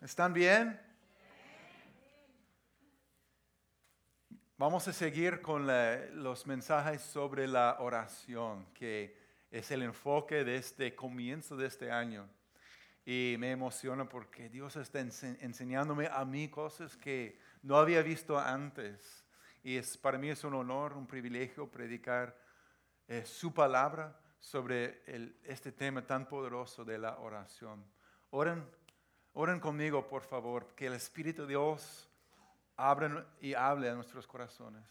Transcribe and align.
¿Están 0.00 0.32
bien? 0.32 0.80
Vamos 4.56 4.88
a 4.88 4.92
seguir 4.92 5.40
con 5.40 5.66
los 6.22 6.46
mensajes 6.46 7.02
sobre 7.02 7.46
la 7.46 7.76
oración, 7.80 8.66
que 8.74 9.16
es 9.50 9.70
el 9.70 9.82
enfoque 9.82 10.44
de 10.44 10.56
este 10.56 10.94
comienzo 10.94 11.56
de 11.56 11.66
este 11.66 11.90
año. 11.90 12.28
Y 13.04 13.36
me 13.38 13.50
emociona 13.50 14.08
porque 14.08 14.48
Dios 14.48 14.76
está 14.76 15.00
enseñándome 15.00 16.08
a 16.10 16.24
mí 16.24 16.48
cosas 16.48 16.96
que 16.96 17.38
no 17.62 17.76
había 17.76 18.02
visto 18.02 18.38
antes. 18.38 19.24
Y 19.62 19.76
es, 19.76 19.96
para 19.96 20.18
mí 20.18 20.30
es 20.30 20.42
un 20.44 20.54
honor, 20.54 20.94
un 20.94 21.06
privilegio 21.06 21.70
predicar 21.70 22.36
eh, 23.06 23.24
su 23.24 23.52
palabra 23.52 24.18
sobre 24.40 25.02
este 25.44 25.72
tema 25.72 26.06
tan 26.06 26.26
poderoso 26.26 26.84
de 26.84 26.98
la 26.98 27.18
oración. 27.18 27.93
Oren, 28.36 28.68
oren 29.34 29.60
conmigo, 29.60 30.08
por 30.08 30.22
favor, 30.22 30.74
que 30.74 30.88
el 30.88 30.94
Espíritu 30.94 31.42
de 31.42 31.50
Dios 31.50 32.10
abra 32.76 33.28
y 33.40 33.54
hable 33.54 33.88
a 33.88 33.94
nuestros 33.94 34.26
corazones. 34.26 34.82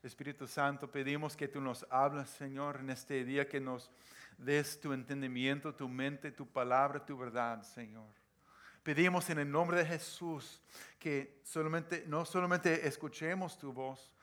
Espíritu 0.00 0.46
Santo, 0.46 0.88
pedimos 0.88 1.36
que 1.36 1.48
tú 1.48 1.60
nos 1.60 1.84
hables, 1.90 2.30
Señor, 2.30 2.76
en 2.76 2.90
este 2.90 3.24
día, 3.24 3.48
que 3.48 3.58
nos 3.58 3.90
des 4.36 4.80
tu 4.80 4.92
entendimiento, 4.92 5.74
tu 5.74 5.88
mente, 5.88 6.30
tu 6.30 6.46
palabra, 6.46 7.04
tu 7.04 7.18
verdad, 7.18 7.64
Señor. 7.64 8.14
Pedimos 8.84 9.28
en 9.28 9.40
el 9.40 9.50
nombre 9.50 9.78
de 9.78 9.84
Jesús 9.84 10.62
que 11.00 11.42
no 12.06 12.24
solamente 12.24 12.86
escuchemos 12.86 13.58
tu 13.58 13.72
voz, 13.72 14.14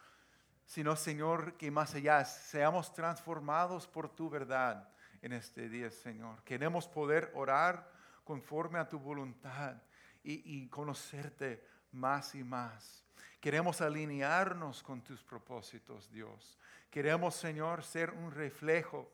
sino 0.65 0.95
Señor, 0.95 1.57
que 1.57 1.69
más 1.69 1.93
allá 1.93 2.23
seamos 2.23 2.93
transformados 2.93 3.85
por 3.85 4.07
tu 4.07 4.29
verdad 4.29 4.87
en 5.21 5.33
este 5.33 5.67
día, 5.67 5.91
Señor. 5.91 6.41
Queremos 6.45 6.87
poder 6.87 7.33
orar 7.35 7.94
conforme 8.25 8.79
a 8.79 8.89
tu 8.89 8.99
voluntad 8.99 9.81
y, 10.23 10.67
conocerte 10.67 11.63
más 11.91 12.33
y 12.35 12.43
más. 12.43 13.05
Queremos 13.39 13.79
alinearnos 13.79 14.81
con 14.81 15.03
tus 15.03 15.23
propósitos, 15.23 16.11
Dios. 16.11 16.57
Queremos, 16.89 17.35
Señor, 17.35 17.83
ser 17.83 18.09
un 18.09 18.31
reflejo 18.31 19.13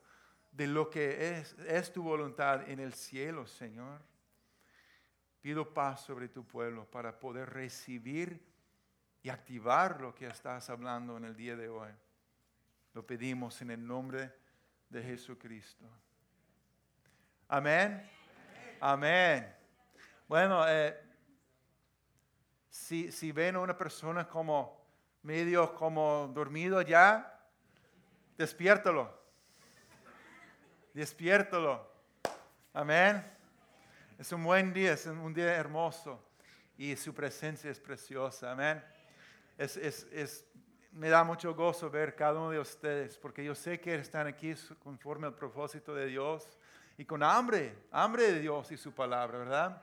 de 0.51 0.67
lo 0.67 0.89
que 0.89 1.37
es, 1.37 1.53
es 1.67 1.91
tu 1.91 2.01
voluntad 2.01 2.67
en 2.69 2.79
el 2.79 2.93
cielo, 2.93 3.45
Señor. 3.45 4.01
Pido 5.41 5.73
paz 5.73 6.01
sobre 6.05 6.29
tu 6.29 6.47
pueblo 6.47 6.89
para 6.89 7.19
poder 7.19 7.49
recibir 7.49 8.41
y 9.21 9.29
activar 9.29 9.99
lo 9.99 10.15
que 10.15 10.27
estás 10.27 10.69
hablando 10.69 11.17
en 11.17 11.25
el 11.25 11.35
día 11.35 11.57
de 11.57 11.67
hoy. 11.67 11.91
Lo 12.93 13.05
pedimos 13.05 13.61
en 13.61 13.71
el 13.71 13.85
nombre 13.85 14.33
de 14.89 15.03
Jesucristo. 15.03 15.85
Amén. 17.49 18.20
Amén. 18.81 19.55
Bueno, 20.27 20.67
eh, 20.67 20.99
si, 22.69 23.11
si 23.11 23.31
ven 23.31 23.55
a 23.55 23.59
una 23.59 23.77
persona 23.77 24.27
como 24.27 24.85
medio 25.23 25.73
como 25.75 26.29
dormido 26.33 26.81
ya, 26.81 27.39
despiértalo. 28.37 29.17
Despiértalo. 30.93 31.89
Amén. 32.73 33.23
Es 34.19 34.31
un 34.33 34.43
buen 34.43 34.73
día, 34.73 34.93
es 34.93 35.05
un 35.05 35.33
día 35.33 35.55
hermoso 35.55 36.21
y 36.77 36.95
su 36.97 37.13
presencia 37.13 37.71
es 37.71 37.79
preciosa. 37.79 38.51
Amén 38.51 38.83
es, 39.61 40.45
me 40.91 41.09
da 41.09 41.23
mucho 41.23 41.53
gozo 41.53 41.89
ver 41.89 42.15
cada 42.15 42.39
uno 42.39 42.49
de 42.51 42.59
ustedes, 42.59 43.17
porque 43.17 43.43
yo 43.43 43.55
sé 43.55 43.79
que 43.79 43.95
están 43.95 44.27
aquí 44.27 44.53
conforme 44.83 45.27
al 45.27 45.35
propósito 45.35 45.93
de 45.95 46.07
Dios 46.07 46.57
y 46.97 47.05
con 47.05 47.23
hambre, 47.23 47.75
hambre 47.91 48.31
de 48.31 48.39
Dios 48.39 48.71
y 48.71 48.77
su 48.77 48.93
palabra, 48.93 49.39
¿verdad? 49.39 49.81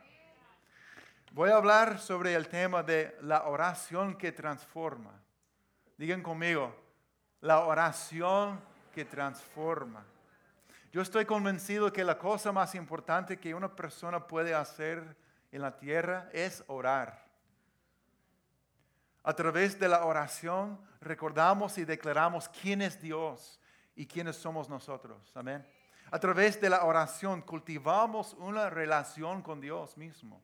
Voy 1.32 1.50
a 1.50 1.56
hablar 1.56 1.98
sobre 1.98 2.34
el 2.34 2.48
tema 2.48 2.82
de 2.82 3.16
la 3.22 3.44
oración 3.44 4.16
que 4.16 4.32
transforma. 4.32 5.12
Digan 5.96 6.22
conmigo, 6.22 6.74
la 7.40 7.60
oración 7.60 8.60
que 8.94 9.04
transforma. 9.04 10.04
Yo 10.90 11.02
estoy 11.02 11.26
convencido 11.26 11.92
que 11.92 12.04
la 12.04 12.18
cosa 12.18 12.50
más 12.50 12.74
importante 12.74 13.38
que 13.38 13.54
una 13.54 13.74
persona 13.74 14.26
puede 14.26 14.54
hacer 14.54 15.16
en 15.52 15.62
la 15.62 15.76
tierra 15.76 16.28
es 16.32 16.64
orar. 16.66 17.26
A 19.22 19.34
través 19.34 19.78
de 19.78 19.88
la 19.88 20.04
oración 20.04 20.80
recordamos 21.00 21.76
y 21.76 21.84
declaramos 21.84 22.48
quién 22.48 22.80
es 22.80 23.00
Dios 23.00 23.60
y 23.94 24.06
quiénes 24.06 24.36
somos 24.36 24.68
nosotros. 24.68 25.30
Amén. 25.34 25.66
A 26.10 26.18
través 26.18 26.60
de 26.60 26.70
la 26.70 26.84
oración 26.84 27.42
cultivamos 27.42 28.34
una 28.34 28.70
relación 28.70 29.42
con 29.42 29.60
Dios 29.60 29.96
mismo. 29.96 30.42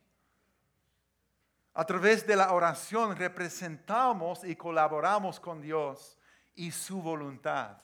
A 1.73 1.85
través 1.85 2.27
de 2.27 2.37
la 2.37 2.53
oración 2.53 3.17
representamos 3.17 4.45
y 4.45 4.55
colaboramos 4.55 5.41
con 5.41 5.61
Dios 5.61 6.19
y 6.55 6.71
su 6.71 7.01
voluntad. 7.01 7.79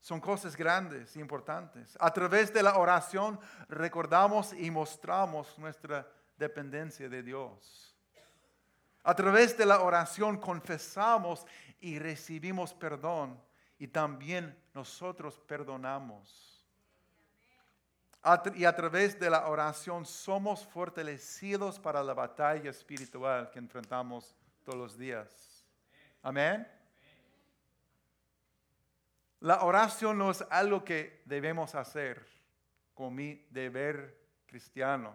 Son 0.00 0.20
cosas 0.20 0.54
grandes 0.54 1.16
importantes. 1.16 1.96
A 1.98 2.12
través 2.12 2.52
de 2.52 2.62
la 2.62 2.76
oración 2.76 3.40
recordamos 3.68 4.52
y 4.52 4.70
mostramos 4.70 5.58
nuestra 5.58 6.06
dependencia 6.36 7.08
de 7.08 7.22
Dios. 7.22 7.96
A 9.02 9.14
través 9.14 9.56
de 9.56 9.66
la 9.66 9.80
oración 9.80 10.36
confesamos 10.36 11.46
y 11.80 11.98
recibimos 11.98 12.74
perdón 12.74 13.40
y 13.78 13.88
también 13.88 14.56
nosotros 14.74 15.38
perdonamos. 15.46 16.64
Y 18.54 18.64
a 18.64 18.74
través 18.74 19.18
de 19.20 19.30
la 19.30 19.46
oración 19.46 20.04
somos 20.04 20.66
fortalecidos 20.66 21.78
para 21.78 22.02
la 22.02 22.12
batalla 22.12 22.70
espiritual 22.70 23.50
que 23.50 23.60
enfrentamos 23.60 24.34
todos 24.64 24.78
los 24.78 24.98
días. 24.98 25.64
Amén. 26.22 26.66
La 29.40 29.62
oración 29.62 30.18
no 30.18 30.30
es 30.30 30.44
algo 30.50 30.84
que 30.84 31.22
debemos 31.24 31.74
hacer 31.76 32.26
con 32.94 33.14
mi 33.14 33.46
deber 33.50 34.18
cristiano. 34.46 35.14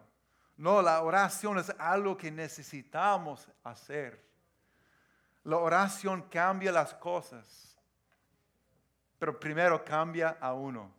No, 0.56 0.82
la 0.82 1.02
oración 1.02 1.58
es 1.58 1.70
algo 1.80 2.16
que 2.16 2.32
necesitamos 2.32 3.50
hacer. 3.64 4.24
La 5.44 5.58
oración 5.58 6.22
cambia 6.30 6.72
las 6.72 6.94
cosas, 6.94 7.71
pero 9.22 9.40
primero 9.40 9.86
cambia 9.86 10.36
a 10.42 10.52
uno. 10.52 10.92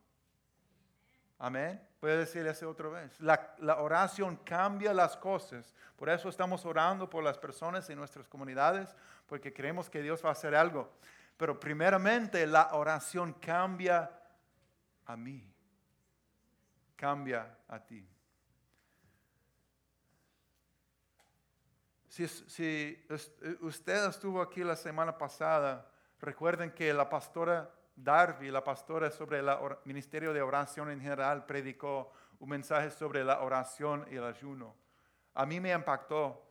Amén. 1.40 1.84
Puede 1.98 2.18
decir 2.18 2.46
eso 2.46 2.70
otra 2.70 2.88
vez. 2.88 3.20
La, 3.20 3.56
oración 3.80 4.36
cambia 4.44 4.94
las 4.94 5.16
cosas. 5.16 5.74
Por 5.96 6.08
eso 6.08 6.28
estamos 6.28 6.64
orando 6.64 7.10
por 7.10 7.24
las 7.24 7.36
personas 7.36 7.90
en 7.90 7.98
nuestras 7.98 8.28
comunidades, 8.28 8.94
porque 9.26 9.52
creemos 9.52 9.90
que 9.90 10.02
Dios 10.02 10.24
va 10.24 10.28
a 10.28 10.32
hacer 10.32 10.54
algo. 10.54 10.92
Pero 11.36 11.58
primeramente 11.58 12.46
la 12.46 12.68
oración 12.74 13.32
cambia 13.32 14.08
a 15.04 15.16
mí. 15.16 15.52
Cambia 16.94 17.58
a 17.66 17.80
ti. 17.80 18.08
Si, 22.06 22.24
eh, 22.60 23.58
usted 23.62 24.08
estuvo 24.08 24.40
aquí 24.40 24.62
la 24.62 24.76
semana 24.76 25.18
pasada, 25.18 25.90
recuerden 26.20 26.70
que 26.70 26.94
la 26.94 27.10
pastora 27.10 27.81
Darby, 28.02 28.50
la 28.50 28.64
pastora 28.64 29.10
sobre 29.10 29.38
el 29.38 29.46
ministerio 29.84 30.32
de 30.32 30.42
oración 30.42 30.90
en 30.90 31.00
general, 31.00 31.46
predicó 31.46 32.12
un 32.38 32.50
mensaje 32.50 32.90
sobre 32.90 33.24
la 33.24 33.40
oración 33.40 34.06
y 34.10 34.16
el 34.16 34.24
ayuno. 34.24 34.74
A 35.34 35.46
mí 35.46 35.60
me 35.60 35.72
impactó 35.72 36.42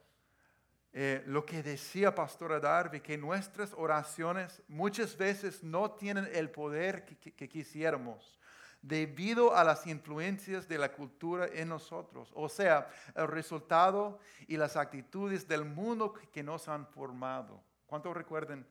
eh, 0.93 1.23
lo 1.27 1.45
que 1.45 1.61
decía 1.61 2.13
pastora 2.13 2.59
Darby, 2.59 3.01
que 3.01 3.17
nuestras 3.17 3.73
oraciones 3.73 4.61
muchas 4.67 5.17
veces 5.17 5.63
no 5.63 5.91
tienen 5.91 6.27
el 6.33 6.49
poder 6.49 7.05
que 7.05 7.49
quisiéramos 7.49 8.41
debido 8.81 9.55
a 9.55 9.63
las 9.63 9.85
influencias 9.85 10.67
de 10.67 10.77
la 10.77 10.91
cultura 10.91 11.47
en 11.53 11.69
nosotros, 11.69 12.31
o 12.33 12.49
sea, 12.49 12.89
el 13.15 13.27
resultado 13.27 14.19
y 14.47 14.57
las 14.57 14.75
actitudes 14.75 15.47
del 15.47 15.65
mundo 15.65 16.13
que 16.31 16.41
nos 16.41 16.67
han 16.67 16.87
formado. 16.87 17.61
¿Cuántos 17.85 18.15
recuerden 18.15 18.65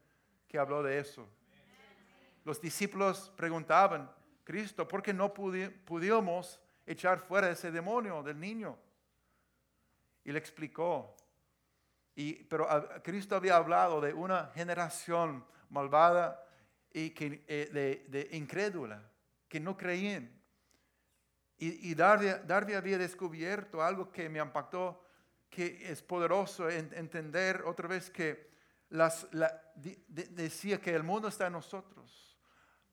que 0.49 0.59
habló 0.59 0.83
de 0.83 0.99
eso? 0.99 1.29
Los 2.45 2.61
discípulos 2.61 3.33
preguntaban, 3.37 4.11
Cristo, 4.45 4.89
¿por 4.89 5.03
qué 5.03 5.13
no 5.13 5.33
pudimos 5.33 6.61
echar 6.87 7.21
fuera 7.21 7.51
ese 7.51 7.71
demonio 7.71 8.23
del 8.23 8.41
niño? 8.41 8.79
Y 10.25 10.33
le 10.33 10.39
explicó. 10.39 11.15
Y, 12.15 12.45
pero 12.45 12.67
Cristo 13.03 13.37
había 13.37 13.57
hablado 13.57 14.01
de 14.01 14.13
una 14.13 14.51
generación 14.55 15.45
malvada 15.69 16.45
y 16.93 17.11
que, 17.11 17.45
eh, 17.47 18.07
de, 18.09 18.29
incrédula 18.33 19.03
que 19.49 19.61
no 19.61 19.77
creían. 19.77 20.31
Y, 21.59 21.91
y 21.91 21.95
Darby, 21.95 22.75
había 22.75 22.99
descubierto 22.99 23.83
algo 23.83 24.11
que 24.11 24.29
me 24.29 24.41
impactó, 24.41 25.05
que 25.49 25.91
es 25.91 26.03
poderoso 26.03 26.69
entender 26.69 27.63
otra 27.67 27.87
vez 27.89 28.11
que 28.11 28.51
las, 28.89 29.29
decía 30.09 30.81
que 30.81 30.95
el 30.95 31.03
mundo 31.03 31.29
está 31.29 31.47
en 31.47 31.53
nosotros. 31.53 32.30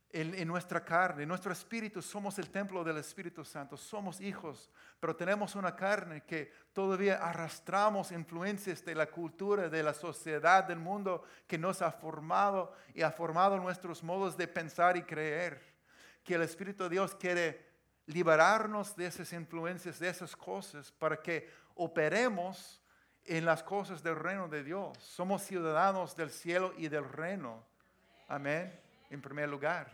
En, 0.09 0.47
nuestra 0.47 0.83
carne, 0.83 1.23
en 1.23 1.29
nuestro 1.29 1.51
espíritu, 1.51 2.01
somos 2.01 2.39
el 2.39 2.49
templo 2.49 2.83
del 2.83 2.97
Espíritu 2.97 3.43
Santo, 3.43 3.75
somos 3.75 4.21
hijos, 4.21 4.69
pero 4.99 5.15
tenemos 5.15 5.55
una 5.55 5.75
carne 5.75 6.23
que 6.23 6.51
todavía 6.71 7.17
arrastramos 7.17 8.11
influencias 8.11 8.83
de 8.85 8.95
la 8.95 9.07
cultura, 9.07 9.69
de 9.69 9.83
la 9.83 9.93
sociedad, 9.93 10.63
del 10.63 10.79
mundo 10.79 11.23
que 11.45 11.57
nos 11.57 11.81
ha 11.81 11.91
formado 11.91 12.73
y 12.93 13.01
ha 13.01 13.11
formado 13.11 13.57
nuestros 13.57 14.01
modos 14.01 14.37
de 14.37 14.47
pensar 14.47 14.95
y 14.95 15.03
creer. 15.03 15.61
Que 16.23 16.35
el 16.35 16.41
Espíritu 16.41 16.83
de 16.83 16.89
Dios 16.89 17.13
quiere 17.15 17.67
liberarnos 18.05 18.95
de 18.95 19.07
esas 19.07 19.31
influencias, 19.33 19.99
de 19.99 20.09
esas 20.09 20.35
cosas, 20.35 20.91
para 20.91 21.21
que 21.21 21.49
operemos 21.75 22.81
en 23.25 23.45
las 23.45 23.61
cosas 23.61 24.01
del 24.01 24.15
reino 24.15 24.47
de 24.47 24.63
Dios. 24.63 24.97
Somos 24.99 25.43
ciudadanos 25.43 26.15
del 26.15 26.31
cielo 26.31 26.73
y 26.77 26.87
del 26.87 27.07
reino. 27.07 27.65
Amén. 28.29 28.86
En 29.09 29.21
primer 29.21 29.49
lugar. 29.49 29.91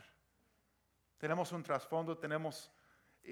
Tenemos 1.18 1.52
un 1.52 1.62
trasfondo, 1.62 2.18
tenemos 2.18 2.70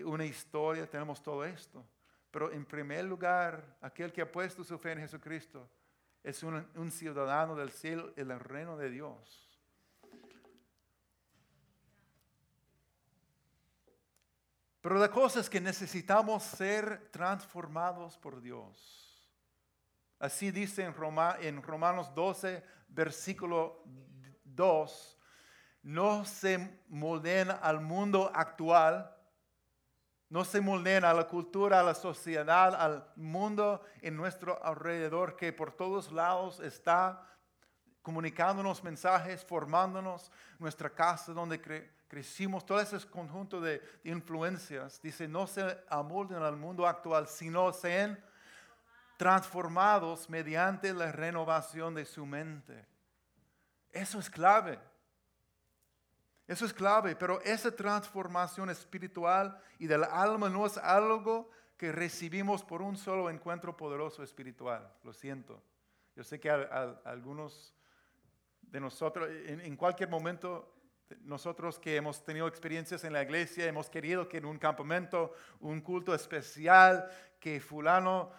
una 0.05 0.25
historia, 0.25 0.89
tenemos 0.89 1.23
todo 1.23 1.45
esto. 1.45 1.85
Pero 2.31 2.51
en 2.51 2.65
primer 2.65 3.05
lugar, 3.05 3.77
aquel 3.81 4.13
que 4.13 4.23
ha 4.23 4.31
puesto 4.33 4.65
su 4.65 4.79
fe 4.79 4.93
en 4.93 5.01
Jesucristo 5.01 5.69
es 6.23 6.43
un, 6.43 6.91
ciudadano 6.91 7.55
del 7.55 7.71
cielo 7.71 8.13
y 8.17 8.23
del 8.23 8.41
reino 8.41 8.77
de 8.77 8.91
Dios. 8.91 9.61
Pero 14.81 14.97
la 14.97 15.11
cosa 15.11 15.41
es 15.41 15.51
que 15.51 15.61
necesitamos 15.61 16.43
ser 16.43 17.11
transformados 17.11 18.17
por 18.19 18.41
Dios. 18.41 19.31
Así 20.19 20.51
dice 20.51 20.85
en, 20.85 20.95
en 21.41 21.63
Romanos 21.63 22.15
12, 22.15 22.65
versículo 22.89 23.85
2, 24.45 25.19
no 25.83 26.25
se 26.25 26.81
molden 26.89 27.51
al 27.51 27.81
mundo 27.81 28.31
actual, 28.35 29.15
no 30.29 30.45
se 30.45 30.61
molden 30.61 31.05
a 31.05 31.13
la 31.13 31.27
cultura, 31.27 31.81
a 31.81 31.83
la 31.83 31.95
sociedad, 31.95 32.75
al 32.75 33.07
mundo 33.17 33.83
en 34.01 34.17
nuestro 34.17 34.65
alrededor 34.65 35.37
que 35.37 35.53
por 35.53 35.73
todos 35.73 36.11
lados 36.11 36.61
está 36.61 37.29
comunicándonos 38.03 38.83
mensajes, 38.83 39.45
formándonos, 39.45 40.31
nuestra 40.59 40.91
casa 40.91 41.33
donde 41.33 41.61
crecimos, 42.09 42.67
todo 42.67 42.81
ese 42.81 42.99
conjunto 43.09 43.61
de 43.61 43.81
influencias, 44.05 45.01
dice, 45.01 45.29
no 45.29 45.47
se 45.47 45.79
amolden 45.89 46.43
al 46.43 46.57
mundo 46.57 46.87
actual, 46.87 47.29
sino 47.29 47.73
sean 47.73 48.23
transformados 49.17 50.29
mediante 50.29 50.93
la 50.93 51.13
renovación 51.13 51.95
de 51.95 52.05
su 52.05 52.27
mente. 52.27 52.87
Eso 53.93 54.19
es 54.19 54.29
clave. 54.29 54.81
Eso 56.47 56.67
es 56.67 56.73
clave, 56.73 57.17
pero 57.17 57.41
esa 57.43 57.75
transformación 57.75 58.71
espiritual 58.71 59.59
y 59.79 59.87
del 59.87 60.05
alma 60.05 60.49
no 60.49 60.67
es 60.67 60.77
algo 60.77 61.51
que 61.77 61.93
recibimos 61.93 62.63
por 62.63 62.83
un 62.83 62.97
solo 62.97 63.31
encuentro 63.31 63.77
poderoso 63.77 64.23
espiritual. 64.23 64.93
Lo 65.03 65.13
siento. 65.13 65.63
Yo 66.15 66.25
sé 66.25 66.39
que 66.39 66.51
algunos 66.51 67.75
de 68.61 68.81
nosotros, 68.81 69.29
en 69.31 69.77
cualquier 69.77 70.09
momento, 70.09 70.75
nosotros 71.21 71.79
que 71.79 71.97
hemos 71.97 72.25
tenido 72.25 72.47
experiencias 72.47 73.05
en 73.05 73.13
la 73.13 73.23
iglesia, 73.23 73.67
hemos 73.67 73.89
querido 73.89 74.29
que 74.29 74.39
en 74.39 74.45
un 74.45 74.59
campamento, 74.59 75.33
un 75.61 75.81
culto 75.81 76.15
especial, 76.15 77.11
que 77.39 77.61
fulano 77.61 78.31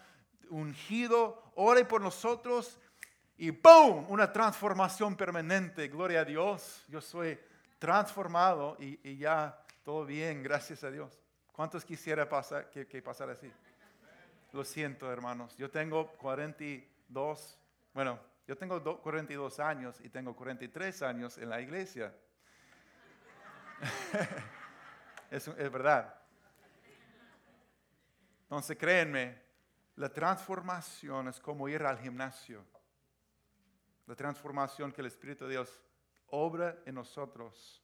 ungido 0.49 1.51
ore 1.55 1.85
por 1.85 2.01
nosotros 2.01 2.79
y 3.37 3.49
¡boom! 3.49 4.05
Una 4.09 4.31
transformación 4.31 5.15
permanente. 5.15 5.87
Gloria 5.87 6.21
a 6.21 6.25
Dios. 6.25 6.85
Yo 6.87 7.01
soy 7.01 7.37
transformado 7.83 8.77
y, 8.79 9.17
ya 9.17 9.61
todo 9.83 10.05
bien, 10.05 10.41
gracias 10.49 10.85
a 10.85 10.89
Dios. 10.89 11.19
¿Cuántos 11.51 11.83
quisiera 11.83 12.29
pasar, 12.29 12.69
que, 12.69 13.01
pasara 13.01 13.33
así? 13.33 13.51
Lo 14.53 14.63
siento, 14.63 15.11
hermanos. 15.11 15.53
Yo 15.57 15.69
tengo 15.69 16.07
42, 16.13 17.59
bueno, 17.93 18.17
yo 18.47 18.57
tengo 18.57 18.81
42 19.01 19.59
años 19.59 19.99
y 19.99 20.07
tengo 20.07 20.33
43 20.33 21.01
años 21.01 21.37
en 21.37 21.49
la 21.49 21.59
iglesia. 21.59 22.15
es, 25.29 25.45
es 25.49 25.71
verdad. 25.71 26.15
Entonces, 28.43 28.77
créenme, 28.77 29.41
la 29.97 30.07
transformación 30.07 31.27
es 31.27 31.37
como 31.41 31.67
ir 31.67 31.83
al 31.83 31.99
gimnasio. 31.99 32.63
La 34.07 34.15
transformación 34.15 34.93
que 34.93 35.01
el 35.01 35.07
Espíritu 35.07 35.43
de 35.47 35.51
Dios 35.51 35.81
obra 36.33 36.77
en 36.85 36.95
nosotros. 36.95 37.81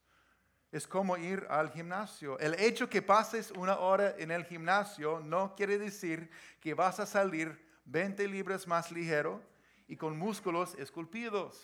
Es 0.71 0.87
como 0.87 1.17
ir 1.17 1.45
al 1.49 1.69
gimnasio. 1.69 2.37
El 2.39 2.55
hecho 2.55 2.89
que 2.89 3.01
pases 3.01 3.51
una 3.51 3.77
hora 3.77 4.15
en 4.17 4.31
el 4.31 4.43
gimnasio 4.43 5.19
no 5.19 5.55
quiere 5.55 5.77
decir 5.77 6.29
que 6.59 6.73
vas 6.73 6.99
a 6.99 7.05
salir 7.05 7.67
20 7.85 8.27
libras 8.27 8.67
más 8.67 8.91
ligero 8.91 9.41
y 9.87 9.95
con 9.95 10.17
músculos 10.17 10.75
esculpidos. 10.75 11.61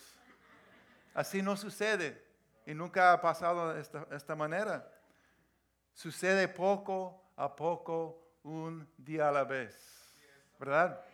Así 1.12 1.42
no 1.42 1.56
sucede 1.56 2.24
y 2.66 2.74
nunca 2.74 3.12
ha 3.12 3.20
pasado 3.20 3.74
de 3.74 3.80
esta, 3.80 4.06
esta 4.12 4.34
manera. 4.36 4.88
Sucede 5.92 6.46
poco 6.48 7.32
a 7.36 7.54
poco, 7.54 8.22
un 8.42 8.88
día 8.96 9.28
a 9.28 9.32
la 9.32 9.44
vez. 9.44 9.76
¿Verdad? 10.58 11.04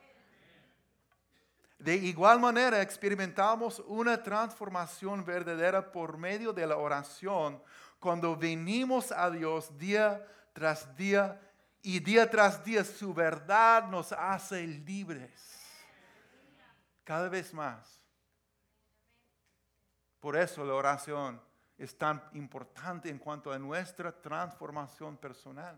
De 1.83 1.97
igual 1.97 2.39
manera 2.39 2.81
experimentamos 2.81 3.83
una 3.89 4.23
transformación 4.23 5.25
verdadera 5.25 5.91
por 5.91 6.17
medio 6.17 6.53
de 6.53 6.65
la 6.65 6.77
oración 6.77 7.61
cuando 7.99 8.37
venimos 8.37 9.11
a 9.11 9.29
Dios 9.29 9.77
día 9.77 10.25
tras 10.53 10.95
día 10.95 11.41
y 11.83 11.99
día 11.99 12.31
tras 12.31 12.65
día 12.65 12.85
su 12.85 13.13
verdad 13.13 13.89
nos 13.89 14.13
hace 14.13 14.65
libres. 14.65 15.33
Cada 17.03 17.29
vez 17.29 17.53
más. 17.53 18.01
Por 20.21 20.37
eso 20.37 20.65
la 20.65 20.75
oración 20.75 21.43
es 21.77 21.99
tan 21.99 22.23
importante 22.35 23.09
en 23.09 23.19
cuanto 23.19 23.51
a 23.51 23.59
nuestra 23.59 24.13
transformación 24.13 25.17
personal. 25.17 25.77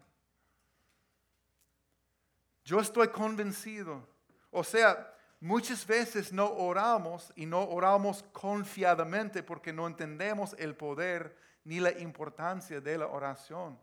Yo 2.63 2.79
estoy 2.79 3.09
convencido, 3.09 4.07
o 4.51 4.63
sea, 4.63 5.14
Muchas 5.45 5.87
veces 5.87 6.33
no 6.33 6.47
oramos 6.47 7.31
y 7.37 7.45
no 7.45 7.65
oramos 7.65 8.23
confiadamente 8.33 9.43
porque 9.43 9.75
no 9.75 9.87
entendemos 9.87 10.57
el 10.59 10.75
poder 10.75 11.37
ni 11.65 11.81
la 11.81 11.91
importancia 11.99 12.81
de 12.81 12.97
la 12.97 13.09
oración. 13.09 13.79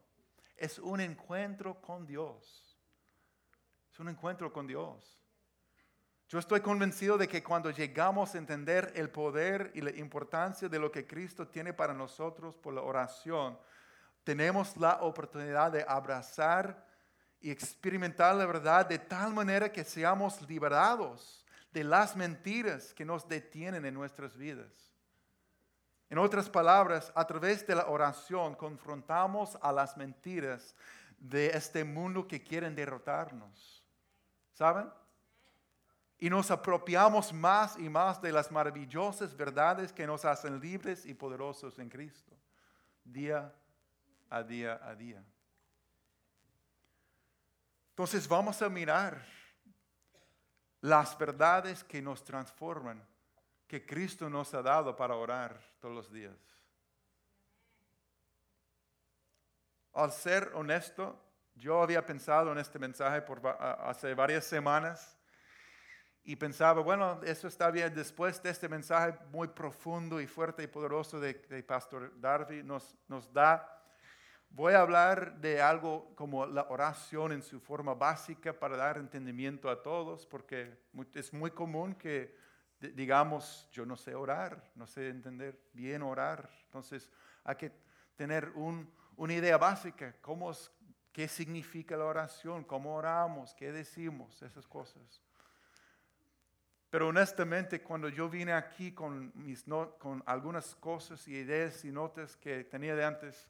Es 0.57 0.79
un 0.79 1.01
encuentro 1.01 1.79
con 1.79 2.07
Dios. 2.07 2.75
Es 3.93 3.99
un 3.99 4.09
encuentro 4.09 4.51
con 4.51 4.65
Dios. 4.65 5.23
Yo 6.29 6.39
estoy 6.39 6.61
convencido 6.61 7.15
de 7.15 7.27
que 7.27 7.43
cuando 7.43 7.69
llegamos 7.69 8.33
a 8.33 8.39
entender 8.39 8.91
el 8.95 9.11
poder 9.11 9.69
y 9.75 9.81
la 9.81 9.91
importancia 9.91 10.67
de 10.67 10.79
lo 10.79 10.91
que 10.91 11.05
Cristo 11.05 11.47
tiene 11.47 11.73
para 11.73 11.93
nosotros 11.93 12.55
por 12.55 12.73
la 12.73 12.81
oración, 12.81 13.55
tenemos 14.23 14.75
la 14.77 14.99
oportunidad 15.01 15.71
de 15.71 15.85
abrazar 15.87 16.87
y 17.39 17.51
experimentar 17.51 18.33
la 18.33 18.47
verdad 18.47 18.87
de 18.87 18.97
tal 18.97 19.31
manera 19.31 19.71
que 19.71 19.83
seamos 19.83 20.41
liberados 20.49 21.40
de 21.71 21.83
las 21.83 22.15
mentiras 22.15 22.93
que 22.93 23.05
nos 23.05 23.27
detienen 23.27 23.85
en 23.85 23.93
nuestras 23.93 24.35
vidas. 24.35 24.91
En 26.09 26.17
otras 26.17 26.49
palabras, 26.49 27.11
a 27.15 27.25
través 27.25 27.65
de 27.65 27.75
la 27.75 27.87
oración 27.87 28.55
confrontamos 28.55 29.57
a 29.61 29.71
las 29.71 29.95
mentiras 29.95 30.75
de 31.17 31.47
este 31.47 31.83
mundo 31.85 32.27
que 32.27 32.43
quieren 32.43 32.75
derrotarnos. 32.75 33.81
¿Saben? 34.53 34.91
Y 36.19 36.29
nos 36.29 36.51
apropiamos 36.51 37.31
más 37.31 37.77
y 37.79 37.89
más 37.89 38.21
de 38.21 38.31
las 38.31 38.51
maravillosas 38.51 39.35
verdades 39.35 39.93
que 39.93 40.05
nos 40.05 40.25
hacen 40.25 40.59
libres 40.59 41.05
y 41.05 41.13
poderosos 41.13 41.79
en 41.79 41.89
Cristo, 41.89 42.35
día 43.05 43.53
a 44.29 44.43
día 44.43 44.79
a 44.83 44.93
día. 44.93 45.23
Entonces 47.91 48.27
vamos 48.27 48.61
a 48.61 48.69
mirar 48.69 49.25
las 50.81 51.17
verdades 51.17 51.83
que 51.83 52.01
nos 52.01 52.23
transforman, 52.23 53.01
que 53.67 53.85
Cristo 53.85 54.29
nos 54.29 54.53
ha 54.53 54.61
dado 54.61 54.95
para 54.95 55.15
orar 55.15 55.59
todos 55.79 55.95
los 55.95 56.11
días. 56.11 56.35
Al 59.93 60.11
ser 60.11 60.51
honesto, 60.55 61.19
yo 61.55 61.81
había 61.81 62.05
pensado 62.05 62.51
en 62.51 62.57
este 62.57 62.79
mensaje 62.79 63.21
por 63.21 63.45
hace 63.47 64.13
varias 64.13 64.45
semanas 64.45 65.17
y 66.23 66.35
pensaba, 66.35 66.81
bueno, 66.81 67.19
eso 67.23 67.47
está 67.47 67.71
bien. 67.71 67.93
Después 67.93 68.41
de 68.41 68.49
este 68.49 68.69
mensaje 68.69 69.17
muy 69.31 69.47
profundo 69.49 70.21
y 70.21 70.27
fuerte 70.27 70.63
y 70.63 70.67
poderoso 70.67 71.19
de, 71.19 71.33
Pastor 71.63 72.19
Darby, 72.19 72.63
nos, 72.63 72.95
nos 73.07 73.31
da 73.33 73.80
Voy 74.53 74.73
a 74.73 74.81
hablar 74.81 75.39
de 75.39 75.61
algo 75.61 76.13
como 76.15 76.45
la 76.45 76.63
oración 76.69 77.31
en 77.31 77.41
su 77.41 77.59
forma 77.59 77.93
básica 77.93 78.51
para 78.51 78.75
dar 78.75 78.97
entendimiento 78.97 79.69
a 79.69 79.81
todos, 79.81 80.25
porque 80.25 80.77
es 81.13 81.31
muy 81.33 81.51
común 81.51 81.95
que 81.95 82.35
digamos, 82.89 83.69
yo 83.71 83.85
no 83.85 83.95
sé 83.95 84.15
orar, 84.15 84.71
no 84.75 84.87
sé 84.87 85.09
entender 85.09 85.59
bien 85.73 86.01
orar. 86.01 86.49
Entonces 86.65 87.09
hay 87.43 87.55
que 87.55 87.71
tener 88.15 88.51
una 88.55 89.33
idea 89.33 89.57
básica, 89.57 90.15
cómo 90.21 90.51
qué 91.11 91.27
significa 91.27 91.95
la 91.95 92.05
oración, 92.05 92.63
cómo 92.63 92.95
oramos, 92.95 93.53
qué 93.53 93.71
decimos, 93.71 94.41
esas 94.41 94.67
cosas. 94.67 95.21
Pero 96.89 97.07
honestamente, 97.07 97.81
cuando 97.81 98.09
yo 98.09 98.29
vine 98.29 98.51
aquí 98.51 98.91
con, 98.91 99.31
mis 99.35 99.63
con 99.97 100.21
algunas 100.25 100.75
cosas 100.75 101.25
y 101.27 101.35
ideas 101.35 101.85
y 101.85 101.91
notas 101.91 102.35
que 102.35 102.65
tenía 102.65 102.95
de 102.95 103.05
antes, 103.05 103.47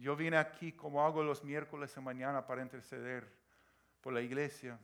yo 0.00 0.16
vine 0.16 0.38
aquí 0.38 0.72
como 0.72 1.04
hago 1.04 1.22
los 1.22 1.44
miércoles 1.44 1.94
de 1.94 2.00
mañana 2.00 2.46
para 2.46 2.62
interceder 2.62 3.30
por 4.00 4.14
la 4.14 4.22
iglesia. 4.22 4.78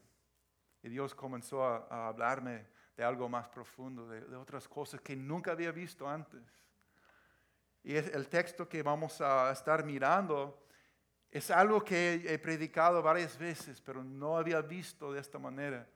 Y 0.83 0.91
Dios 0.91 1.15
comenzó 1.15 1.65
a, 1.65 2.09
hablarme 2.09 2.67
de 2.97 3.03
algo 3.03 3.27
más 3.29 3.49
profundo, 3.49 4.07
de, 4.09 4.37
otras 4.37 4.69
cosas 4.69 5.01
que 5.01 5.17
nunca 5.17 5.53
había 5.53 5.73
visto 5.73 6.07
antes. 6.07 6.43
Y 7.83 7.95
es 7.95 8.09
el 8.15 8.29
texto 8.29 8.69
que 8.69 8.83
vamos 8.83 9.21
a 9.23 9.51
estar 9.51 9.85
mirando 9.85 10.63
es 11.31 11.51
algo 11.51 11.83
que 11.83 12.23
he 12.27 12.39
predicado 12.39 13.03
varias 13.03 13.37
veces, 13.37 13.81
pero 13.81 14.03
no 14.03 14.39
había 14.39 14.61
visto 14.63 15.13
de 15.13 15.21
esta 15.21 15.39
manera. 15.39 15.87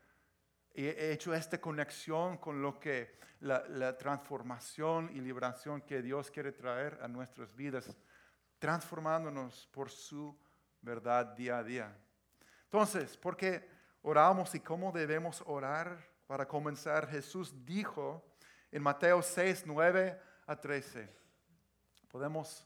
Y 0.75 0.85
he 0.85 1.13
hecho 1.13 1.33
esta 1.33 1.59
conexión 1.61 2.37
con 2.39 2.61
lo 2.61 2.79
que 2.79 3.19
la 3.41 3.97
transformación 3.97 5.11
y 5.15 5.21
liberación 5.21 5.81
que 5.81 6.03
Dios 6.03 6.31
quiere 6.31 6.53
traer 6.53 6.99
a 7.01 7.09
nuestras 7.09 7.55
vidas, 7.55 7.97
transformándonos 8.61 9.67
por 9.73 9.91
su 9.91 10.39
verdad 10.81 11.27
día 11.27 11.59
a 11.59 11.65
día. 11.65 11.97
Entonces, 12.65 13.17
¿por 13.17 13.37
qué 13.37 13.69
oramos 14.03 14.55
y 14.55 14.61
cómo 14.61 14.93
debemos 14.93 15.43
orar? 15.47 16.09
Para 16.29 16.47
comenzar, 16.47 17.09
Jesús 17.09 17.53
dijo 17.65 18.23
en 18.71 18.83
Mateo 18.83 19.21
6, 19.21 19.65
9 19.67 20.21
a 20.47 20.55
13. 20.55 21.09
Podemos 22.09 22.65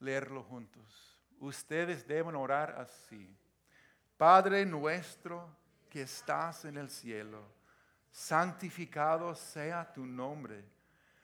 leerlo 0.00 0.42
juntos. 0.42 1.18
Ustedes 1.40 2.06
deben 2.06 2.34
orar 2.36 2.70
así. 2.78 3.36
Padre 4.16 4.64
nuestro 4.64 5.54
que 5.90 6.02
estás 6.02 6.64
en 6.64 6.76
el 6.76 6.88
cielo, 6.88 7.42
santificado 8.10 9.34
sea 9.34 9.92
tu 9.92 10.06
nombre. 10.06 10.64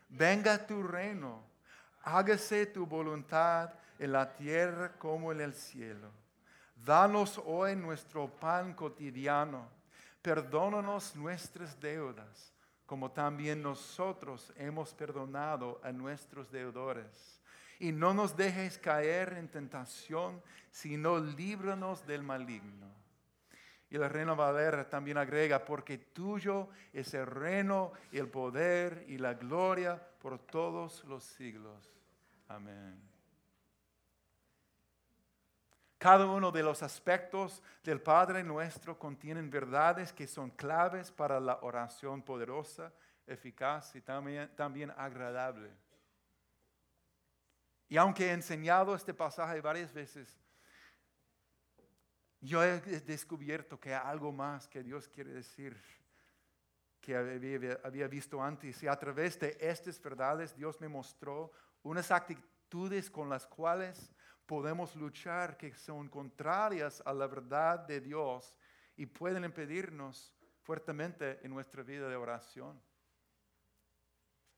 Venga 0.09 0.67
tu 0.67 0.83
reino. 0.83 1.54
Hágase 2.07 2.67
tu 2.67 2.85
voluntad 2.85 3.73
en 3.99 4.13
la 4.13 4.35
tierra 4.35 4.93
como 4.99 5.33
en 5.33 5.41
el 5.41 5.55
cielo. 5.55 6.11
Danos 6.77 7.41
hoy 7.47 7.75
nuestro 7.77 8.29
pan 8.29 8.75
cotidiano. 8.75 9.67
Perdónanos 10.21 11.17
nuestras 11.17 11.81
deudas, 11.81 12.53
como 12.85 13.11
también 13.11 13.63
nosotros 13.63 14.53
hemos 14.57 14.93
perdonado 14.93 15.81
a 15.83 15.93
nuestros 15.93 16.51
deudores. 16.51 17.41
Y 17.79 17.91
no 17.91 18.13
nos 18.13 18.37
dejes 18.37 18.79
caer 18.79 19.33
en 19.39 19.49
tentación, 19.49 20.43
sino 20.71 21.19
líbranos 21.19 22.07
del 22.07 22.23
maligno. 22.23 22.93
Y 23.89 23.97
la 23.97 24.09
reina 24.09 24.35
Valera 24.35 24.89
también 24.89 25.17
agrega, 25.17 25.65
porque 25.65 25.97
tuyo 25.97 26.69
es 26.93 27.15
el 27.15 27.27
reino, 27.27 27.93
el 28.13 28.29
poder 28.29 29.07
y 29.09 29.17
la 29.17 29.35
gloria 29.35 30.03
por 30.19 30.39
todos 30.39 31.05
los 31.05 31.23
siglos. 31.25 31.94
Amén. 32.49 33.01
Cada 35.99 36.27
uno 36.27 36.53
de 36.53 36.63
los 36.63 36.83
aspectos 36.83 37.63
del 37.83 38.01
Padre 38.01 38.45
nuestro 38.45 38.99
contienen 38.99 39.49
verdades 39.49 40.13
que 40.13 40.27
son 40.27 40.51
claves 40.51 41.11
para 41.11 41.41
la 41.41 41.61
oración 41.63 42.23
poderosa, 42.23 42.93
eficaz 43.27 43.97
y 43.97 44.03
también, 44.03 44.55
también 44.55 44.93
agradable. 44.97 45.71
Y 47.89 47.97
aunque 47.97 48.27
he 48.27 48.33
enseñado 48.33 48.95
este 48.95 49.15
pasaje 49.15 49.61
varias 49.61 49.93
veces, 49.93 50.39
yo 52.41 52.63
he 52.63 52.79
descubierto 52.81 53.81
que 53.81 53.95
hay 53.95 54.03
algo 54.05 54.31
más 54.31 54.69
que 54.69 54.83
Dios 54.83 55.09
quiere 55.09 55.31
decir 55.31 55.81
que 57.01 57.17
había, 57.17 58.09
visto 58.09 58.43
antes. 58.43 58.83
Y 58.83 58.89
a 58.89 58.99
través 58.99 59.39
de 59.39 59.57
estas 59.61 60.01
verdades 60.01 60.55
Dios 60.55 60.81
me 60.81 60.89
mostró 60.89 61.53
unas 61.85 62.11
actitudes 62.11 63.11
con 63.11 63.29
las 63.29 63.47
cuales 63.47 64.13
podemos 64.47 64.95
luchar 64.97 65.57
que 65.57 65.73
son 65.75 66.09
contrarias 66.09 67.03
a 67.07 67.13
la 67.13 67.27
verdad 67.27 67.79
de 67.81 68.01
Dios 68.01 68.57
y 68.97 69.07
pueden 69.07 69.45
impedirnos 69.45 70.35
fuertemente 70.63 71.41
en 71.45 71.51
nuestra 71.51 71.83
vida 71.83 72.09
de 72.09 72.17
oración. 72.17 72.81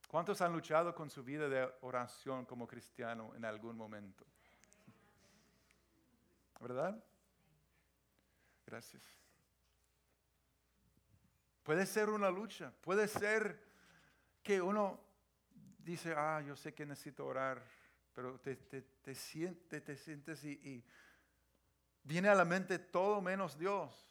¿Cuántos 0.09 0.40
han 0.40 0.52
luchado 0.52 0.95
con 0.95 1.11
su 1.11 1.23
vida 1.25 1.49
de 1.49 1.68
oración 1.80 2.47
como 2.47 2.66
cristiano 2.66 3.35
en 3.35 3.45
algún 3.45 3.76
momento? 3.76 4.25
¿Verdad? 6.61 7.02
Gracias. 8.64 9.02
Puede 11.64 11.87
ser 11.87 12.09
una 12.09 12.30
lucha, 12.30 12.73
puede 12.80 13.09
ser 13.09 13.61
que 14.45 14.62
uno 14.62 15.06
dice, 15.87 16.14
ah, 16.16 16.43
yo 16.45 16.57
sé 16.57 16.75
que 16.75 16.85
necesito 16.85 17.25
orar, 17.25 17.62
pero 18.12 18.38
te, 18.40 18.57
te, 18.57 18.83
te, 18.83 19.14
sientes, 19.14 19.85
te 19.85 19.97
sientes 19.97 20.45
y, 20.45 20.85
viene 22.02 22.28
a 22.28 22.35
la 22.35 22.45
mente 22.45 22.78
todo 22.78 23.23
menos 23.23 23.57
Dios. 23.57 24.11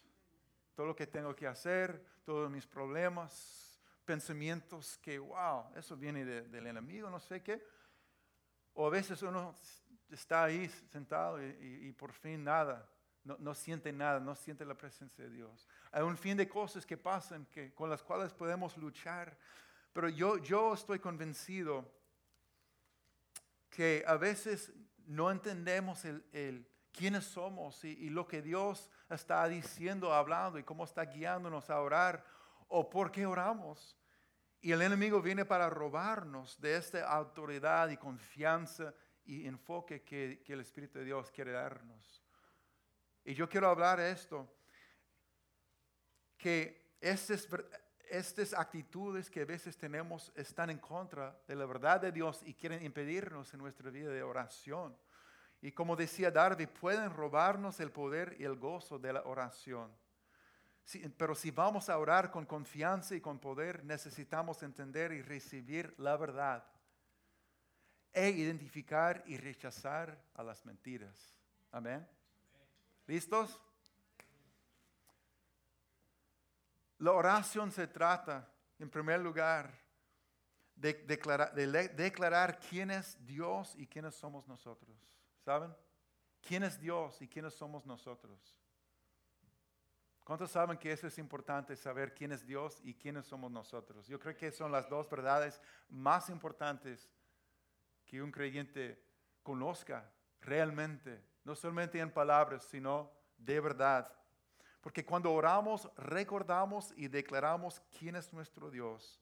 Todo 0.73 0.87
lo 0.87 0.95
que 0.95 1.07
tengo 1.07 1.35
que 1.35 1.47
hacer, 1.47 2.03
todos 2.25 2.49
mis 2.49 2.65
problemas, 2.65 3.79
pensamientos 4.03 4.97
que, 4.97 5.19
wow, 5.19 5.65
eso 5.75 5.95
viene 5.95 6.25
del 6.25 6.67
enemigo, 6.67 7.09
no 7.09 7.19
sé 7.19 7.41
qué. 7.41 7.65
O 8.73 8.87
a 8.87 8.89
veces 8.89 9.21
uno 9.21 9.55
está 10.09 10.45
ahí 10.45 10.67
sentado 10.91 11.41
y, 11.41 11.87
y 11.87 11.91
por 11.93 12.11
fin 12.11 12.43
nada, 12.43 12.89
no, 13.23 13.37
no, 13.39 13.53
siente 13.53 13.91
nada, 13.93 14.19
no 14.19 14.35
siente 14.35 14.65
la 14.65 14.75
presencia 14.75 15.23
de 15.23 15.29
Dios. 15.29 15.67
Hay 15.91 16.03
un 16.03 16.17
fin 16.17 16.35
de 16.35 16.47
cosas 16.47 16.85
que 16.85 16.97
pasan 16.97 17.45
que, 17.45 17.73
con 17.73 17.89
las 17.89 18.03
cuales 18.03 18.33
podemos 18.33 18.77
luchar. 18.77 19.37
Pero 19.95 20.09
yo, 20.09 20.39
yo 20.39 20.73
estoy 20.73 20.99
convencido 20.99 21.89
que 23.69 24.03
a 24.05 24.17
veces 24.17 24.73
no 25.05 25.31
entendemos 25.31 26.03
el, 26.03 26.69
quiénes 26.91 27.23
somos 27.23 27.81
y, 27.85 28.09
lo 28.09 28.27
que 28.27 28.41
Dios 28.41 28.91
está 29.09 29.47
diciendo, 29.47 30.13
hablando 30.13 30.59
y 30.59 30.63
cómo 30.63 30.83
está 30.83 31.05
guiándonos 31.05 31.69
a 31.69 31.79
orar 31.79 32.25
o 32.67 32.89
por 32.89 33.09
qué 33.09 33.25
oramos. 33.25 33.95
Y 34.59 34.73
el 34.73 34.81
enemigo 34.81 35.21
viene 35.21 35.45
para 35.45 35.69
robarnos 35.69 36.59
de 36.59 36.75
esta 36.75 37.09
autoridad 37.09 37.87
y 37.87 37.95
confianza 37.95 38.93
y 39.23 39.47
enfoque 39.47 40.03
que, 40.03 40.43
que 40.45 40.51
el 40.51 40.59
Espíritu 40.59 40.99
de 40.99 41.05
Dios 41.05 41.31
quiere 41.31 41.53
darnos. 41.53 42.21
Y 43.23 43.33
yo 43.33 43.47
quiero 43.47 43.69
hablar 43.69 43.99
de 43.99 44.11
esto, 44.11 44.45
que 46.37 46.97
este 46.99 47.35
es 47.35 47.47
estas 48.09 48.53
actitudes 48.53 49.29
que 49.29 49.41
a 49.41 49.45
veces 49.45 49.77
tenemos 49.77 50.31
están 50.35 50.69
en 50.69 50.79
contra 50.79 51.37
de 51.47 51.55
la 51.55 51.65
verdad 51.65 52.01
de 52.01 52.11
Dios 52.11 52.41
y 52.45 52.53
quieren 52.53 52.83
impedirnos 52.83 53.53
en 53.53 53.59
nuestra 53.59 53.89
vida 53.89 54.09
de 54.09 54.23
oración. 54.23 54.95
Y 55.61 55.71
como 55.71 55.95
decía 55.95 56.31
Darby, 56.31 56.67
pueden 56.67 57.09
robarnos 57.11 57.79
el 57.79 57.91
poder 57.91 58.35
y 58.39 58.43
el 58.43 58.55
gozo 58.55 58.99
de 58.99 59.13
la 59.13 59.23
oración. 59.23 59.91
pero 61.17 61.33
si 61.33 61.49
vamos 61.49 61.89
a 61.89 61.97
orar 61.97 62.29
con 62.29 62.45
confianza 62.45 63.15
y 63.15 63.21
con 63.21 63.39
poder, 63.39 63.83
necesitamos 63.83 64.61
entender 64.61 65.11
y 65.11 65.21
recibir 65.21 65.93
la 65.97 66.15
verdad 66.17 66.63
e 68.13 68.29
identificar 68.29 69.23
y 69.25 69.37
rechazar 69.37 70.23
a 70.35 70.43
las 70.43 70.65
mentiras. 70.65 71.35
Amén. 71.71 72.07
¿Listos? 73.07 73.59
La 76.97 77.11
oración 77.11 77.71
se 77.71 77.87
trata, 77.87 78.49
en 78.79 78.89
primer 78.89 79.19
lugar, 79.19 79.71
de 80.75 80.93
declarar, 80.93 82.59
quién 82.59 82.91
es 82.91 83.17
Dios 83.25 83.75
y 83.77 83.87
quiénes 83.87 84.15
somos 84.15 84.47
nosotros. 84.47 84.95
¿Saben? 85.43 85.75
¿Quién 86.41 86.63
es 86.63 86.79
Dios 86.79 87.21
y 87.21 87.27
quiénes 87.27 87.53
somos 87.53 87.85
nosotros? 87.85 88.59
¿Cuántos 90.23 90.51
saben 90.51 90.77
que 90.77 90.91
eso 90.91 91.07
es 91.07 91.17
importante, 91.19 91.75
saber 91.75 92.13
quién 92.13 92.31
es 92.31 92.45
Dios 92.45 92.79
y 92.83 92.95
quiénes 92.95 93.25
somos 93.25 93.51
nosotros? 93.51 94.07
Yo 94.07 94.19
creo 94.19 94.35
que 94.35 94.51
son 94.51 94.71
las 94.71 94.89
dos 94.89 95.09
verdades 95.09 95.61
más 95.87 96.29
importantes 96.29 97.09
que 98.05 98.21
un 98.21 98.31
creyente 98.31 99.03
conozca 99.43 100.11
realmente, 100.41 101.23
no 101.43 101.55
solamente 101.55 101.99
en 101.99 102.11
palabras, 102.11 102.63
sino 102.63 103.11
de 103.37 103.59
verdad. 103.59 104.11
Porque 104.85 105.03
cuando 105.03 105.33
oramos, 105.33 105.89
recordamos 105.97 106.93
y 106.95 107.07
declaramos 107.07 107.81
quién 107.97 108.15
es 108.15 108.31
nuestro 108.31 108.69
Dios 108.69 109.19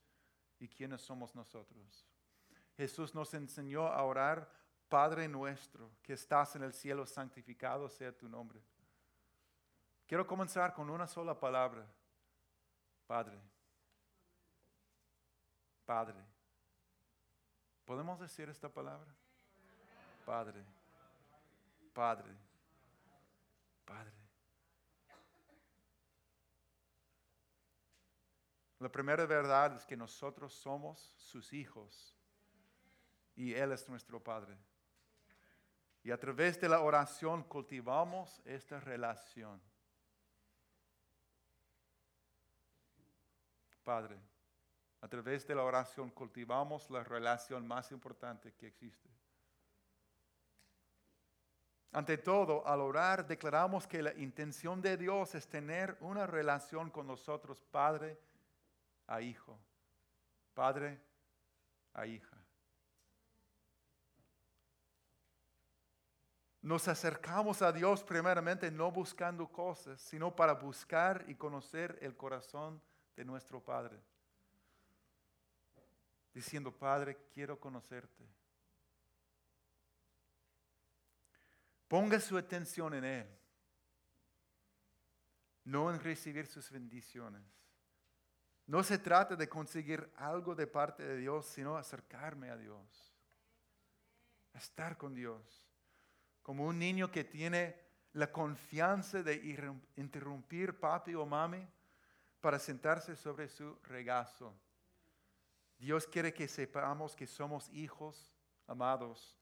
y 0.60 0.68
quiénes 0.68 1.00
somos 1.00 1.34
nosotros. 1.34 2.06
Jesús 2.76 3.16
nos 3.16 3.34
enseñó 3.34 3.88
a 3.88 4.04
orar, 4.04 4.52
Padre 4.90 5.30
nuestro, 5.30 5.90
que 6.02 6.12
estás 6.12 6.58
en 6.58 6.64
el 6.64 6.74
cielo, 6.74 7.06
santificado 7.06 7.88
sea 7.88 8.12
tu 8.12 8.28
nombre. 8.28 8.62
Quiero 10.06 10.28
comenzar 10.28 10.74
con 10.74 10.90
una 10.90 11.08
sola 11.08 11.40
palabra. 11.40 11.88
Padre. 13.08 13.40
Padre. 15.86 16.26
¿Podemos 17.86 18.20
decir 18.20 18.50
esta 18.50 18.68
palabra? 18.68 19.16
Padre, 20.26 20.62
Padre, 21.94 22.36
Padre. 23.86 24.23
La 28.84 28.92
primera 28.92 29.26
verdad 29.26 29.78
es 29.78 29.86
que 29.86 29.96
nosotros 29.96 30.54
somos 30.54 31.00
sus 31.16 31.54
hijos 31.54 32.14
y 33.34 33.54
Él 33.54 33.72
es 33.72 33.88
nuestro 33.88 34.22
Padre. 34.22 34.58
Y 36.04 36.12
a 36.12 36.20
través 36.20 36.60
de 36.60 36.68
la 36.68 36.82
oración 36.82 37.44
cultivamos 37.44 38.42
esta 38.44 38.82
relación. 38.82 39.62
Padre, 43.86 44.20
a 45.00 45.08
través 45.08 45.48
de 45.48 45.56
la 45.56 45.64
oración 45.64 46.10
cultivamos 46.10 46.90
la 46.90 47.06
relación 47.06 47.66
más 47.66 47.90
importante 47.94 48.52
que 48.52 48.68
existe. 48.68 49.10
Ante 51.94 52.18
todo, 52.18 52.68
al 52.68 52.82
orar 52.82 53.26
declaramos 53.26 53.88
que 53.88 54.04
la 54.04 54.14
intención 54.16 54.82
de 54.82 54.98
Dios 54.98 55.36
es 55.36 55.48
tener 55.48 55.96
una 56.02 56.28
relación 56.28 56.90
con 56.90 57.08
nosotros, 57.08 57.64
Padre 57.72 58.20
a 59.08 59.22
Hijo, 59.22 59.60
Padre 60.54 61.02
a 61.94 62.06
hija. 62.06 62.38
Nos 66.62 66.88
acercamos 66.88 67.62
a 67.62 67.72
Dios 67.72 68.04
primeramente 68.04 68.72
no 68.72 68.90
buscando 68.92 69.48
cosas, 69.48 70.00
sino 70.00 70.34
para 70.34 70.54
buscar 70.54 71.26
y 71.28 71.36
conocer 71.36 72.00
el 72.02 72.16
corazón 72.16 72.82
de 73.16 73.26
nuestro 73.26 73.62
Padre. 73.62 74.00
Diciendo, 76.34 76.72
Padre, 76.72 77.18
quiero 77.34 77.60
conocerte. 77.60 78.24
Ponga 81.88 82.20
su 82.20 82.38
atención 82.38 82.94
en 82.94 83.04
Él, 83.04 83.28
no 85.66 85.94
en 85.94 86.00
recibir 86.00 86.48
sus 86.48 86.72
bendiciones. 86.72 87.44
No 88.66 88.84
se 88.84 88.98
trata 88.98 89.36
de 89.36 89.50
conseguir 89.50 90.10
algo 90.16 90.56
de 90.56 90.68
parte 90.68 91.04
de 91.04 91.18
Dios, 91.18 91.46
sino 91.48 91.78
acercarme 91.78 92.50
a 92.50 92.58
Dios, 92.58 93.14
estar 94.54 94.98
con 94.98 95.14
Dios 95.14 95.64
como 96.44 96.66
un 96.68 96.78
niño 96.78 97.10
que 97.10 97.24
tiene 97.24 97.76
la 98.12 98.32
confianza 98.32 99.24
de 99.24 99.36
interrumpir 99.96 100.78
papi 100.80 101.16
o 101.16 101.26
mami 101.26 101.66
para 102.42 102.60
sentarse 102.60 103.16
sobre 103.16 103.48
su 103.48 103.80
regazo. 103.84 104.54
Dios 105.80 106.06
quiere 106.06 106.34
que 106.34 106.48
sepamos 106.48 107.16
que 107.16 107.26
somos 107.26 107.70
hijos 107.70 108.36
amados, 108.68 109.40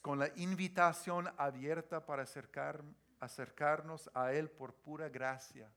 con 0.00 0.18
la 0.18 0.28
invitación 0.36 1.28
abierta 1.36 2.06
para 2.06 2.22
acercar, 2.22 2.82
acercarnos 3.18 4.08
a 4.14 4.32
Él 4.32 4.48
por 4.48 4.72
pura 4.74 5.08
gracia. 5.08 5.70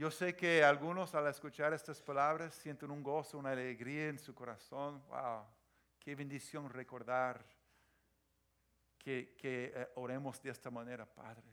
Yo 0.00 0.10
sé 0.10 0.34
que 0.34 0.64
algunos 0.64 1.14
al 1.14 1.26
escuchar 1.26 1.74
estas 1.74 2.00
palabras 2.00 2.54
sienten 2.54 2.90
un 2.90 3.02
gozo, 3.02 3.36
una 3.36 3.50
alegría 3.50 4.08
en 4.08 4.18
su 4.18 4.34
corazón. 4.34 5.02
¡Wow! 5.10 5.44
Qué 5.98 6.14
bendición 6.14 6.70
recordar 6.70 7.44
que, 8.96 9.36
eh, 9.42 9.92
oremos 9.96 10.40
de 10.40 10.48
esta 10.48 10.70
manera, 10.70 11.04
Padre. 11.04 11.44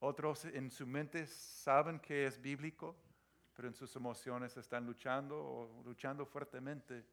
Otros 0.00 0.46
en 0.46 0.68
su 0.68 0.84
mente 0.84 1.28
saben 1.28 2.00
que 2.00 2.26
es 2.26 2.42
bíblico, 2.42 2.96
pero 3.54 3.68
en 3.68 3.74
sus 3.74 3.94
emociones 3.94 4.56
están 4.56 4.84
luchando 4.84 5.80
luchando 5.84 6.26
fuertemente, 6.26 7.06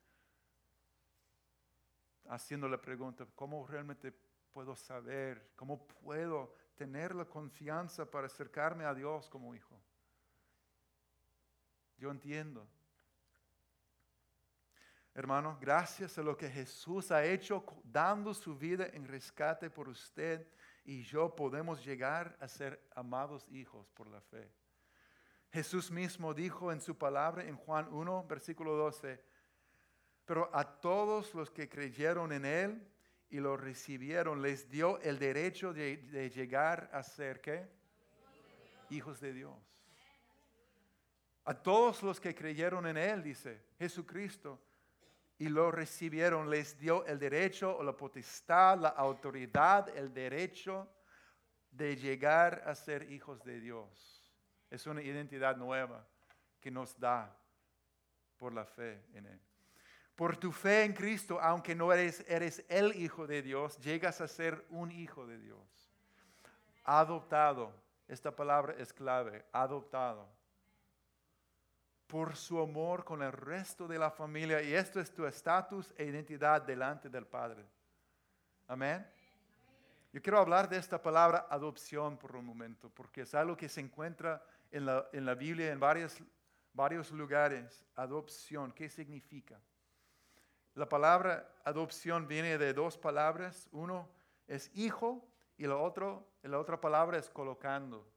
haciendo 2.29 2.67
la 2.67 2.81
pregunta, 2.81 3.27
¿cómo 3.35 3.67
realmente 3.67 4.11
puedo 4.51 4.75
saber? 4.75 5.51
¿Cómo 5.55 5.85
puedo 5.87 6.51
tener 6.81 7.13
la 7.13 7.25
confianza 7.25 8.09
para 8.09 8.25
acercarme 8.25 8.85
a 8.85 8.95
Dios 8.95 9.29
como 9.29 9.53
hijo. 9.53 9.79
Yo 11.95 12.09
entiendo. 12.09 12.67
Hermano, 15.13 15.59
gracias 15.61 16.17
a 16.17 16.23
lo 16.23 16.35
que 16.35 16.49
Jesús 16.49 17.11
ha 17.11 17.23
hecho 17.23 17.63
dando 17.83 18.33
su 18.33 18.57
vida 18.57 18.87
en 18.93 19.07
rescate 19.07 19.69
por 19.69 19.89
usted 19.89 20.47
y 20.83 21.03
yo 21.03 21.35
podemos 21.35 21.85
llegar 21.85 22.35
a 22.39 22.47
ser 22.47 22.83
amados 22.95 23.47
hijos 23.49 23.87
por 23.91 24.07
la 24.07 24.19
fe. 24.19 24.51
Jesús 25.51 25.91
mismo 25.91 26.33
dijo 26.33 26.71
en 26.71 26.81
su 26.81 26.97
palabra 26.97 27.43
en 27.43 27.57
Juan 27.57 27.93
1, 27.93 28.25
versículo 28.27 28.75
12, 28.75 29.23
pero 30.25 30.49
a 30.51 30.63
todos 30.63 31.35
los 31.35 31.51
que 31.51 31.69
creyeron 31.69 32.31
en 32.31 32.43
Él, 32.43 32.91
y 33.31 33.39
lo 33.39 33.55
recibieron, 33.55 34.41
les 34.41 34.69
dio 34.69 34.99
el 34.99 35.17
derecho 35.17 35.73
de, 35.73 36.29
llegar 36.29 36.89
a 36.91 37.01
ser 37.01 37.39
qué? 37.39 37.65
Hijos 38.89 39.21
de 39.21 39.33
Dios. 39.33 39.55
A 41.45 41.53
todos 41.53 42.03
los 42.03 42.19
que 42.19 42.35
creyeron 42.35 42.85
en 42.85 42.97
Él, 42.97 43.23
dice 43.23 43.63
Jesucristo, 43.79 44.61
y 45.37 45.47
lo 45.47 45.71
recibieron, 45.71 46.49
les 46.49 46.77
dio 46.77 47.05
el 47.05 47.17
derecho 47.17 47.75
o 47.75 47.83
la 47.83 47.95
potestad, 47.95 48.77
la 48.77 48.89
autoridad, 48.89 49.89
el 49.97 50.13
derecho 50.13 50.93
de 51.71 51.95
llegar 51.95 52.61
a 52.67 52.75
ser 52.75 53.09
hijos 53.11 53.43
de 53.43 53.61
Dios. 53.61 54.29
Es 54.69 54.85
una 54.85 55.01
identidad 55.01 55.55
nueva 55.55 56.05
que 56.59 56.69
nos 56.69 56.99
da 56.99 57.35
por 58.37 58.53
la 58.53 58.65
fe 58.65 59.05
en 59.13 59.25
Él. 59.25 59.41
Por 60.15 60.37
tu 60.37 60.51
fe 60.51 60.83
en 60.83 60.93
Cristo, 60.93 61.39
aunque 61.41 61.73
no 61.73 61.91
eres, 61.91 62.23
eres 62.27 62.63
el 62.69 62.95
Hijo 62.95 63.25
de 63.25 63.41
Dios, 63.41 63.77
llegas 63.79 64.21
a 64.21 64.27
ser 64.27 64.65
un 64.69 64.91
Hijo 64.91 65.25
de 65.25 65.39
Dios. 65.39 65.91
Adoptado. 66.83 67.73
Esta 68.07 68.35
palabra 68.35 68.75
es 68.77 68.91
clave. 68.91 69.45
Adoptado. 69.51 70.27
Por 72.07 72.35
su 72.35 72.59
amor 72.59 73.05
con 73.05 73.23
el 73.23 73.31
resto 73.31 73.87
de 73.87 73.97
la 73.97 74.11
familia. 74.11 74.61
Y 74.61 74.73
esto 74.73 74.99
es 74.99 75.13
tu 75.13 75.25
estatus 75.25 75.93
e 75.97 76.05
identidad 76.05 76.61
delante 76.61 77.09
del 77.09 77.25
Padre. 77.25 77.65
Amén. 78.67 79.05
Yo 80.13 80.21
quiero 80.21 80.39
hablar 80.39 80.67
de 80.67 80.77
esta 80.77 81.01
palabra 81.01 81.47
adopción 81.49 82.17
por 82.17 82.35
un 82.35 82.45
momento, 82.45 82.89
porque 82.89 83.21
es 83.21 83.33
algo 83.33 83.55
que 83.55 83.69
se 83.69 83.79
encuentra 83.79 84.43
en 84.69 84.85
la, 84.85 85.07
en 85.13 85.25
la 85.25 85.35
Biblia 85.35 85.71
en 85.71 85.79
varios, 85.79 86.21
varios 86.73 87.11
lugares. 87.11 87.85
Adopción, 87.95 88.73
¿qué 88.73 88.89
significa? 88.89 89.57
La 90.75 90.87
palabra 90.87 91.53
adopción 91.65 92.27
viene 92.27 92.57
de 92.57 92.73
dos 92.73 92.97
palabras. 92.97 93.67
Uno 93.71 94.09
es 94.47 94.71
hijo 94.73 95.27
y 95.57 95.67
la, 95.67 95.75
otro, 95.75 96.27
la 96.43 96.59
otra 96.59 96.79
palabra 96.79 97.17
es 97.17 97.29
colocando. 97.29 98.07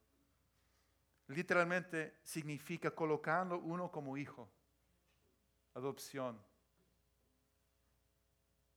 Literalmente 1.27 2.19
significa 2.23 2.91
colocando 2.91 3.59
uno 3.59 3.91
como 3.91 4.17
hijo. 4.17 4.49
Adopción. 5.75 6.41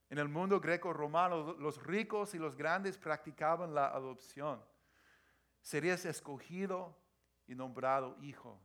En 0.10 0.18
el 0.18 0.30
mundo 0.30 0.60
greco-romano, 0.60 1.54
los 1.60 1.84
ricos 1.84 2.34
y 2.34 2.40
los 2.40 2.56
grandes 2.56 2.98
practicaban 2.98 3.76
la 3.76 3.88
adopción. 3.88 4.64
Serías 5.62 6.06
escogido 6.06 6.98
y 7.46 7.54
nombrado 7.54 8.18
hijo 8.22 8.60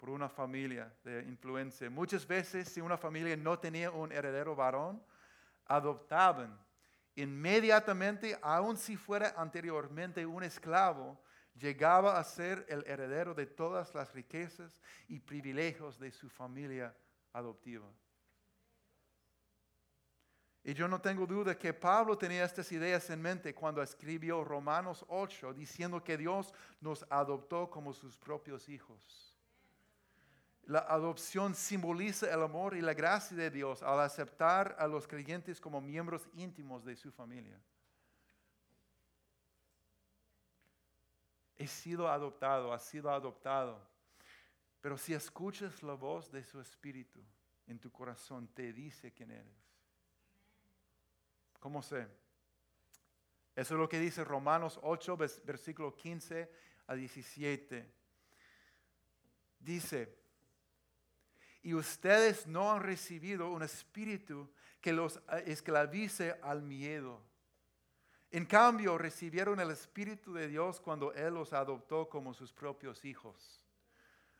por 0.00 0.08
una 0.08 0.30
familia 0.30 0.90
de 1.04 1.22
influencia. 1.24 1.90
Muchas 1.90 2.26
veces 2.26 2.70
si 2.70 2.80
una 2.80 2.96
familia 2.96 3.36
no 3.36 3.58
tenía 3.58 3.90
un 3.90 4.10
heredero 4.10 4.56
varón, 4.56 5.00
adoptaban 5.66 6.58
inmediatamente, 7.14 8.38
aun 8.40 8.78
si 8.78 8.96
fuera 8.96 9.34
anteriormente 9.36 10.24
un 10.24 10.42
esclavo, 10.42 11.20
llegaba 11.54 12.18
a 12.18 12.24
ser 12.24 12.64
el 12.68 12.82
heredero 12.86 13.34
de 13.34 13.44
todas 13.44 13.94
las 13.94 14.10
riquezas 14.14 14.80
y 15.06 15.20
privilegios 15.20 15.98
de 15.98 16.10
su 16.10 16.30
familia 16.30 16.96
adoptiva. 17.34 17.86
Y 20.62 20.72
yo 20.72 20.88
no 20.88 21.00
tengo 21.00 21.26
duda 21.26 21.58
que 21.58 21.74
Pablo 21.74 22.16
tenía 22.16 22.44
estas 22.44 22.72
ideas 22.72 23.08
en 23.10 23.20
mente 23.20 23.54
cuando 23.54 23.82
escribió 23.82 24.44
Romanos 24.44 25.04
8, 25.08 25.52
diciendo 25.52 26.02
que 26.02 26.16
Dios 26.16 26.54
nos 26.80 27.04
adoptó 27.10 27.68
como 27.68 27.92
sus 27.92 28.16
propios 28.16 28.68
hijos. 28.68 29.29
La 30.70 30.86
adopción 30.86 31.56
simboliza 31.56 32.32
el 32.32 32.44
amor 32.44 32.76
y 32.76 32.80
la 32.80 32.94
gracia 32.94 33.36
de 33.36 33.50
Dios 33.50 33.82
al 33.82 33.98
aceptar 33.98 34.76
a 34.78 34.86
los 34.86 35.08
creyentes 35.08 35.60
como 35.60 35.80
miembros 35.80 36.28
íntimos 36.34 36.84
de 36.84 36.94
su 36.94 37.10
familia. 37.10 37.60
He 41.56 41.66
sido 41.66 42.08
adoptado, 42.08 42.72
ha 42.72 42.78
sido 42.78 43.10
adoptado. 43.10 43.84
Pero 44.80 44.96
si 44.96 45.12
escuchas 45.12 45.82
la 45.82 45.94
voz 45.94 46.30
de 46.30 46.44
su 46.44 46.60
espíritu 46.60 47.20
en 47.66 47.80
tu 47.80 47.90
corazón, 47.90 48.46
te 48.54 48.72
dice 48.72 49.12
quién 49.12 49.32
eres. 49.32 49.74
¿Cómo 51.58 51.82
sé? 51.82 52.06
Eso 53.56 53.74
es 53.74 53.80
lo 53.80 53.88
que 53.88 53.98
dice 53.98 54.22
Romanos 54.22 54.78
8, 54.84 55.16
versículo 55.16 55.96
15 55.96 56.48
a 56.86 56.94
17. 56.94 57.92
Dice, 59.58 60.19
y 61.62 61.74
ustedes 61.74 62.46
no 62.46 62.72
han 62.72 62.82
recibido 62.82 63.50
un 63.50 63.62
espíritu 63.62 64.48
que 64.80 64.92
los 64.92 65.16
eh, 65.16 65.44
esclavice 65.46 66.38
al 66.42 66.62
miedo. 66.62 67.20
En 68.30 68.46
cambio, 68.46 68.96
recibieron 68.96 69.58
el 69.58 69.72
Espíritu 69.72 70.32
de 70.32 70.46
Dios 70.46 70.80
cuando 70.80 71.12
Él 71.12 71.34
los 71.34 71.52
adoptó 71.52 72.08
como 72.08 72.32
sus 72.32 72.52
propios 72.52 73.04
hijos. 73.04 73.60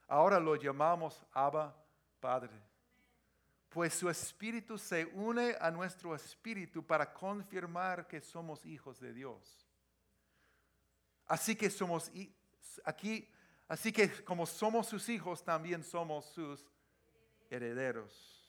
Ahora 0.06 0.38
lo 0.38 0.54
llamamos 0.54 1.24
Abba 1.32 1.76
Padre. 2.20 2.54
Pues 3.68 3.94
su 3.94 4.08
Espíritu 4.08 4.78
se 4.78 5.06
une 5.06 5.56
a 5.60 5.70
nuestro 5.70 6.14
Espíritu 6.14 6.84
para 6.84 7.12
confirmar 7.12 8.06
que 8.06 8.20
somos 8.20 8.64
hijos 8.64 9.00
de 9.00 9.12
Dios. 9.12 9.66
Así 11.26 11.54
que 11.56 11.70
somos 11.70 12.10
aquí, 12.84 13.28
así 13.68 13.92
que 13.92 14.24
como 14.24 14.46
somos 14.46 14.86
sus 14.88 15.08
hijos, 15.08 15.44
también 15.44 15.82
somos 15.82 16.26
sus 16.26 16.64
herederos. 17.50 18.40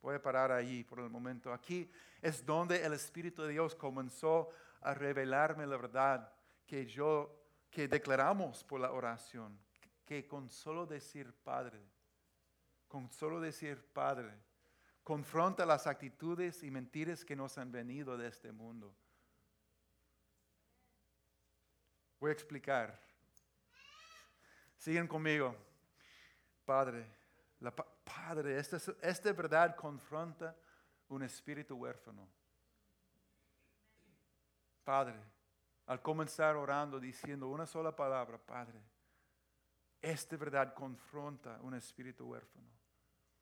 Voy 0.00 0.14
a 0.14 0.22
parar 0.22 0.50
ahí 0.50 0.82
por 0.84 1.00
el 1.00 1.10
momento. 1.10 1.52
Aquí 1.52 1.90
es 2.22 2.44
donde 2.44 2.84
el 2.84 2.94
Espíritu 2.94 3.42
de 3.42 3.52
Dios 3.52 3.74
comenzó 3.74 4.48
a 4.80 4.94
revelarme 4.94 5.66
la 5.66 5.76
verdad 5.76 6.32
que 6.64 6.86
yo, 6.86 7.44
que 7.70 7.88
declaramos 7.88 8.64
por 8.64 8.80
la 8.80 8.92
oración, 8.92 9.58
que 10.04 10.26
con 10.26 10.50
solo 10.50 10.86
decir 10.86 11.32
Padre, 11.44 11.80
con 12.88 13.10
solo 13.10 13.40
decir 13.40 13.84
Padre, 13.92 14.32
confronta 15.02 15.66
las 15.66 15.86
actitudes 15.86 16.62
y 16.62 16.70
mentiras 16.70 17.24
que 17.24 17.36
nos 17.36 17.58
han 17.58 17.70
venido 17.70 18.16
de 18.16 18.28
este 18.28 18.52
mundo. 18.52 18.94
Voy 22.18 22.30
a 22.30 22.32
explicar. 22.32 22.98
Siguen 24.76 25.06
conmigo. 25.06 25.54
Padre, 26.64 27.06
Padre, 28.04 28.58
esta, 28.58 28.78
esta 29.00 29.32
verdad 29.32 29.74
confronta 29.76 30.56
un 31.08 31.22
espíritu 31.22 31.76
huérfano. 31.76 32.28
Padre, 34.84 35.20
al 35.86 36.00
comenzar 36.02 36.56
orando 36.56 37.00
diciendo 37.00 37.48
una 37.48 37.66
sola 37.66 37.94
palabra, 37.94 38.38
Padre, 38.38 38.80
esta 40.00 40.36
verdad 40.36 40.74
confronta 40.74 41.58
un 41.62 41.74
espíritu 41.74 42.26
huérfano. 42.26 42.68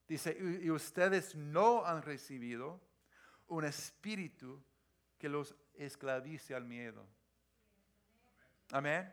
Dice, 0.06 0.36
y 0.38 0.70
ustedes 0.70 1.34
no 1.34 1.84
han 1.84 2.02
recibido 2.02 2.80
un 3.48 3.64
espíritu 3.64 4.62
que 5.18 5.28
los 5.28 5.54
esclavice 5.74 6.54
al 6.54 6.64
miedo. 6.64 7.06
Amén. 8.70 9.12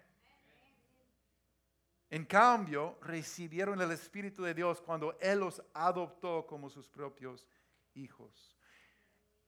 En 2.12 2.26
cambio, 2.26 2.98
recibieron 3.02 3.80
el 3.82 3.90
Espíritu 3.92 4.44
de 4.44 4.54
Dios 4.54 4.82
cuando 4.82 5.18
Él 5.22 5.40
los 5.40 5.64
adoptó 5.74 6.46
como 6.46 6.70
sus 6.70 6.86
propios 6.90 7.48
hijos. 7.94 8.58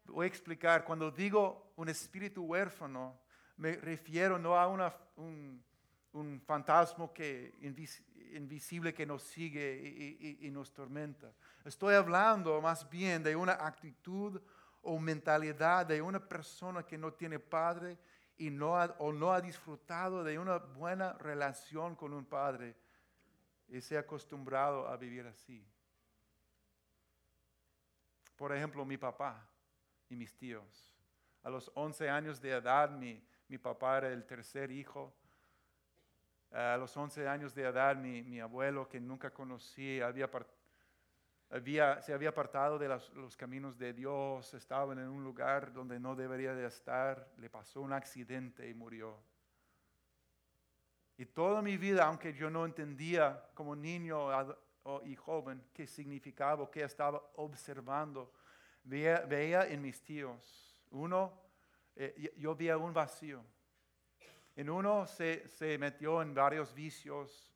Voy 0.06 0.24
a 0.24 0.28
explicar, 0.28 0.86
cuando 0.86 1.12
digo 1.12 1.74
un 1.76 1.90
espíritu 1.90 2.44
huérfano, 2.44 3.20
me 3.58 3.74
refiero 3.76 4.40
no 4.40 4.58
a 4.58 4.68
un, 4.68 5.62
fantasma 6.46 7.12
que, 7.14 7.54
invisible 8.32 8.94
que 8.94 9.06
nos 9.06 9.24
sigue 9.24 10.18
y, 10.22 10.48
y 10.48 10.50
nos 10.50 10.74
tormenta. 10.74 11.34
Estoy 11.66 11.96
hablando 11.96 12.62
más 12.62 12.90
bien 12.90 13.24
de 13.24 13.36
una 13.36 13.54
actitud 13.54 14.42
o 14.84 14.98
mentalidad 15.00 15.86
de 15.86 16.02
una 16.02 16.26
persona 16.26 16.84
que 16.84 16.98
no 16.98 17.12
tiene 17.12 17.40
padre 17.40 17.98
y 18.38 18.50
no 18.50 18.78
ha, 18.78 18.96
o 19.00 19.12
no 19.12 19.34
ha 19.34 19.42
disfrutado 19.42 20.24
de 20.24 20.40
una 20.40 20.58
buena 20.58 21.14
relación 21.14 21.96
con 21.96 22.14
un 22.14 22.26
padre 22.26 22.76
y 23.68 23.82
se 23.82 23.98
ha 23.98 24.02
acostumbrado 24.02 24.88
a 24.88 24.98
vivir 24.98 25.26
así. 25.26 25.66
Por 28.36 28.56
ejemplo, 28.56 28.86
mi 28.86 28.98
papá 28.98 29.48
y 30.10 30.16
mis 30.16 30.36
tíos. 30.36 30.94
A 31.44 31.50
los 31.50 31.72
11 31.76 32.10
años 32.10 32.42
de 32.42 32.52
edad, 32.52 32.90
mi, 32.90 33.24
mi 33.48 33.58
papá 33.58 33.98
era 34.00 34.10
el 34.10 34.26
tercer 34.26 34.72
hijo. 34.72 35.14
A 36.52 36.78
los 36.78 36.96
11 36.96 37.28
años 37.28 37.54
de 37.54 37.64
edad, 37.64 37.96
mi, 37.96 38.22
mi 38.24 38.40
abuelo, 38.40 38.88
que 38.88 39.00
nunca 39.00 39.32
conocí, 39.32 40.02
había 40.02 40.30
se 42.02 42.14
había 42.14 42.30
apartado 42.30 42.80
de 42.80 42.88
los, 42.88 43.38
caminos 43.38 43.78
de 43.78 43.94
Dios, 43.94 44.56
estaba 44.56 44.92
en 44.94 45.08
un 45.08 45.24
lugar 45.24 45.72
donde 45.72 46.00
no 46.00 46.16
debería 46.16 46.56
de 46.56 46.66
estar, 46.66 47.32
le 47.38 47.48
pasó 47.48 47.82
un 47.82 47.94
accidente 47.94 48.68
y 48.68 48.74
murió. 48.74 49.16
Y 51.16 51.28
toda 51.28 51.62
mi 51.62 51.78
vida, 51.78 52.06
aunque 52.06 52.34
yo 52.34 52.50
no 52.50 52.66
entendía 52.66 53.40
como 53.54 53.76
niño 53.76 54.30
y 55.06 55.16
joven 55.16 55.64
qué 55.72 55.86
significaba, 55.86 56.72
qué 56.72 56.84
estaba 56.84 57.22
observando, 57.36 58.34
veía, 58.84 59.68
en 59.68 59.80
mis 59.80 60.02
tíos, 60.02 60.76
uno, 60.90 61.40
eh, 61.96 62.34
yo 62.36 62.56
veía 62.56 62.78
un 62.78 62.94
vacío. 62.94 63.46
En 64.56 64.72
uno 64.72 65.06
se 65.06 65.78
metió 65.80 66.20
en 66.24 66.34
varios 66.34 66.74
vicios, 66.74 67.53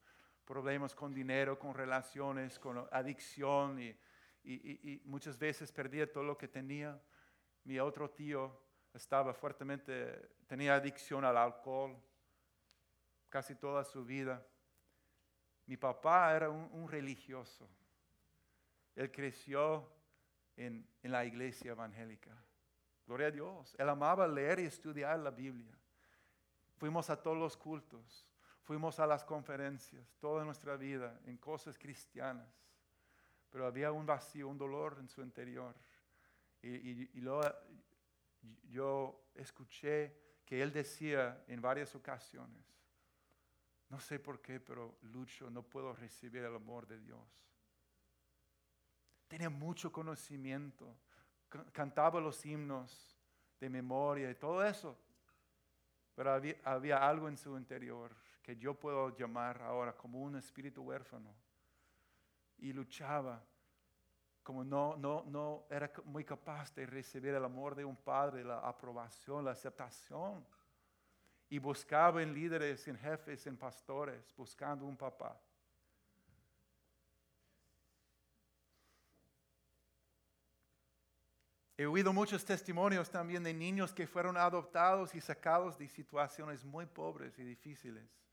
problemas 0.48 0.96
con 0.96 1.14
dinero, 1.14 1.60
con 1.60 1.76
relaciones, 1.76 2.58
con 2.58 2.88
adicción 2.92 3.80
y, 3.80 3.96
muchas 5.04 5.38
veces 5.38 5.74
perdía 5.74 6.10
todo 6.10 6.24
lo 6.24 6.38
que 6.38 6.48
tenía. 6.48 6.98
Mi 7.66 7.80
otro 7.80 8.10
tío 8.10 8.58
estaba 8.94 9.34
fuertemente, 9.34 10.30
tenía 10.48 10.76
adicción 10.76 11.26
al 11.26 11.36
alcohol 11.36 12.02
casi 13.28 13.56
toda 13.56 13.84
su 13.84 14.06
vida. 14.06 14.42
Mi 15.66 15.76
papá 15.76 16.34
era 16.34 16.50
un, 16.50 16.88
religioso. 16.88 17.70
Él 18.96 19.12
creció 19.12 19.92
en, 20.56 20.88
en 21.04 21.12
la 21.12 21.26
iglesia 21.26 21.72
evangélica. 21.72 22.32
Gloria 23.06 23.28
a 23.28 23.32
Dios. 23.32 23.76
Él 23.78 23.90
amaba 23.90 24.26
leer 24.30 24.60
y 24.60 24.66
estudiar 24.66 25.20
la 25.20 25.30
Biblia. 25.30 25.78
Fuimos 26.78 27.10
a 27.10 27.22
todos 27.22 27.38
los 27.38 27.58
cultos. 27.58 28.26
Fuimos 28.68 29.00
a 29.00 29.08
las 29.08 29.24
conferencias 29.24 30.14
toda 30.20 30.44
nuestra 30.44 30.76
vida 30.76 31.22
en 31.26 31.38
cosas 31.38 31.78
cristianas, 31.78 32.50
pero 33.50 33.66
había 33.66 33.94
un 33.94 34.06
vacío, 34.06 34.50
un 34.50 34.58
dolor 34.58 34.98
en 35.00 35.08
su 35.08 35.22
interior. 35.22 35.74
Y, 36.62 37.08
yo 38.70 39.30
escuché 39.36 40.42
que 40.46 40.62
él 40.62 40.74
decía 40.74 41.46
en 41.48 41.62
varias 41.62 41.96
ocasiones, 41.96 42.62
no 43.88 44.02
sé 44.02 44.20
por 44.20 44.42
qué, 44.42 44.60
pero 44.60 44.98
lucho, 45.04 45.50
no 45.50 45.64
puedo 45.64 45.94
recibir 45.94 46.44
el 46.44 46.54
amor 46.54 46.86
de 46.88 47.00
Dios. 47.00 47.26
Tenía 49.30 49.50
mucho 49.50 49.94
conocimiento, 49.94 50.94
cantaba 51.72 52.20
los 52.20 52.46
himnos 52.46 53.18
de 53.62 53.70
memoria 53.70 54.30
y 54.30 54.36
todo 54.36 54.62
eso, 54.66 55.00
pero 56.14 56.34
había 56.66 57.08
algo 57.08 57.30
en 57.30 57.38
su 57.38 57.58
interior 57.58 58.27
que 58.48 58.56
yo 58.56 58.74
puedo 58.74 59.14
llamar 59.18 59.62
ahora 59.62 59.92
como 59.92 60.22
un 60.22 60.38
espíritu 60.38 60.82
huérfano. 60.82 61.36
Y 62.60 62.72
luchaba 62.72 63.44
como 64.42 64.64
no, 64.64 64.96
no, 64.96 65.26
no 65.28 65.66
era 65.70 65.92
muy 66.06 66.24
capaz 66.24 66.74
de 66.74 66.86
recibir 66.86 67.34
el 67.34 67.44
amor 67.44 67.76
de 67.76 67.84
un 67.84 67.98
padre, 67.98 68.46
la 68.46 68.60
aprobación, 68.60 69.44
la 69.44 69.52
aceptación. 69.52 70.48
Y 71.50 71.60
buscaba 71.60 72.24
en 72.24 72.34
líderes, 72.34 72.88
en 72.88 72.98
jefes, 72.98 73.46
en 73.48 73.58
pastores, 73.58 74.34
buscando 74.38 74.86
un 74.86 74.96
papá. 74.96 75.38
He 81.76 81.86
oído 81.86 82.14
muchos 82.14 82.46
testimonios 82.46 83.10
también 83.10 83.44
de 83.44 83.54
niños 83.54 83.94
que 83.94 84.08
fueron 84.08 84.38
adoptados 84.38 85.14
y 85.16 85.20
sacados 85.20 85.78
de 85.78 85.90
situaciones 85.90 86.64
muy 86.64 86.86
pobres 86.86 87.38
y 87.38 87.44
difíciles 87.44 88.27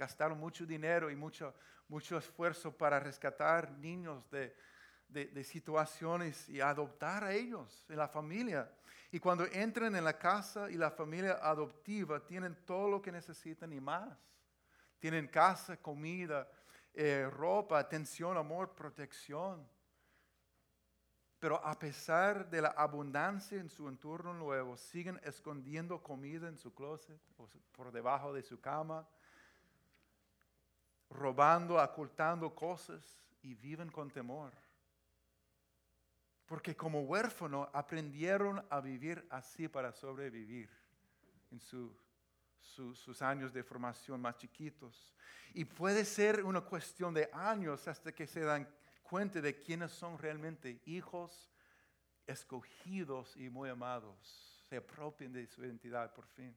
gastaron 0.00 0.38
mucho 0.38 0.64
dinero 0.64 1.10
y 1.10 1.14
mucho, 1.14 1.54
mucho 1.86 2.16
esfuerzo 2.16 2.72
para 2.72 2.98
rescatar 2.98 3.70
niños 3.72 4.30
de, 4.30 4.56
de, 5.08 5.44
situaciones 5.44 6.48
y 6.48 6.58
adoptar 6.58 7.22
a 7.22 7.34
ellos 7.34 7.84
en 7.86 7.98
la 7.98 8.08
familia. 8.08 8.72
Y 9.12 9.20
cuando 9.20 9.44
entran 9.44 9.94
en 9.94 10.04
la 10.04 10.16
casa 10.16 10.70
y 10.70 10.76
la 10.76 10.90
familia 10.90 11.38
adoptiva, 11.42 12.24
tienen 12.24 12.56
todo 12.64 12.88
lo 12.88 13.02
que 13.02 13.12
necesitan 13.12 13.74
y 13.74 13.80
más. 13.80 14.16
Tienen 14.98 15.28
casa, 15.28 15.76
comida, 15.76 16.50
eh, 16.94 17.28
ropa, 17.30 17.78
atención, 17.78 18.38
amor, 18.38 18.74
protección. 18.74 19.68
Pero 21.38 21.62
a 21.62 21.78
pesar 21.78 22.48
de 22.48 22.62
la 22.62 22.68
abundancia 22.68 23.60
en 23.60 23.68
su 23.68 23.86
entorno 23.86 24.32
nuevo, 24.32 24.78
siguen 24.78 25.20
escondiendo 25.24 26.02
comida 26.02 26.48
en 26.48 26.56
su 26.56 26.72
closet 26.72 27.20
o 27.36 27.50
por 27.72 27.92
debajo 27.92 28.32
de 28.32 28.42
su 28.42 28.58
cama 28.62 29.06
robando, 31.10 31.82
ocultando 31.82 32.54
cosas 32.54 33.02
y 33.42 33.54
viven 33.54 33.90
con 33.90 34.10
temor. 34.10 34.52
Porque 36.46 36.76
como 36.76 37.02
huérfano 37.02 37.68
aprendieron 37.72 38.64
a 38.70 38.80
vivir 38.80 39.26
así 39.30 39.68
para 39.68 39.92
sobrevivir 39.92 40.68
en 41.50 41.60
sus 41.60 43.22
años 43.22 43.52
de 43.52 43.62
formación 43.62 44.20
más 44.20 44.36
chiquitos. 44.36 45.14
Y 45.54 45.64
puede 45.64 46.04
ser 46.04 46.44
una 46.44 46.60
cuestión 46.60 47.14
de 47.14 47.28
años 47.32 47.86
hasta 47.88 48.12
que 48.12 48.26
se 48.26 48.40
dan 48.40 48.68
cuenta 49.02 49.40
de 49.40 49.58
quiénes 49.58 49.92
son 49.92 50.18
realmente 50.18 50.80
hijos 50.86 51.50
escogidos 52.26 53.36
y 53.36 53.48
muy 53.48 53.68
amados. 53.68 54.64
Se 54.68 54.76
apropien 54.76 55.32
de 55.32 55.46
su 55.46 55.64
identidad 55.64 56.12
por 56.12 56.26
fin. 56.26 56.54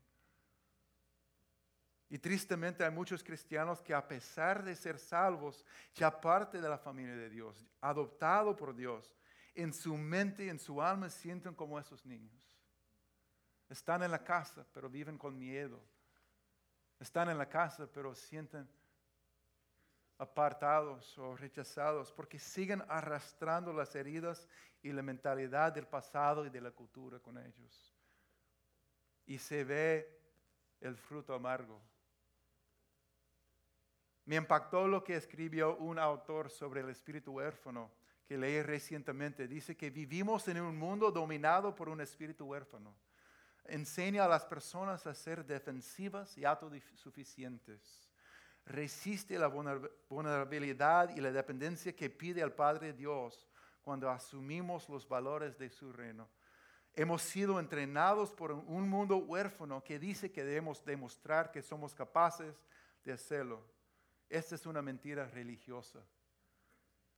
Y 2.13 2.19
tristemente 2.19 2.83
hay 2.85 2.91
muchos 2.91 3.23
cristianos 3.23 3.81
que 3.81 3.91
a 3.91 4.07
pesar 4.07 4.63
de 4.63 4.75
ser 4.75 4.99
salvos, 4.99 5.65
ya 5.95 6.21
parte 6.21 6.61
de 6.61 6.69
la 6.69 6.77
familia 6.77 7.15
de 7.15 7.27
Dios, 7.27 7.65
adoptado 7.81 8.55
por 8.55 8.75
Dios, 8.75 9.17
en 9.55 9.73
su 9.73 9.97
mente 9.97 10.45
y 10.45 10.49
en 10.49 10.59
su 10.59 10.79
alma 10.79 11.09
sienten 11.09 11.55
como 11.55 11.79
esos 11.79 12.05
niños. 12.05 12.55
Están 13.67 14.03
en 14.03 14.11
la 14.11 14.23
casa, 14.23 14.63
pero 14.71 14.91
viven 14.91 15.17
con 15.17 15.39
miedo. 15.39 15.81
Están 16.99 17.31
en 17.31 17.37
la 17.39 17.49
casa, 17.49 17.89
pero 17.91 18.13
sienten 18.13 18.69
apartados 20.19 21.17
o 21.17 21.35
rechazados 21.35 22.11
porque 22.11 22.37
siguen 22.37 22.83
arrastrando 22.89 23.73
las 23.73 23.95
heridas 23.95 24.47
y 24.83 24.91
la 24.91 25.01
mentalidad 25.01 25.73
del 25.73 25.87
pasado 25.87 26.45
y 26.45 26.51
de 26.51 26.61
la 26.61 26.69
cultura 26.69 27.17
con 27.17 27.39
ellos. 27.39 27.95
Y 29.25 29.39
se 29.39 29.63
ve 29.63 30.21
el 30.79 30.95
fruto 30.95 31.33
amargo. 31.33 31.81
Me 34.25 34.35
impactó 34.37 34.87
lo 34.87 35.03
que 35.03 35.15
escribió 35.15 35.75
un 35.77 35.99
autor 35.99 36.49
sobre 36.49 36.81
el 36.81 36.89
espíritu 36.89 37.33
huérfano 37.33 37.91
que 38.25 38.37
leí 38.37 38.61
recientemente. 38.61 39.47
Dice 39.47 39.75
que 39.75 39.89
vivimos 39.89 40.47
en 40.47 40.61
un 40.61 40.77
mundo 40.77 41.11
dominado 41.11 41.75
por 41.75 41.89
un 41.89 41.99
espíritu 41.99 42.45
huérfano. 42.45 42.95
Enseña 43.65 44.25
a 44.25 44.29
las 44.29 44.45
personas 44.45 45.05
a 45.07 45.13
ser 45.13 45.45
defensivas 45.45 46.37
y 46.37 46.45
autosuficientes. 46.45 48.09
Resiste 48.65 49.37
la 49.37 49.47
vulnerabilidad 49.47 51.15
y 51.15 51.19
la 51.19 51.31
dependencia 51.31 51.93
que 51.93 52.09
pide 52.09 52.41
al 52.41 52.53
Padre 52.53 52.93
Dios 52.93 53.47
cuando 53.81 54.09
asumimos 54.09 54.87
los 54.87 55.07
valores 55.07 55.57
de 55.57 55.69
su 55.69 55.91
reino. 55.91 56.29
Hemos 56.95 57.21
sido 57.23 57.59
entrenados 57.59 58.31
por 58.31 58.51
un 58.51 58.87
mundo 58.87 59.17
huérfano 59.17 59.83
que 59.83 59.99
dice 59.99 60.31
que 60.31 60.43
debemos 60.45 60.85
demostrar 60.85 61.51
que 61.51 61.61
somos 61.61 61.93
capaces 61.93 62.55
de 63.03 63.11
hacerlo. 63.11 63.61
Esta 64.29 64.55
es 64.55 64.65
una 64.65 64.81
mentira 64.81 65.27
religiosa. 65.27 65.99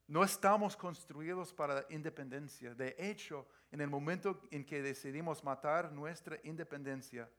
No 0.08 0.24
estamos 0.24 0.78
construidos 0.78 1.52
para 1.54 1.76
la 1.76 1.86
independencia. 1.90 2.76
De 2.76 2.96
hecho, 2.98 3.48
en 3.72 3.82
el 3.82 3.90
momento 3.90 4.44
en 4.52 4.64
que 4.64 4.82
decidimos 4.82 5.44
matar 5.44 5.92
nuestra 5.92 6.38
independencia, 6.44 7.30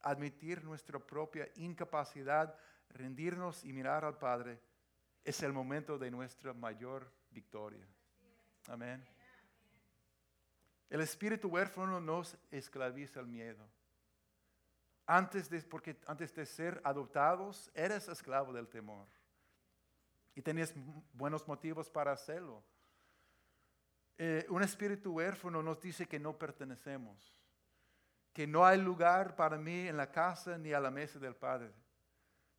admitir 0.00 0.64
nuestra 0.64 0.98
propia 0.98 1.48
incapacidad, 1.56 2.58
rendirnos 2.88 3.64
y 3.64 3.72
mirar 3.72 4.04
al 4.04 4.18
Padre, 4.18 4.60
es 5.24 5.42
el 5.42 5.52
momento 5.52 5.98
de 5.98 6.10
nuestra 6.10 6.52
mayor 6.52 7.12
victoria. 7.30 7.86
Amén. 8.68 9.04
El 10.90 11.00
espíritu 11.02 11.48
huérfano 11.48 12.00
nos 12.00 12.36
esclaviza 12.50 13.20
el 13.20 13.26
miedo. 13.26 13.68
Antes 15.10 15.48
de, 15.48 15.62
porque 15.62 15.96
antes 16.06 16.34
de 16.34 16.44
ser 16.44 16.82
adoptados, 16.84 17.70
eres 17.72 18.06
esclavo 18.08 18.52
del 18.52 18.68
temor 18.68 19.08
y 20.34 20.42
tenías 20.42 20.74
buenos 21.14 21.48
motivos 21.48 21.88
para 21.88 22.12
hacerlo. 22.12 22.62
Eh, 24.18 24.44
un 24.50 24.62
espíritu 24.62 25.14
huérfano 25.14 25.62
nos 25.62 25.80
dice 25.80 26.06
que 26.06 26.18
no 26.18 26.36
pertenecemos, 26.36 27.40
que 28.34 28.46
no 28.46 28.66
hay 28.66 28.82
lugar 28.82 29.34
para 29.34 29.56
mí 29.56 29.88
en 29.88 29.96
la 29.96 30.12
casa 30.12 30.58
ni 30.58 30.74
a 30.74 30.80
la 30.80 30.90
mesa 30.90 31.18
del 31.18 31.34
Padre. 31.34 31.72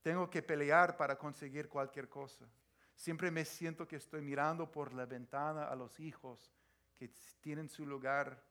Tengo 0.01 0.27
que 0.27 0.41
pelear 0.41 0.97
para 0.97 1.19
conseguir 1.19 1.69
cualquier 1.69 2.09
cosa. 2.09 2.47
Siempre 2.95 3.29
me 3.29 3.45
siento 3.45 3.87
que 3.87 3.97
estoy 3.97 4.21
mirando 4.21 4.71
por 4.71 4.91
la 4.91 5.05
ventana 5.05 5.65
a 5.65 5.75
los 5.75 5.99
hijos 5.99 6.51
que 6.95 7.11
tienen 7.41 7.69
su 7.69 7.85
lugar 7.85 8.43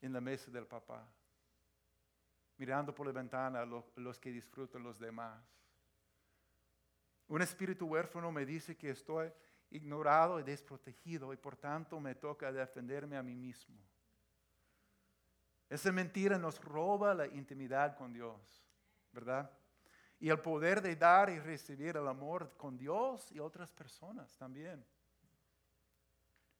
en 0.00 0.12
la 0.12 0.20
mesa 0.20 0.48
del 0.52 0.68
papá. 0.68 1.04
Mirando 2.60 2.94
por 2.94 3.06
la 3.06 3.12
ventana 3.12 3.62
a 3.62 3.64
los 3.64 4.18
que 4.18 4.30
disfrutan 4.30 4.82
los 4.82 4.98
demás. 4.98 5.42
Un 7.26 7.40
espíritu 7.40 7.86
huérfano 7.86 8.30
me 8.30 8.44
dice 8.44 8.76
que 8.76 8.90
estoy 8.90 9.32
ignorado 9.70 10.38
y 10.38 10.42
desprotegido 10.42 11.32
y 11.32 11.38
por 11.38 11.56
tanto 11.56 11.98
me 11.98 12.14
toca 12.14 12.52
defenderme 12.52 13.16
a 13.16 13.22
mí 13.22 13.34
mismo. 13.34 13.80
Esa 15.70 15.90
mentira 15.90 16.36
nos 16.36 16.62
roba 16.62 17.14
la 17.14 17.28
intimidad 17.28 17.96
con 17.96 18.12
Dios, 18.12 18.62
¿verdad? 19.10 19.50
Y 20.18 20.28
el 20.28 20.40
poder 20.40 20.82
de 20.82 20.96
dar 20.96 21.30
y 21.30 21.38
recibir 21.38 21.96
el 21.96 22.06
amor 22.06 22.52
con 22.58 22.76
Dios 22.76 23.32
y 23.32 23.38
otras 23.38 23.72
personas 23.72 24.36
también. 24.36 24.84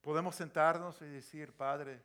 Podemos 0.01 0.35
sentarnos 0.35 1.03
y 1.03 1.09
decir, 1.09 1.53
Padre, 1.53 2.03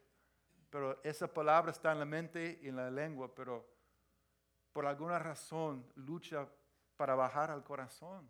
pero 0.70 1.02
esa 1.02 1.34
palabra 1.34 1.72
está 1.72 1.94
en 1.94 2.00
la 2.00 2.06
mente 2.06 2.60
y 2.62 2.68
en 2.68 2.76
la 2.76 2.92
lengua, 2.92 3.34
pero 3.34 3.75
por 4.76 4.86
alguna 4.86 5.18
razón 5.18 5.90
lucha 5.96 6.50
para 6.98 7.16
bajar 7.16 7.50
al 7.50 7.64
corazón. 7.64 8.30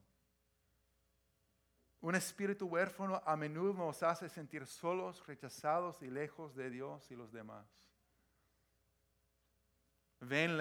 Un 2.01 2.13
espíritu 2.13 2.67
huérfano 2.67 3.19
a 3.25 3.35
menudo 3.35 3.73
nos 3.73 4.03
hace 4.03 4.29
sentir 4.29 4.67
solos, 4.67 5.25
rechazados 5.25 6.03
y 6.03 6.07
lejos 6.11 6.53
de 6.53 6.69
Dios 6.69 7.09
y 7.09 7.15
los 7.15 7.31
demás. 7.31 7.65
Ven 10.19 10.59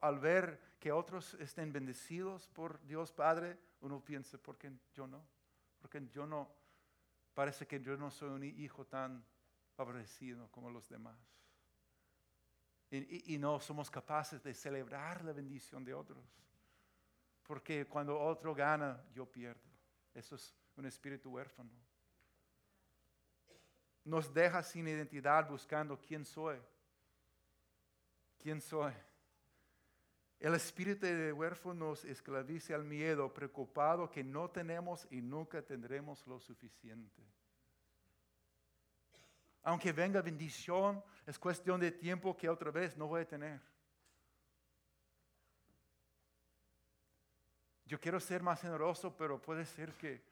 al 0.00 0.18
ver 0.18 0.58
que 0.80 0.92
otros 0.92 1.34
estén 1.34 1.70
bendecidos 1.70 2.48
por 2.48 2.82
Dios 2.86 3.12
Padre, 3.12 3.58
uno 3.82 4.02
piensa, 4.02 4.38
¿por 4.38 4.56
qué 4.56 4.72
yo 4.94 5.06
no? 5.06 5.26
Porque 5.78 6.08
yo 6.08 6.26
no, 6.26 6.50
parece 7.34 7.66
que 7.66 7.82
yo 7.82 7.98
no 7.98 8.10
soy 8.10 8.30
un 8.30 8.44
hijo 8.44 8.86
tan 8.86 9.22
favorecido 9.74 10.50
como 10.50 10.70
los 10.70 10.88
demás. 10.88 11.18
Y 12.98 13.38
no 13.38 13.60
somos 13.60 13.90
capaces 13.90 14.42
de 14.42 14.54
celebrar 14.54 15.24
la 15.24 15.32
bendición 15.32 15.84
de 15.84 15.94
otros. 15.94 16.24
Porque 17.42 17.86
cuando 17.86 18.18
otro 18.18 18.54
gana, 18.54 19.02
yo 19.12 19.26
pierdo. 19.26 19.60
Eso 20.14 20.36
es 20.36 20.54
un 20.76 20.86
espíritu 20.86 21.30
huérfano. 21.30 21.70
Nos 24.04 24.32
deja 24.32 24.62
sin 24.62 24.86
identidad 24.86 25.48
buscando 25.48 25.98
quién 26.00 26.24
soy. 26.24 26.58
¿Quién 28.38 28.60
soy? 28.60 28.92
El 30.38 30.54
espíritu 30.54 31.06
de 31.06 31.32
huérfano 31.32 31.74
nos 31.74 32.04
esclaviza 32.04 32.74
al 32.74 32.84
miedo, 32.84 33.32
preocupado 33.32 34.10
que 34.10 34.22
no 34.22 34.50
tenemos 34.50 35.06
y 35.10 35.22
nunca 35.22 35.62
tendremos 35.62 36.26
lo 36.26 36.38
suficiente. 36.38 37.22
Aunque 39.64 39.92
venga 39.92 40.22
bendición, 40.22 41.02
es 41.26 41.38
cuestión 41.38 41.80
de 41.80 41.90
tiempo 41.90 42.36
que 42.36 42.48
otra 42.48 42.70
vez 42.70 42.96
no 42.96 43.08
voy 43.08 43.22
a 43.22 43.28
tener. 43.28 43.60
yo 47.86 48.00
quiero 48.00 48.18
ser 48.18 48.42
más 48.42 48.60
generoso, 48.60 49.16
pero 49.16 49.40
puede 49.40 49.64
ser 49.66 49.92
que, 49.94 50.22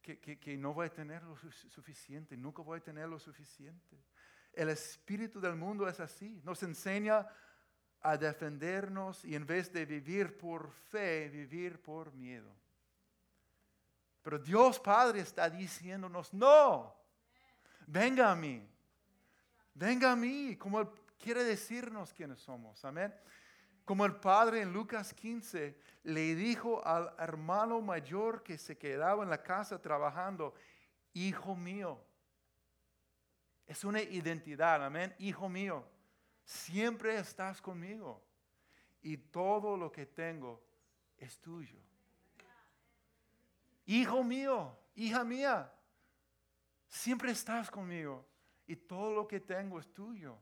que, 0.00 0.56
no 0.56 0.72
voy 0.72 0.86
a 0.86 0.92
tener 0.92 1.22
lo 1.22 1.36
suficiente, 1.36 2.36
nunca 2.36 2.62
voy 2.62 2.78
a 2.78 2.82
tener 2.82 3.08
lo 3.08 3.18
suficiente. 3.18 4.02
El 4.52 4.68
espíritu 4.70 5.40
del 5.40 5.54
mundo 5.54 5.86
es 5.88 6.00
así, 6.00 6.40
nos 6.44 6.62
enseña 6.62 7.26
a 8.00 8.16
defendernos 8.16 9.24
y 9.24 9.34
en 9.34 9.46
vez 9.46 9.72
de 9.72 9.86
vivir 9.86 10.36
por 10.36 10.70
fe, 10.72 11.28
vivir 11.28 11.80
por 11.80 12.12
miedo. 12.12 12.52
Pero 14.22 14.38
Dios 14.38 14.80
Padre 14.80 15.20
está 15.20 15.48
diciéndonos, 15.48 16.32
no, 16.32 16.96
venga 17.86 18.30
a 18.30 18.36
mí, 18.36 18.66
venga 19.74 20.12
a 20.12 20.16
mí, 20.16 20.56
como 20.56 20.92
quiere 21.18 21.44
decirnos 21.44 22.12
quiénes 22.12 22.40
somos, 22.40 22.84
amén. 22.84 23.14
Como 23.84 24.04
el 24.06 24.16
padre 24.16 24.62
en 24.62 24.72
Lucas 24.72 25.12
15 25.12 25.76
le 26.04 26.34
dijo 26.34 26.86
al 26.86 27.14
hermano 27.18 27.80
mayor 27.80 28.42
que 28.42 28.58
se 28.58 28.78
quedaba 28.78 29.22
en 29.22 29.30
la 29.30 29.42
casa 29.42 29.80
trabajando, 29.80 30.54
hijo 31.12 31.56
mío, 31.56 32.00
es 33.66 33.84
una 33.84 34.00
identidad, 34.00 34.84
amén, 34.84 35.14
hijo 35.18 35.48
mío, 35.48 35.84
siempre 36.44 37.16
estás 37.16 37.60
conmigo 37.60 38.22
y 39.02 39.16
todo 39.16 39.76
lo 39.76 39.90
que 39.90 40.06
tengo 40.06 40.62
es 41.16 41.38
tuyo. 41.38 41.78
Hijo 43.86 44.22
mío, 44.22 44.78
hija 44.94 45.24
mía, 45.24 45.72
siempre 46.92 47.30
estás 47.30 47.70
conmigo 47.70 48.24
y 48.66 48.76
todo 48.76 49.14
lo 49.14 49.26
que 49.26 49.40
tengo 49.40 49.80
es 49.80 49.92
tuyo. 49.92 50.38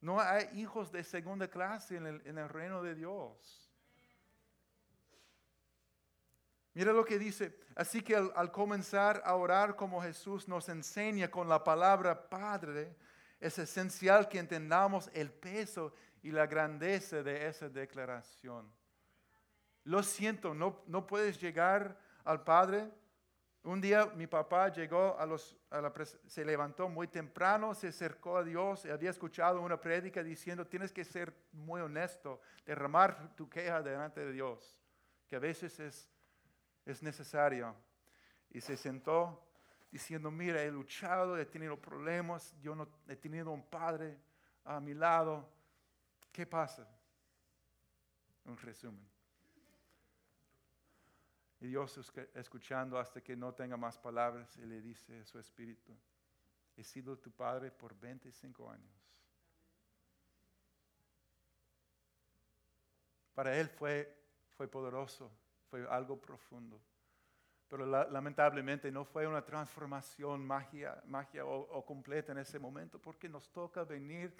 No 0.00 0.20
hay 0.20 0.48
hijos 0.60 0.92
de 0.92 1.02
segunda 1.02 1.48
clase 1.48 1.96
en 1.96 2.38
el, 2.38 2.48
reino 2.48 2.82
de 2.82 2.94
Dios. 2.94 3.72
Mira 6.74 6.92
lo 6.92 7.04
que 7.04 7.18
dice. 7.18 7.58
Así 7.74 8.02
que 8.02 8.14
al, 8.14 8.52
comenzar 8.52 9.20
a 9.24 9.34
orar 9.34 9.74
como 9.74 10.00
Jesús 10.00 10.46
nos 10.46 10.68
enseña 10.68 11.30
con 11.30 11.48
la 11.48 11.64
palabra 11.64 12.28
Padre, 12.28 12.94
es 13.40 13.58
esencial 13.58 14.28
que 14.28 14.38
entendamos 14.38 15.10
el 15.12 15.32
peso 15.32 15.92
y 16.22 16.30
la 16.30 16.46
grandeza 16.46 17.22
de 17.22 17.48
esa 17.48 17.68
declaración. 17.68 18.70
Lo 19.84 20.02
siento, 20.02 20.54
no, 20.54 20.82
no 20.86 21.06
puedes 21.06 21.40
llegar 21.40 21.98
al 22.24 22.44
Padre. 22.44 22.90
Un 23.64 23.80
día 23.80 24.04
mi 24.14 24.26
papá 24.26 24.68
llegó 24.68 25.18
a 25.18 25.24
los, 25.24 25.56
se 26.26 26.44
levantó 26.44 26.86
muy 26.86 27.08
temprano, 27.08 27.74
se 27.74 27.88
acercó 27.88 28.36
a 28.36 28.44
Dios 28.44 28.84
y 28.84 28.90
había 28.90 29.08
escuchado 29.08 29.62
una 29.62 29.80
prédica 29.80 30.22
diciendo, 30.22 30.66
tienes 30.66 30.92
que 30.92 31.02
ser 31.02 31.34
muy 31.52 31.80
honesto, 31.80 32.42
derramar 32.66 33.34
tu 33.34 33.48
queja 33.48 33.80
delante 33.80 34.20
de 34.20 34.32
Dios, 34.32 34.78
que 35.26 35.36
a 35.36 35.38
veces 35.38 35.80
es, 35.80 36.10
es 36.84 37.02
necesario. 37.02 37.74
Y 38.50 38.60
se 38.60 38.76
sentó 38.76 39.42
diciendo, 39.90 40.30
mira, 40.30 40.62
he 40.62 40.70
luchado, 40.70 41.38
he 41.38 41.46
tenido 41.46 41.80
problemas, 41.80 42.54
yo 42.60 42.74
no 42.74 42.86
he 43.08 43.16
tenido 43.16 43.50
un 43.50 43.62
padre 43.62 44.18
a 44.64 44.78
mi 44.78 44.92
lado. 44.92 45.48
¿Qué 46.30 46.46
pasa? 46.46 46.86
Un 48.44 48.58
resumen. 48.58 49.13
Y 51.64 51.68
Dios 51.68 51.98
escuchando 52.34 52.98
hasta 52.98 53.22
que 53.22 53.34
no 53.34 53.54
tenga 53.54 53.78
más 53.78 53.96
palabras 53.96 54.54
y 54.58 54.66
le 54.66 54.82
dice 54.82 55.20
a 55.20 55.24
su 55.24 55.38
espíritu, 55.38 55.96
he 56.76 56.84
sido 56.84 57.16
tu 57.16 57.30
padre 57.30 57.70
por 57.70 57.98
25 57.98 58.70
años. 58.70 58.92
Para 63.32 63.58
él 63.58 63.70
fue, 63.70 64.14
fue 64.58 64.68
poderoso, 64.68 65.32
fue 65.70 65.88
algo 65.88 66.20
profundo. 66.20 66.78
Pero 67.66 67.86
lamentablemente 67.86 68.92
no 68.92 69.06
fue 69.06 69.26
una 69.26 69.42
transformación 69.42 70.46
magia, 70.46 71.02
magia 71.06 71.46
o 71.46 71.82
completa 71.86 72.32
en 72.32 72.38
ese 72.38 72.58
momento 72.58 73.00
porque 73.00 73.26
nos 73.26 73.50
toca 73.50 73.84
venir 73.84 74.36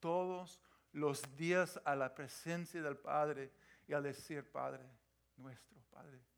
todos 0.00 0.58
los 0.92 1.20
días 1.36 1.78
a 1.84 1.94
la 1.94 2.14
presencia 2.14 2.80
del 2.80 2.96
Padre 2.96 3.52
y 3.86 3.92
a 3.92 4.00
decir, 4.00 4.50
Padre 4.50 4.88
nuestro, 5.36 5.78
Padre 5.90 6.31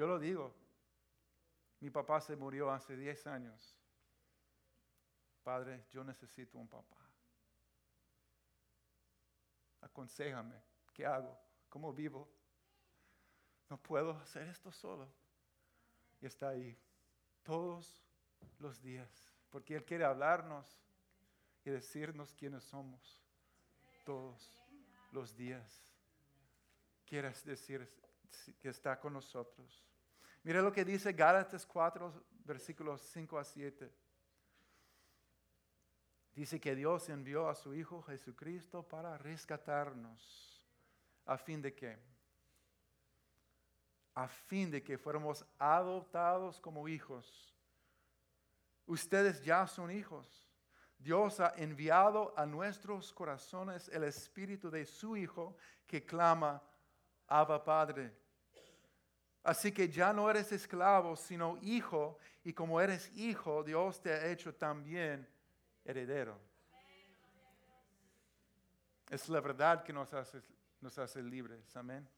Yo 0.00 0.06
lo 0.06 0.18
digo, 0.18 0.50
mi 1.80 1.90
papá 1.90 2.22
se 2.22 2.34
murió 2.34 2.70
hace 2.70 2.96
10 2.96 3.26
años. 3.26 3.76
Padre, 5.44 5.84
yo 5.90 6.02
necesito 6.02 6.56
un 6.56 6.66
papá. 6.66 6.96
Aconsejame, 9.82 10.58
¿qué 10.94 11.04
hago? 11.04 11.38
¿Cómo 11.68 11.92
vivo? 11.92 12.26
No 13.68 13.76
puedo 13.76 14.12
hacer 14.12 14.48
esto 14.48 14.72
solo. 14.72 15.06
Y 16.22 16.24
está 16.24 16.48
ahí 16.48 16.74
todos 17.42 18.02
los 18.58 18.80
días, 18.80 19.30
porque 19.50 19.76
Él 19.76 19.84
quiere 19.84 20.06
hablarnos 20.06 20.80
y 21.62 21.68
decirnos 21.68 22.32
quiénes 22.32 22.64
somos 22.64 23.20
todos 24.06 24.50
los 25.12 25.36
días. 25.36 25.92
Quieres 27.04 27.44
decir 27.44 27.86
que 28.62 28.70
está 28.70 28.98
con 28.98 29.12
nosotros. 29.12 29.89
Mira 30.42 30.62
lo 30.62 30.72
que 30.72 30.84
dice 30.84 31.12
Gálatas 31.12 31.66
4, 31.66 32.12
versículos 32.44 33.02
5 33.12 33.38
a 33.38 33.44
7. 33.44 33.92
Dice 36.34 36.60
que 36.60 36.74
Dios 36.74 37.08
envió 37.08 37.48
a 37.48 37.54
su 37.54 37.74
Hijo 37.74 38.02
Jesucristo 38.02 38.82
para 38.82 39.18
rescatarnos. 39.18 40.66
¿A 41.26 41.36
fin 41.36 41.60
de 41.60 41.74
qué? 41.74 41.98
A 44.14 44.26
fin 44.26 44.70
de 44.70 44.82
que 44.82 44.96
fuéramos 44.96 45.44
adoptados 45.58 46.60
como 46.60 46.88
hijos. 46.88 47.54
Ustedes 48.86 49.44
ya 49.44 49.66
son 49.66 49.90
hijos. 49.90 50.48
Dios 50.98 51.40
ha 51.40 51.54
enviado 51.56 52.34
a 52.36 52.44
nuestros 52.44 53.12
corazones 53.12 53.88
el 53.88 54.04
espíritu 54.04 54.70
de 54.70 54.84
su 54.84 55.16
Hijo 55.16 55.56
que 55.86 56.04
clama, 56.04 56.62
Abba 57.26 57.64
Padre. 57.64 58.19
Así 59.42 59.72
que 59.72 59.88
ya 59.88 60.12
no 60.12 60.28
eres 60.30 60.52
esclavo, 60.52 61.16
sino 61.16 61.58
hijo, 61.62 62.18
y 62.44 62.52
como 62.52 62.80
eres 62.80 63.10
hijo, 63.14 63.62
Dios 63.64 64.00
te 64.02 64.12
ha 64.12 64.26
hecho 64.26 64.54
también 64.54 65.26
heredero. 65.84 66.38
Es 69.08 69.28
la 69.28 69.40
verdad 69.40 69.82
que 69.82 69.92
nos 69.92 70.12
hace, 70.12 70.40
nos 70.80 70.98
hace 70.98 71.22
libres, 71.22 71.74
amén. 71.76 72.08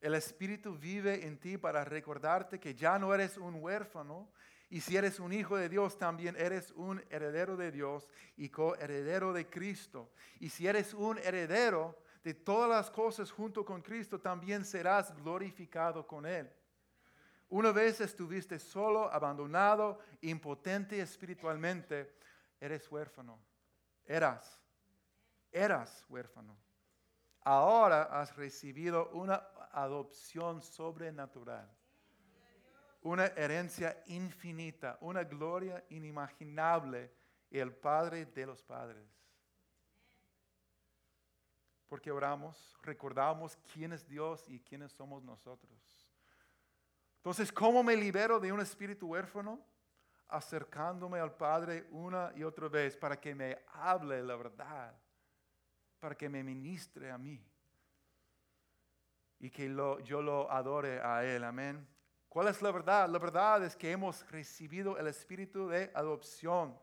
El 0.00 0.14
Espíritu 0.14 0.78
vive 0.78 1.26
en 1.26 1.38
ti 1.38 1.58
para 1.58 1.84
recordarte 1.84 2.58
que 2.58 2.74
ya 2.74 2.98
no 2.98 3.12
eres 3.12 3.36
un 3.36 3.56
huérfano, 3.56 4.30
y 4.70 4.80
si 4.80 4.96
eres 4.96 5.18
un 5.18 5.32
hijo 5.32 5.56
de 5.56 5.68
Dios, 5.68 5.98
también 5.98 6.36
eres 6.36 6.70
un 6.70 7.04
heredero 7.10 7.56
de 7.56 7.72
Dios 7.72 8.08
y 8.36 8.50
coheredero 8.50 9.32
de 9.32 9.50
Cristo. 9.50 10.12
Y 10.38 10.48
si 10.48 10.68
eres 10.68 10.94
un 10.94 11.18
heredero, 11.18 12.00
de 12.22 12.34
todas 12.34 12.68
las 12.68 12.90
cosas 12.90 13.30
junto 13.30 13.64
con 13.64 13.80
Cristo, 13.80 14.20
también 14.20 14.64
serás 14.64 15.14
glorificado 15.16 16.06
con 16.06 16.26
Él. 16.26 16.50
Una 17.48 17.72
vez 17.72 18.00
estuviste 18.00 18.58
solo, 18.58 19.12
abandonado, 19.12 19.98
impotente 20.20 21.00
espiritualmente, 21.00 22.14
eres 22.60 22.90
huérfano. 22.90 23.40
Eras, 24.04 24.60
eras 25.50 26.04
huérfano. 26.08 26.56
Ahora 27.42 28.02
has 28.02 28.36
recibido 28.36 29.10
una 29.10 29.36
adopción 29.72 30.62
sobrenatural, 30.62 31.68
una 33.02 33.26
herencia 33.26 34.02
infinita, 34.06 34.98
una 35.00 35.24
gloria 35.24 35.82
inimaginable 35.88 37.10
y 37.50 37.58
el 37.58 37.72
Padre 37.72 38.26
de 38.26 38.46
los 38.46 38.62
padres 38.62 39.19
porque 41.90 42.12
oramos, 42.12 42.72
recordamos 42.82 43.58
quién 43.72 43.92
es 43.92 44.06
Dios 44.06 44.44
y 44.48 44.60
quiénes 44.60 44.92
somos 44.92 45.24
nosotros. 45.24 46.08
Entonces, 47.16 47.50
¿cómo 47.50 47.82
me 47.82 47.96
libero 47.96 48.38
de 48.38 48.52
un 48.52 48.60
espíritu 48.60 49.08
huérfano? 49.08 49.60
Acercándome 50.28 51.18
al 51.18 51.34
Padre 51.34 51.88
una 51.90 52.32
y 52.36 52.44
otra 52.44 52.68
vez 52.68 52.96
para 52.96 53.20
que 53.20 53.34
me 53.34 53.58
hable 53.72 54.22
la 54.22 54.36
verdad, 54.36 54.94
para 55.98 56.14
que 56.14 56.28
me 56.28 56.44
ministre 56.44 57.10
a 57.10 57.18
mí 57.18 57.44
y 59.40 59.50
que 59.50 59.68
yo 60.04 60.22
lo 60.22 60.48
adore 60.48 61.00
a 61.00 61.24
Él. 61.24 61.42
Amén. 61.42 61.84
¿Cuál 62.28 62.46
es 62.46 62.62
la 62.62 62.70
verdad? 62.70 63.08
La 63.08 63.18
verdad 63.18 63.64
es 63.64 63.74
que 63.74 63.90
hemos 63.90 64.24
recibido 64.30 64.96
el 64.96 65.08
espíritu 65.08 65.66
de 65.66 65.90
adopción 65.92 66.78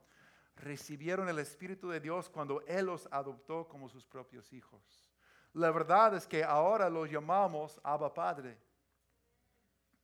recibieron 0.58 1.30
el 1.30 1.40
Espíritu 1.40 1.90
de 1.90 2.00
Dios 2.00 2.30
cuando 2.30 2.62
Él 2.68 2.88
los 2.88 3.08
adoptó 3.12 3.68
como 3.68 3.88
sus 3.88 4.06
propios 4.06 4.52
hijos. 4.54 5.10
La 5.54 5.72
verdad 5.72 6.16
es 6.16 6.28
que 6.28 6.44
ahora 6.44 6.90
los 6.90 7.10
llamamos 7.10 7.80
Abba 7.84 8.14
Padre. 8.14 8.58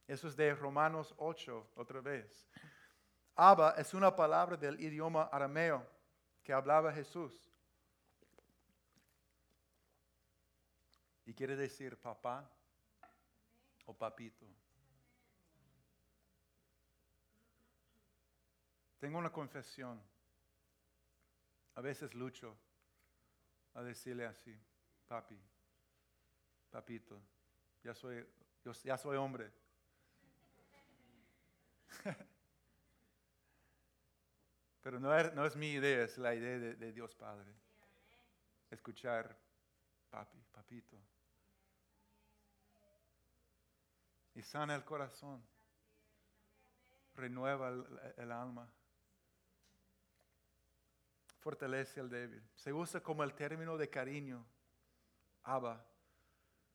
Eso 0.07 0.27
es 0.27 0.35
de 0.35 0.53
Romanos 0.53 1.13
8, 1.17 1.71
otra 1.75 2.01
vez. 2.01 2.47
Abba 3.35 3.71
es 3.77 3.93
una 3.93 4.15
palabra 4.15 4.57
del 4.57 4.79
idioma 4.79 5.23
arameo 5.31 5.85
que 6.43 6.53
hablaba 6.53 6.91
Jesús. 6.91 7.49
Y 11.25 11.33
quiere 11.33 11.55
decir 11.55 11.97
papá 11.97 12.49
o 13.85 13.93
papito. 13.93 14.45
Tengo 18.99 19.17
una 19.17 19.31
confesión. 19.31 20.01
A 21.75 21.81
veces 21.81 22.13
lucho 22.13 22.55
a 23.73 23.81
decirle 23.81 24.25
así, 24.25 24.55
papi, 25.07 25.39
papito, 26.69 27.19
ya 27.83 27.95
soy, 27.95 28.23
ya 28.83 28.97
soy 28.97 29.17
hombre. 29.17 29.51
Pero 34.81 34.99
no 34.99 35.17
es, 35.17 35.33
no 35.33 35.45
es, 35.45 35.55
mi 35.55 35.71
idea, 35.71 36.03
es 36.03 36.17
la 36.17 36.35
idea 36.35 36.59
de, 36.59 36.75
de 36.75 36.91
Dios 36.91 37.15
Padre. 37.15 37.51
Escuchar, 38.69 39.35
papi, 40.09 40.37
papito. 40.51 40.97
Y 44.35 44.43
sana 44.43 44.75
el 44.75 44.83
corazón. 44.83 45.41
Renueva 47.15 47.69
el 48.17 48.31
alma 48.31 48.67
fortalece 51.43 51.99
al 51.99 52.09
débil. 52.09 52.41
Se 52.55 52.71
usa 52.71 53.01
como 53.01 53.23
el 53.23 53.33
término 53.33 53.77
de 53.77 53.89
cariño, 53.89 54.45
Abba. 55.43 55.85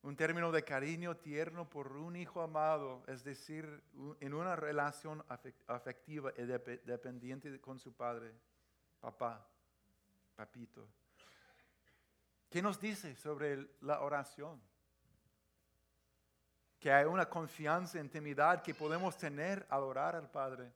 Un 0.03 0.15
término 0.15 0.53
de 0.53 0.63
cariño 0.63 1.17
tierno 1.17 1.69
por 1.69 1.91
un 1.97 2.15
hijo 2.15 2.41
amado, 2.41 3.03
es 3.09 3.25
decir, 3.25 3.83
en 4.21 4.33
una 4.33 4.55
relación 4.55 5.25
afectiva 5.67 6.33
y 6.37 6.43
dependiente 6.43 7.61
con 7.61 7.81
su 7.81 7.93
padre, 7.95 8.33
papá, 9.01 9.45
papito. 10.37 10.87
¿Qué 12.49 12.63
nos 12.63 12.81
dice 12.81 13.17
sobre 13.17 13.77
la 13.81 14.01
oración? 14.01 14.61
Que 16.79 16.93
hay 16.93 17.07
una 17.07 17.29
confianza, 17.29 17.99
intimidad 17.99 18.63
que 18.63 18.75
podemos 18.75 19.17
tener 19.17 19.67
al 19.69 19.83
orar 19.83 20.15
al 20.15 20.31
Padre, 20.31 20.73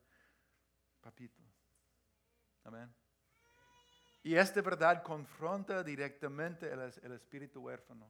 papito. 1.01 1.41
Amén. 2.65 2.93
Y 4.25 4.37
esta 4.37 4.63
verdad 4.63 5.03
confronta 5.03 5.83
directamente 5.83 6.71
el, 6.71 7.13
espíritu 7.13 7.61
huérfano. 7.61 8.09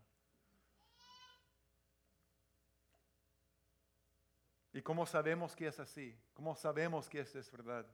¿Y 4.74 4.82
cómo 4.82 5.06
sabemos 5.06 5.56
que 5.56 5.66
es 5.66 5.80
así? 5.80 6.14
¿Cómo 6.34 6.54
sabemos 6.54 7.08
que 7.08 7.20
esto 7.20 7.38
es 7.38 7.50
verdad? 7.50 7.86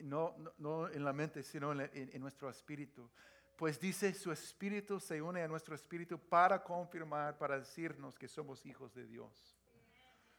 no, 0.00 0.88
en 0.88 1.04
la 1.04 1.12
mente, 1.12 1.42
sino 1.42 1.72
en, 1.72 2.20
nuestro 2.20 2.48
espíritu. 2.48 3.10
Pues 3.56 3.78
dice, 3.78 4.14
su 4.14 4.32
espíritu 4.32 4.98
se 4.98 5.20
une 5.20 5.42
a 5.42 5.48
nuestro 5.48 5.74
espíritu 5.74 6.18
para 6.18 6.62
confirmar, 6.62 7.36
para 7.36 7.58
decirnos 7.58 8.18
que 8.18 8.28
somos 8.28 8.64
hijos 8.64 8.94
de 8.94 9.06
Dios. 9.06 9.58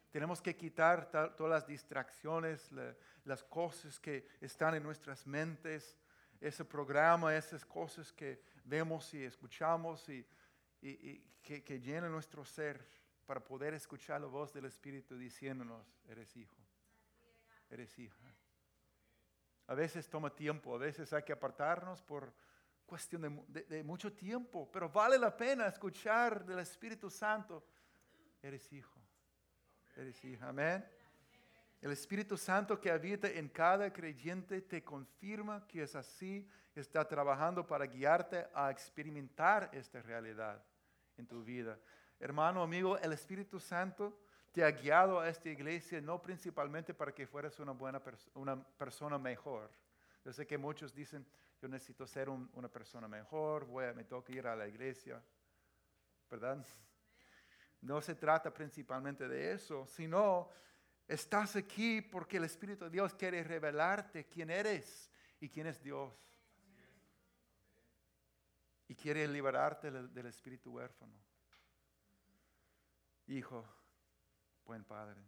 Tenemos 0.10 0.42
que 0.42 0.56
quitar 0.56 1.10
todas 1.36 1.50
las 1.50 1.68
distracciones, 1.68 2.72
las 3.26 3.44
cosas 3.44 4.00
que 4.00 4.28
están 4.42 4.76
en 4.76 4.84
nuestras 4.84 5.26
mentes, 5.28 5.98
ese 6.48 6.66
programa, 6.66 7.36
esas 7.36 7.64
cosas 7.66 8.12
que 8.12 8.42
vemos 8.66 9.14
y 9.14 9.24
escuchamos 9.24 10.08
y, 10.10 10.26
que, 11.42 11.64
que 11.64 11.80
llenan 11.80 12.12
nuestro 12.12 12.44
ser 12.44 12.86
para 13.26 13.40
poder 13.40 13.74
escuchar 13.74 14.20
la 14.20 14.28
voz 14.28 14.52
del 14.52 14.66
Espíritu 14.66 15.18
diciéndonos, 15.18 15.86
eres 16.10 16.36
hijo, 16.36 16.58
eres 17.70 17.98
hija. 17.98 18.36
A 19.68 19.74
veces 19.74 20.10
toma 20.10 20.30
tiempo, 20.30 20.76
a 20.76 20.78
veces 20.78 21.14
hay 21.14 21.24
que 21.24 21.32
apartarnos 21.32 22.02
por 22.02 22.34
cuestión 22.86 23.46
de, 23.48 23.84
mucho 23.84 24.12
tiempo, 24.12 24.70
pero 24.70 24.90
vale 24.90 25.18
la 25.18 25.36
pena 25.36 25.68
escuchar 25.68 26.46
del 26.46 26.60
Espíritu 26.60 27.10
Santo. 27.10 27.66
Eres 28.42 28.72
hijo, 28.74 29.00
eres 29.96 30.24
hija, 30.26 30.50
amén. 30.50 30.86
El 31.84 31.92
Espíritu 31.92 32.38
Santo 32.38 32.80
que 32.80 32.90
habita 32.90 33.30
en 33.30 33.50
cada 33.50 33.92
creyente 33.92 34.62
te 34.62 34.86
confirma 34.86 35.68
que 35.68 35.84
es 35.84 35.98
así, 35.98 36.48
está 36.74 37.06
trabajando 37.06 37.68
para 37.68 37.86
guiarte 37.86 38.48
a 38.54 38.72
experimentar 38.72 39.70
esta 39.74 40.02
realidad 40.02 40.64
en 41.18 41.28
tu 41.28 41.44
vida. 41.44 41.78
Hermano, 42.22 42.64
amigo, 42.64 42.98
el 43.00 43.12
Espíritu 43.12 43.60
Santo 43.60 44.18
te 44.54 44.64
ha 44.64 44.72
guiado 44.72 45.20
a 45.20 45.28
esta 45.28 45.50
iglesia 45.50 46.00
no 46.00 46.22
principalmente 46.22 46.94
para 46.94 47.14
que 47.14 47.28
fueras 47.28 47.60
una 47.60 47.74
buena 47.74 48.02
una 48.36 48.64
persona 48.64 49.18
mejor. 49.18 49.70
Yo 50.24 50.32
sé 50.32 50.48
que 50.48 50.58
muchos 50.58 50.96
dicen, 50.96 51.28
yo 51.62 51.68
necesito 51.68 52.08
ser 52.08 52.30
una 52.30 52.70
persona 52.70 53.10
mejor, 53.10 53.66
voy 53.66 53.94
me 53.94 54.06
tengo 54.06 54.24
que 54.24 54.32
ir 54.32 54.48
a 54.48 54.56
la 54.56 54.70
iglesia, 54.70 55.22
¿verdad? 56.32 56.66
No 57.82 58.00
se 58.00 58.16
trata 58.16 58.54
principalmente 58.54 59.28
de 59.28 59.52
eso, 59.52 59.86
sino 59.86 60.50
estás 61.08 61.56
aquí 61.56 62.02
porque 62.02 62.38
el 62.38 62.46
Espíritu 62.46 62.86
de 62.86 62.92
Dios 62.92 63.14
quiere 63.14 63.44
revelarte 63.44 64.26
quién 64.26 64.50
eres 64.50 65.10
y 65.40 65.50
quién 65.50 65.68
es 65.68 65.82
Dios. 65.82 66.14
Y 68.88 68.96
quiere 68.96 69.28
liberarte 69.28 69.90
del 69.90 70.26
espíritu 70.26 70.72
huérfano. 70.72 71.14
Hijo, 73.28 73.66
buen 74.66 74.84
Padre. 74.84 75.22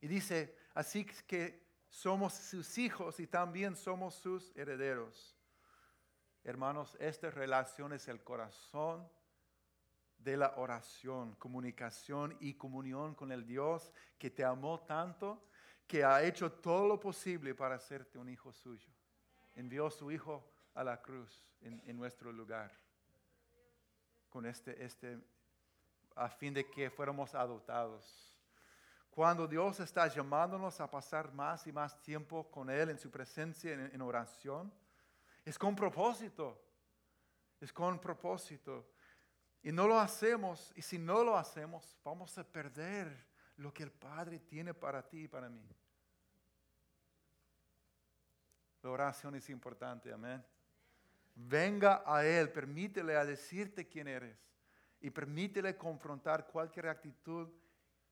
Y 0.00 0.08
dice, 0.08 0.56
así 0.74 1.04
que 1.04 1.66
somos 1.88 2.34
sus 2.34 2.78
hijos 2.78 3.18
y 3.20 3.26
también 3.26 3.74
somos 3.74 4.16
sus 4.16 4.54
herederos. 4.56 5.36
Hermanos, 6.44 6.96
esta 7.00 7.30
relación 7.30 7.92
es 7.92 8.06
el 8.08 8.22
corazón 8.22 9.08
de 10.26 10.36
la 10.36 10.54
oración, 10.56 11.36
comunicación 11.36 12.36
y 12.40 12.54
comunión 12.54 13.14
con 13.14 13.30
el 13.30 13.46
Dios 13.46 13.92
que 14.18 14.28
te 14.28 14.44
amó 14.44 14.80
tanto, 14.80 15.48
que 15.86 16.02
ha 16.02 16.20
hecho 16.24 16.50
todo 16.50 16.88
lo 16.88 16.98
posible 16.98 17.54
para 17.54 17.76
hacerte 17.76 18.18
un 18.18 18.28
hijo 18.28 18.52
suyo. 18.52 18.90
Envió 19.54 19.88
su 19.88 20.10
hijo 20.10 20.44
a 20.74 20.82
la 20.82 21.00
cruz 21.00 21.54
en 21.60 21.96
nuestro 21.96 22.32
lugar, 22.32 22.72
con 24.28 24.46
este, 24.46 24.84
este, 24.84 25.16
a 26.16 26.28
fin 26.28 26.52
de 26.52 26.68
que 26.68 26.90
fuéramos 26.90 27.32
adoptados. 27.32 28.36
Cuando 29.10 29.46
Dios 29.46 29.78
está 29.78 30.08
llamándonos 30.08 30.80
a 30.80 30.90
pasar 30.90 31.32
más 31.32 31.68
y 31.68 31.72
más 31.72 32.02
tiempo 32.02 32.50
con 32.50 32.68
Él 32.68 32.90
en 32.90 32.98
su 32.98 33.12
presencia, 33.12 33.72
en, 33.72 34.02
oración, 34.02 34.72
es 35.44 35.56
con 35.56 35.76
propósito. 35.76 36.60
Es 37.60 37.72
con 37.72 38.00
propósito. 38.00 38.95
Y 39.66 39.72
no 39.72 39.88
lo 39.88 39.98
hacemos, 39.98 40.72
y 40.76 40.82
si 40.82 40.96
no 40.96 41.24
lo 41.24 41.36
hacemos, 41.36 41.98
vamos 42.04 42.38
a 42.38 42.44
perder 42.44 43.26
lo 43.56 43.74
que 43.74 43.82
el 43.82 43.90
Padre 43.90 44.38
tiene 44.38 44.72
para 44.72 45.02
ti 45.02 45.24
y 45.24 45.28
para 45.28 45.48
mí. 45.48 45.68
La 48.80 48.90
oración 48.90 49.34
es 49.34 49.50
importante, 49.50 50.12
amén. 50.12 50.40
Venga 51.34 52.04
a 52.06 52.24
Él, 52.24 52.52
permítele 52.52 53.16
a 53.16 53.24
decirte 53.24 53.88
quién 53.88 54.06
eres 54.06 54.38
y 55.00 55.10
permítele 55.10 55.76
confrontar 55.76 56.46
cualquier 56.46 56.86
actitud 56.86 57.48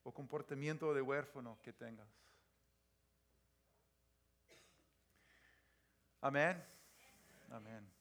o 0.02 0.12
comportamiento 0.12 0.92
de 0.92 1.02
huérfano 1.02 1.60
que 1.62 1.72
tengas. 1.72 2.08
Amén. 6.20 6.60
Amén. 7.48 7.93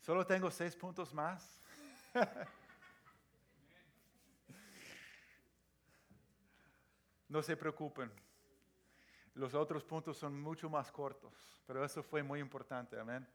Solo 0.00 0.26
tengo 0.26 0.50
seis 0.50 0.74
puntos 0.74 1.12
más. 1.12 1.60
no 7.28 7.42
se 7.42 7.56
preocupen. 7.56 8.10
Los 9.34 9.54
otros 9.54 9.84
puntos 9.84 10.16
son 10.16 10.40
mucho 10.40 10.68
más 10.68 10.90
cortos, 10.90 11.62
pero 11.66 11.84
eso 11.84 12.02
fue 12.02 12.22
muy 12.22 12.40
importante. 12.40 12.98
Amén. 12.98 13.26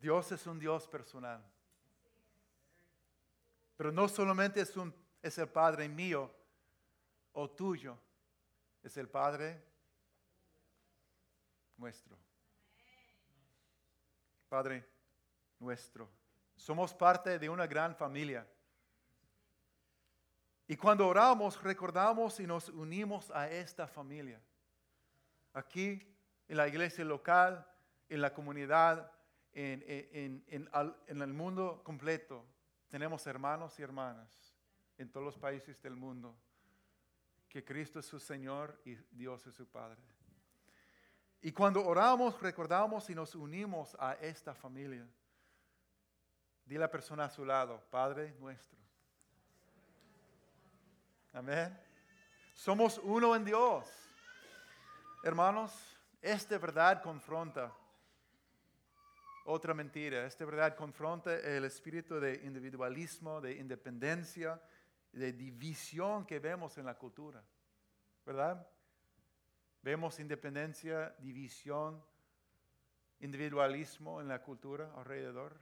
Dios 0.00 0.32
es 0.32 0.46
un 0.46 0.58
Dios 0.58 0.88
personal. 0.88 1.44
Pero 3.76 3.92
no 3.92 4.08
solamente 4.08 4.60
es, 4.60 4.76
un, 4.76 4.94
es 5.22 5.38
el 5.38 5.48
Padre 5.48 5.88
mío 5.88 6.30
o 7.32 7.48
tuyo, 7.50 7.96
es 8.82 8.96
el 8.96 9.08
Padre 9.08 9.62
nuestro. 11.76 12.18
Padre 14.48 14.91
nuestro. 15.62 16.10
Somos 16.56 16.92
parte 16.92 17.38
de 17.38 17.48
una 17.48 17.66
gran 17.66 17.94
familia. 17.94 18.46
Y 20.66 20.76
cuando 20.76 21.06
oramos, 21.06 21.62
recordamos 21.62 22.40
y 22.40 22.46
nos 22.46 22.68
unimos 22.68 23.30
a 23.30 23.48
esta 23.48 23.86
familia. 23.86 24.40
Aquí, 25.54 26.06
en 26.48 26.56
la 26.56 26.68
iglesia 26.68 27.04
local, 27.04 27.66
en 28.08 28.20
la 28.20 28.32
comunidad, 28.32 29.10
en, 29.52 29.84
en, 29.86 30.44
en, 30.48 30.70
en 31.06 31.22
el 31.22 31.32
mundo 31.32 31.82
completo. 31.84 32.44
Tenemos 32.88 33.26
hermanos 33.26 33.78
y 33.78 33.82
hermanas 33.82 34.54
en 34.98 35.10
todos 35.10 35.24
los 35.24 35.38
países 35.38 35.80
del 35.82 35.96
mundo 35.96 36.36
que 37.48 37.62
Cristo 37.62 37.98
es 37.98 38.06
su 38.06 38.18
Señor 38.18 38.80
y 38.82 38.94
Dios 39.10 39.46
es 39.46 39.54
su 39.54 39.66
Padre. 39.66 40.00
Y 41.42 41.52
cuando 41.52 41.84
oramos, 41.84 42.40
recordamos 42.40 43.10
y 43.10 43.14
nos 43.14 43.34
unimos 43.34 43.94
a 44.00 44.14
esta 44.14 44.54
familia. 44.54 45.06
Dile 46.64 46.78
a 46.78 46.86
la 46.86 46.90
persona 46.90 47.24
a 47.24 47.30
su 47.30 47.44
lado, 47.44 47.82
Padre 47.90 48.34
nuestro. 48.38 48.78
Amén. 51.32 51.78
Somos 52.54 52.98
uno 53.02 53.34
en 53.34 53.44
Dios. 53.44 53.86
Hermanos, 55.24 55.72
esta 56.20 56.58
verdad 56.58 57.02
confronta 57.02 57.72
otra 59.44 59.74
mentira. 59.74 60.26
Esta 60.26 60.44
verdad 60.44 60.76
confronta 60.76 61.34
el 61.34 61.64
espíritu 61.64 62.20
de 62.20 62.34
individualismo, 62.44 63.40
de 63.40 63.54
independencia, 63.54 64.60
de 65.12 65.32
división 65.32 66.26
que 66.26 66.38
vemos 66.38 66.78
en 66.78 66.86
la 66.86 66.96
cultura. 66.96 67.42
¿Verdad? 68.24 68.66
Vemos 69.82 70.20
independencia, 70.20 71.14
división, 71.18 72.02
individualismo 73.20 74.20
en 74.20 74.28
la 74.28 74.42
cultura 74.42 74.92
alrededor. 74.96 75.58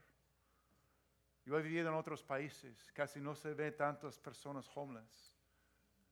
Yo 1.45 1.57
he 1.57 1.61
vivido 1.61 1.89
en 1.89 1.95
otros 1.95 2.23
países, 2.23 2.91
casi 2.93 3.19
no 3.19 3.35
se 3.35 3.53
ve 3.53 3.71
tantas 3.71 4.19
personas 4.19 4.69
homeless, 4.75 5.33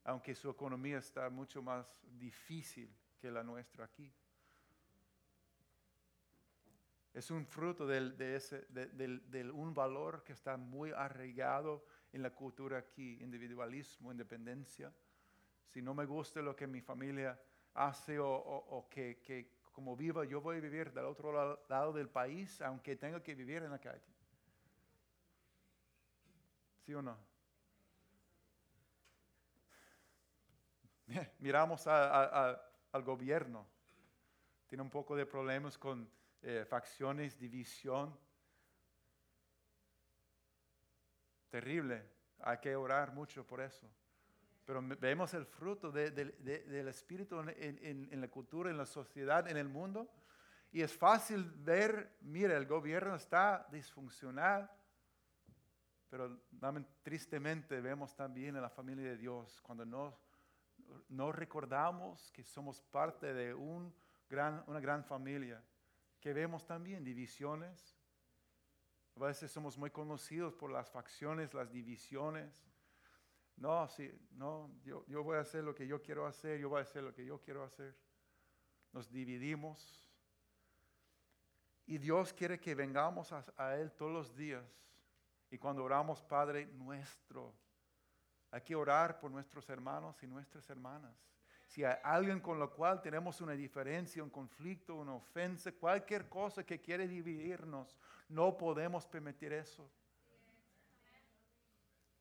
aunque 0.04 0.34
su 0.34 0.50
economía 0.50 0.98
está 0.98 1.30
mucho 1.30 1.62
más 1.62 2.00
difícil 2.18 2.92
que 3.20 3.30
la 3.30 3.44
nuestra 3.44 3.86
aquí. 3.86 4.12
Es 7.14 7.30
un 7.32 7.46
fruto 7.46 7.86
de, 7.86 8.36
ese, 8.36 8.66
del, 8.70 9.52
un 9.52 9.74
valor 9.74 10.24
que 10.24 10.34
está 10.34 10.58
muy 10.58 10.92
arraigado 10.92 11.86
en 12.12 12.24
la 12.24 12.32
cultura 12.32 12.78
aquí, 12.80 13.18
individualismo, 13.22 14.12
independencia. 14.12 14.94
Si 15.68 15.82
no 15.82 15.94
me 15.94 16.06
gusta 16.06 16.42
lo 16.42 16.56
que 16.56 16.66
mi 16.66 16.82
familia 16.82 17.40
hace 17.74 18.18
o, 18.20 18.88
que, 18.90 19.22
que, 19.22 19.60
como 19.72 19.96
viva, 19.96 20.26
yo 20.26 20.42
voy 20.42 20.58
a 20.58 20.60
vivir 20.60 20.92
del 20.92 21.06
otro 21.06 21.60
lado 21.68 21.94
del 21.94 22.10
país, 22.10 22.62
aunque 22.62 22.96
tenga 22.96 23.22
que 23.22 23.36
vivir 23.36 23.64
en 23.64 23.72
la 23.72 23.80
calle. 23.80 24.19
¿Sí 26.90 26.96
o 26.96 27.04
no? 27.04 27.16
Miramos 31.38 31.86
al 31.86 33.04
gobierno 33.04 33.68
tiene 34.66 34.82
un 34.82 34.90
poco 34.90 35.16
de 35.16 35.28
problemas 35.28 35.78
con 35.78 36.10
eh, 36.42 36.66
facciones, 36.68 37.38
división. 37.38 38.18
Terrible, 41.52 42.10
hay 42.40 42.58
que 42.58 42.76
orar 42.76 43.14
mucho 43.14 43.46
por 43.46 43.62
eso. 43.62 43.88
Pero 44.66 44.82
vemos 44.82 45.36
el 45.36 45.46
fruto 45.46 45.92
del 45.92 46.88
Espíritu 46.88 47.40
en, 47.40 48.20
la 48.20 48.28
cultura, 48.30 48.72
en 48.72 48.78
la 48.78 48.88
sociedad, 48.88 49.48
en 49.48 49.58
el 49.58 49.70
mundo. 49.70 50.10
Y 50.72 50.82
es 50.82 50.98
fácil 50.98 51.52
ver, 51.56 52.18
mira, 52.22 52.58
el 52.58 52.66
gobierno 52.66 53.14
está 53.14 53.68
disfuncional, 53.72 54.72
pero 56.10 56.42
tristemente 57.04 57.80
vemos 57.82 58.16
también 58.16 58.56
en 58.56 58.62
la 58.62 58.70
familia 58.70 59.06
de 59.06 59.18
Dios, 59.18 59.62
cuando 59.62 59.86
no, 59.86 60.18
no 61.10 61.32
recordamos 61.32 62.32
que 62.32 62.44
somos 62.44 62.82
parte 62.82 63.34
de 63.34 63.54
un 63.54 63.94
gran, 64.30 64.64
una 64.68 64.80
gran 64.80 65.04
familia, 65.04 65.64
que 66.20 66.34
vemos 66.34 66.66
también 66.66 67.04
divisiones. 67.04 67.98
A 69.16 69.26
veces 69.26 69.52
somos 69.52 69.78
muy 69.78 69.92
conocidos 69.92 70.54
por 70.56 70.72
las 70.72 70.90
facciones, 70.90 71.54
las 71.54 71.72
divisiones. 71.72 72.54
No, 73.58 73.88
sí, 73.90 74.10
no, 74.32 74.72
yo, 74.84 75.06
yo 75.08 75.24
voy 75.24 75.38
a 75.38 75.42
hacer 75.42 75.64
lo 75.64 75.76
que 75.76 75.86
yo 75.86 76.02
quiero 76.02 76.26
hacer, 76.26 76.60
yo 76.60 76.70
voy 76.70 76.80
a 76.80 76.84
hacer 76.84 77.04
lo 77.04 77.14
que 77.14 77.26
yo 77.26 77.42
quiero 77.42 77.64
hacer. 77.64 77.96
Nos 78.94 79.12
dividimos. 79.12 80.06
Y 81.86 81.98
Dios 81.98 82.34
quiere 82.34 82.60
que 82.60 82.76
vengamos 82.76 83.34
a, 83.34 83.76
Él 83.76 83.92
todos 83.94 84.12
los 84.12 84.36
días. 84.36 84.64
Y 85.52 85.58
cuando 85.58 85.84
oramos, 85.84 86.22
Padre 86.22 86.68
nuestro, 86.68 87.54
hay 88.52 88.62
que 88.62 88.76
orar 88.76 89.20
por 89.20 89.32
nuestros 89.32 89.70
hermanos 89.70 90.22
y 90.24 90.28
nuestras 90.28 90.70
hermanas. 90.70 91.14
Si 91.68 91.84
hay 91.84 91.98
alguien 92.04 92.40
con 92.40 92.58
lo 92.58 92.72
cual 92.72 93.02
tenemos 93.02 93.42
una 93.42 93.54
diferencia, 93.54 94.24
un 94.24 94.30
conflicto, 94.30 94.96
una 94.96 95.14
ofensa, 95.14 95.72
cualquier 95.72 96.28
cosa 96.28 96.64
que 96.64 96.82
quiere 96.82 97.08
dividirnos, 97.08 97.98
no 98.28 98.58
podemos 98.58 99.06
permitir 99.06 99.54
eso. 99.54 99.88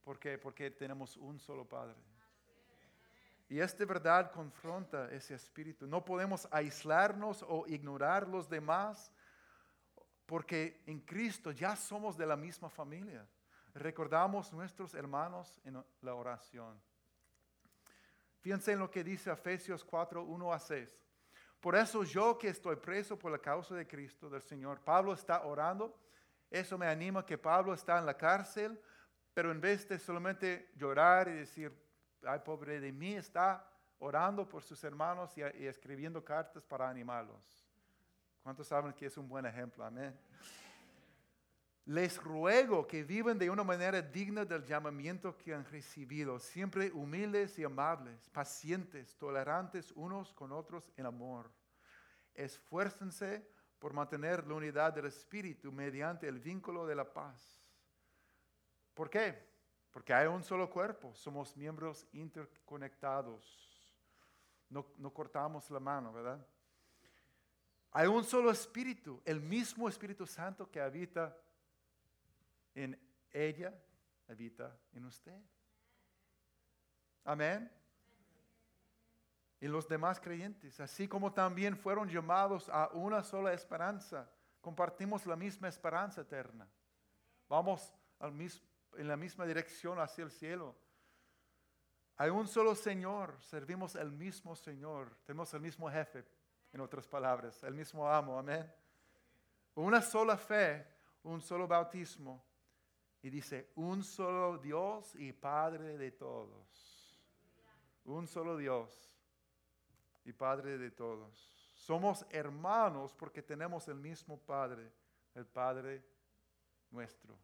¿Por 0.04 0.18
qué? 0.18 0.38
Porque 0.38 0.70
tenemos 0.70 1.16
un 1.16 1.38
solo 1.38 1.66
Padre. 1.66 1.96
Y 3.48 3.60
esta 3.60 3.84
verdad 3.86 4.30
confronta 4.30 5.10
ese 5.10 5.34
espíritu. 5.34 5.86
No 5.86 6.04
podemos 6.04 6.46
aislarnos 6.50 7.42
o 7.48 7.66
ignorar 7.66 8.28
los 8.28 8.48
demás 8.48 9.10
porque 10.28 10.82
en 10.84 11.00
Cristo 11.00 11.50
ya 11.50 11.74
somos 11.74 12.18
de 12.18 12.26
la 12.26 12.36
misma 12.36 12.68
familia. 12.68 13.26
Recordamos 13.74 14.52
nuestros 14.52 14.92
hermanos 14.92 15.58
en 15.64 15.82
la 16.02 16.14
oración. 16.14 16.78
Fíjense 18.40 18.72
en 18.72 18.78
lo 18.78 18.90
que 18.90 19.02
dice 19.02 19.32
Efesios 19.32 19.82
4, 19.82 20.22
1 20.22 20.52
a 20.52 20.58
6. 20.58 21.02
Por 21.60 21.74
eso 21.74 22.04
yo 22.04 22.36
que 22.36 22.48
estoy 22.48 22.76
preso 22.76 23.18
por 23.18 23.32
la 23.32 23.38
causa 23.38 23.74
de 23.74 23.86
Cristo, 23.86 24.28
del 24.28 24.42
Señor, 24.42 24.80
Pablo 24.80 25.14
está 25.14 25.44
orando. 25.44 25.98
Eso 26.50 26.76
me 26.76 26.86
anima 26.86 27.24
que 27.24 27.38
Pablo 27.38 27.72
está 27.72 27.98
en 27.98 28.04
la 28.04 28.16
cárcel 28.16 28.78
pero 29.38 29.52
en 29.52 29.60
vez 29.60 29.88
de 29.88 30.00
solamente 30.00 30.72
llorar 30.74 31.28
y 31.28 31.34
decir, 31.34 31.72
ay, 32.24 32.40
pobre 32.44 32.80
de 32.80 32.90
mí, 32.90 33.14
está 33.14 33.64
orando 34.00 34.48
por 34.48 34.64
sus 34.64 34.82
hermanos 34.82 35.38
y, 35.38 35.42
escribiendo 35.64 36.24
cartas 36.24 36.64
para 36.64 36.88
animarlos. 36.88 37.67
¿Cuántos 38.48 38.68
saben 38.68 38.94
que 38.94 39.04
es 39.04 39.16
un 39.18 39.28
buen 39.28 39.44
ejemplo? 39.44 39.84
Amén. 39.84 40.18
Les 41.84 42.16
ruego 42.16 42.86
que 42.86 43.04
vivan 43.04 43.38
de 43.38 43.50
una 43.50 43.62
manera 43.62 44.00
digna 44.00 44.42
del 44.42 44.64
llamamiento 44.64 45.36
que 45.36 45.52
han 45.52 45.66
recibido, 45.66 46.38
siempre 46.38 46.90
humildes 46.90 47.58
y 47.58 47.64
amables, 47.64 48.26
pacientes, 48.30 49.14
tolerantes 49.18 49.92
unos 49.92 50.32
con 50.32 50.50
otros 50.50 50.90
en 50.96 51.04
amor. 51.04 51.50
Esfuércense 52.32 53.46
por 53.78 53.92
mantener 53.92 54.46
la 54.46 54.54
unidad 54.54 54.94
del 54.94 55.04
Espíritu 55.04 55.70
mediante 55.70 56.26
el 56.26 56.38
vínculo 56.38 56.86
de 56.86 56.94
la 56.94 57.12
paz 57.12 57.62
¿Por 58.94 59.10
qué? 59.10 59.46
Porque 59.90 60.14
hay 60.14 60.26
un 60.26 60.42
solo 60.42 60.70
cuerpo, 60.70 61.14
somos 61.14 61.54
miembros 61.54 62.06
interconectados. 62.12 63.94
No, 64.70 65.12
cortamos 65.12 65.70
la 65.70 65.80
mano, 65.80 66.14
¿verdad? 66.14 66.42
Hay 67.98 68.06
un 68.06 68.22
solo 68.22 68.52
espíritu, 68.52 69.20
el 69.24 69.40
mismo 69.40 69.88
Espíritu 69.88 70.24
Santo 70.24 70.70
que 70.70 70.80
habita 70.80 71.36
en 72.72 72.96
ella, 73.32 73.74
habita 74.28 74.78
en 74.92 75.04
usted. 75.04 75.36
Amén. 77.24 77.68
Y 79.58 79.66
los 79.66 79.88
demás 79.88 80.20
creyentes, 80.20 80.78
así 80.78 81.08
como 81.08 81.32
también 81.32 81.76
fueron 81.76 82.08
llamados 82.08 82.68
a 82.68 82.88
una 82.92 83.24
sola 83.24 83.52
esperanza, 83.52 84.30
compartimos 84.60 85.26
la 85.26 85.34
misma 85.34 85.66
esperanza 85.66 86.20
eterna. 86.20 86.68
Vamos 87.48 87.92
en 88.20 89.08
la 89.08 89.16
misma 89.16 89.44
dirección 89.44 89.98
hacia 89.98 90.22
el 90.22 90.30
cielo. 90.30 90.76
Hay 92.16 92.30
un 92.30 92.46
solo 92.46 92.76
Señor, 92.76 93.36
servimos 93.40 93.96
al 93.96 94.12
mismo 94.12 94.54
Señor, 94.54 95.18
tenemos 95.24 95.52
el 95.52 95.62
mismo 95.62 95.90
jefe, 95.90 96.24
en 96.72 96.80
otras 96.80 97.06
palabras, 97.06 97.62
el 97.62 97.74
mismo 97.74 98.08
amo, 98.08 98.38
amén. 98.38 98.70
Una 99.74 100.02
sola 100.02 100.36
fe, 100.36 100.86
un 101.22 101.40
solo 101.40 101.66
bautismo. 101.66 102.44
Y 103.22 103.30
dice, 103.30 103.72
un 103.76 104.04
solo 104.04 104.58
Dios 104.58 105.14
y 105.16 105.32
Padre 105.32 105.98
de 105.98 106.12
todos. 106.12 107.20
Un 108.04 108.26
solo 108.26 108.56
Dios 108.56 109.16
y 110.24 110.32
Padre 110.32 110.78
de 110.78 110.90
todos. 110.90 111.74
Somos 111.74 112.24
hermanos 112.30 113.14
porque 113.14 113.42
tenemos 113.42 113.88
el 113.88 113.96
mismo 113.96 114.38
Padre, 114.38 114.92
el 115.34 115.46
Padre 115.46 116.04
nuestro 116.90 117.38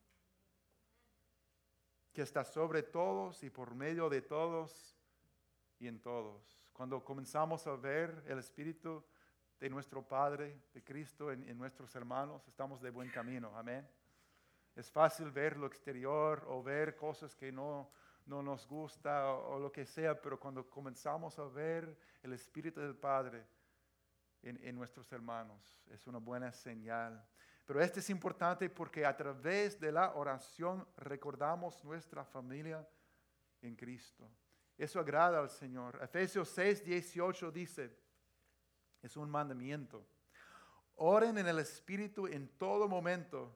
que 2.14 2.22
está 2.22 2.45
sobre 2.45 2.85
todos 2.85 3.43
y 3.43 3.51
por 3.51 3.75
medio 3.75 4.09
de 4.09 4.22
todos 4.22 4.97
y 5.81 5.89
en 5.89 6.01
todos. 6.01 6.64
Cuando 6.72 7.05
comenzamos 7.05 7.66
a 7.66 7.75
ver 7.75 8.22
el 8.29 8.39
Espíritu 8.39 9.05
de 9.65 9.71
nuestro 9.71 10.07
Padre, 10.07 10.61
de 10.75 10.85
Cristo 10.85 11.33
en, 11.33 11.57
nuestros 11.57 11.97
hermanos, 11.97 12.47
estamos 12.47 12.83
de 12.83 12.91
buen 12.91 13.09
camino. 13.09 13.57
Amén. 13.57 13.89
Es 14.77 14.91
fácil 14.91 15.31
ver 15.31 15.57
lo 15.57 15.67
exterior 15.67 16.45
o 16.49 16.62
ver 16.62 16.95
cosas 16.95 17.35
que 17.35 17.51
no, 17.51 17.91
no 18.27 18.43
nos 18.43 18.69
gusta 18.69 19.27
o, 19.33 19.59
lo 19.59 19.73
que 19.73 19.87
sea, 19.87 20.21
pero 20.21 20.39
cuando 20.39 20.69
comenzamos 20.69 21.39
a 21.39 21.45
ver 21.45 21.97
el 22.23 22.35
Espíritu 22.35 22.79
del 22.79 22.95
Padre 22.95 23.47
en, 24.43 24.62
en 24.62 24.77
nuestros 24.77 25.11
hermanos, 25.12 25.81
es 25.87 26.07
una 26.07 26.19
buena 26.19 26.53
señal. 26.53 27.27
Pero 27.65 27.81
esto 27.81 28.01
es 28.01 28.11
importante 28.11 28.69
porque 28.69 29.07
a 29.07 29.17
través 29.17 29.81
de 29.81 29.91
la 29.91 30.15
oración 30.15 30.87
recordamos 30.99 31.83
nuestra 31.83 32.23
familia 32.23 32.87
en 33.62 33.75
Cristo. 33.77 34.31
Eso 34.77 35.01
agrada 35.01 35.39
al 35.39 35.49
Señor. 35.49 35.99
Efesios 36.03 36.51
6, 36.51 36.85
18 36.85 37.51
dice, 37.51 38.04
es 39.05 39.19
un 39.19 39.31
mandamiento. 39.31 40.07
Oren 40.97 41.37
en 41.37 41.47
el 41.47 41.59
Espíritu 41.59 42.27
en 42.27 42.49
todo 42.57 42.89
momento 42.89 43.55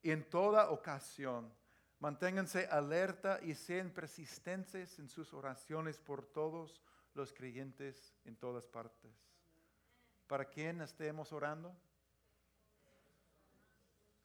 y 0.00 0.12
en 0.12 0.28
toda 0.30 0.70
ocasión. 0.70 1.52
Manténganse 1.98 2.66
alerta 2.66 3.40
y 3.42 3.54
sean 3.54 3.90
persistentes 3.90 4.98
en 5.00 5.08
sus 5.08 5.34
oraciones 5.34 5.98
por 5.98 6.24
todos 6.24 6.80
los 7.14 7.32
creyentes 7.32 8.14
en 8.24 8.36
todas 8.36 8.68
partes. 8.68 9.10
¿Para 10.28 10.44
quién 10.44 10.80
estemos 10.80 11.32
orando? 11.32 11.76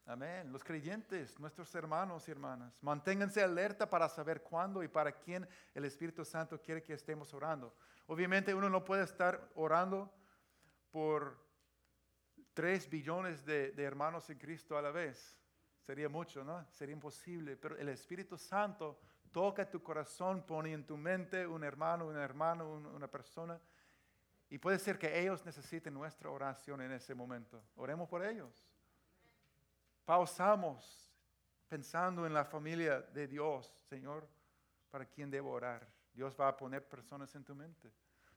Amén. 0.05 0.51
Los 0.51 0.63
creyentes, 0.63 1.39
nuestros 1.39 1.73
hermanos 1.73 2.27
y 2.27 2.31
hermanas, 2.31 2.77
manténganse 2.81 3.41
alerta 3.41 3.89
para 3.89 4.07
saber 4.07 4.43
cuándo 4.43 4.83
y 4.83 4.87
para 4.87 5.13
quién 5.13 5.47
el 5.73 5.85
Espíritu 5.85 6.23
Santo 6.25 6.61
quiere 6.61 6.83
que 6.83 6.93
estemos 6.93 7.33
orando. 7.33 7.75
Obviamente 8.05 8.53
uno 8.53 8.69
no 8.69 8.83
puede 8.85 9.03
estar 9.03 9.49
orando 9.55 10.11
por 10.91 11.37
tres 12.53 12.89
billones 12.89 13.45
de, 13.45 13.73
hermanos 13.77 14.29
en 14.29 14.37
Cristo 14.37 14.77
a 14.77 14.81
la 14.81 14.91
vez. 14.91 15.37
Sería 15.79 16.09
mucho, 16.09 16.43
¿no? 16.43 16.65
Sería 16.71 16.93
imposible. 16.93 17.57
Pero 17.57 17.77
el 17.77 17.89
Espíritu 17.89 18.37
Santo 18.37 18.99
toca 19.31 19.69
tu 19.69 19.81
corazón, 19.81 20.45
pone 20.45 20.73
en 20.73 20.85
tu 20.85 20.97
mente 20.97 21.47
un 21.47 21.63
hermano, 21.63 22.07
un 22.07 22.17
hermano, 22.17 22.73
una 22.73 23.07
persona. 23.07 23.59
Y 24.49 24.57
puede 24.57 24.79
ser 24.79 24.97
que 24.97 25.19
ellos 25.19 25.45
necesiten 25.45 25.93
nuestra 25.93 26.29
oración 26.29 26.81
en 26.81 26.91
ese 26.91 27.13
momento. 27.13 27.63
Oremos 27.75 28.09
por 28.09 28.25
ellos 28.25 28.69
pausamos 30.09 31.13
pensando 31.67 32.25
en 32.25 32.33
la 32.33 32.43
familia 32.43 32.99
de 32.99 33.27
Dios, 33.27 33.67
Señor, 33.87 34.27
para 34.89 35.05
quién 35.05 35.29
debo 35.29 35.51
orar. 35.51 35.87
Dios 36.11 36.35
va 36.35 36.47
a 36.47 36.57
poner 36.57 36.89
personas 36.89 37.35
en 37.35 37.43
tu 37.43 37.53
mente. 37.53 37.93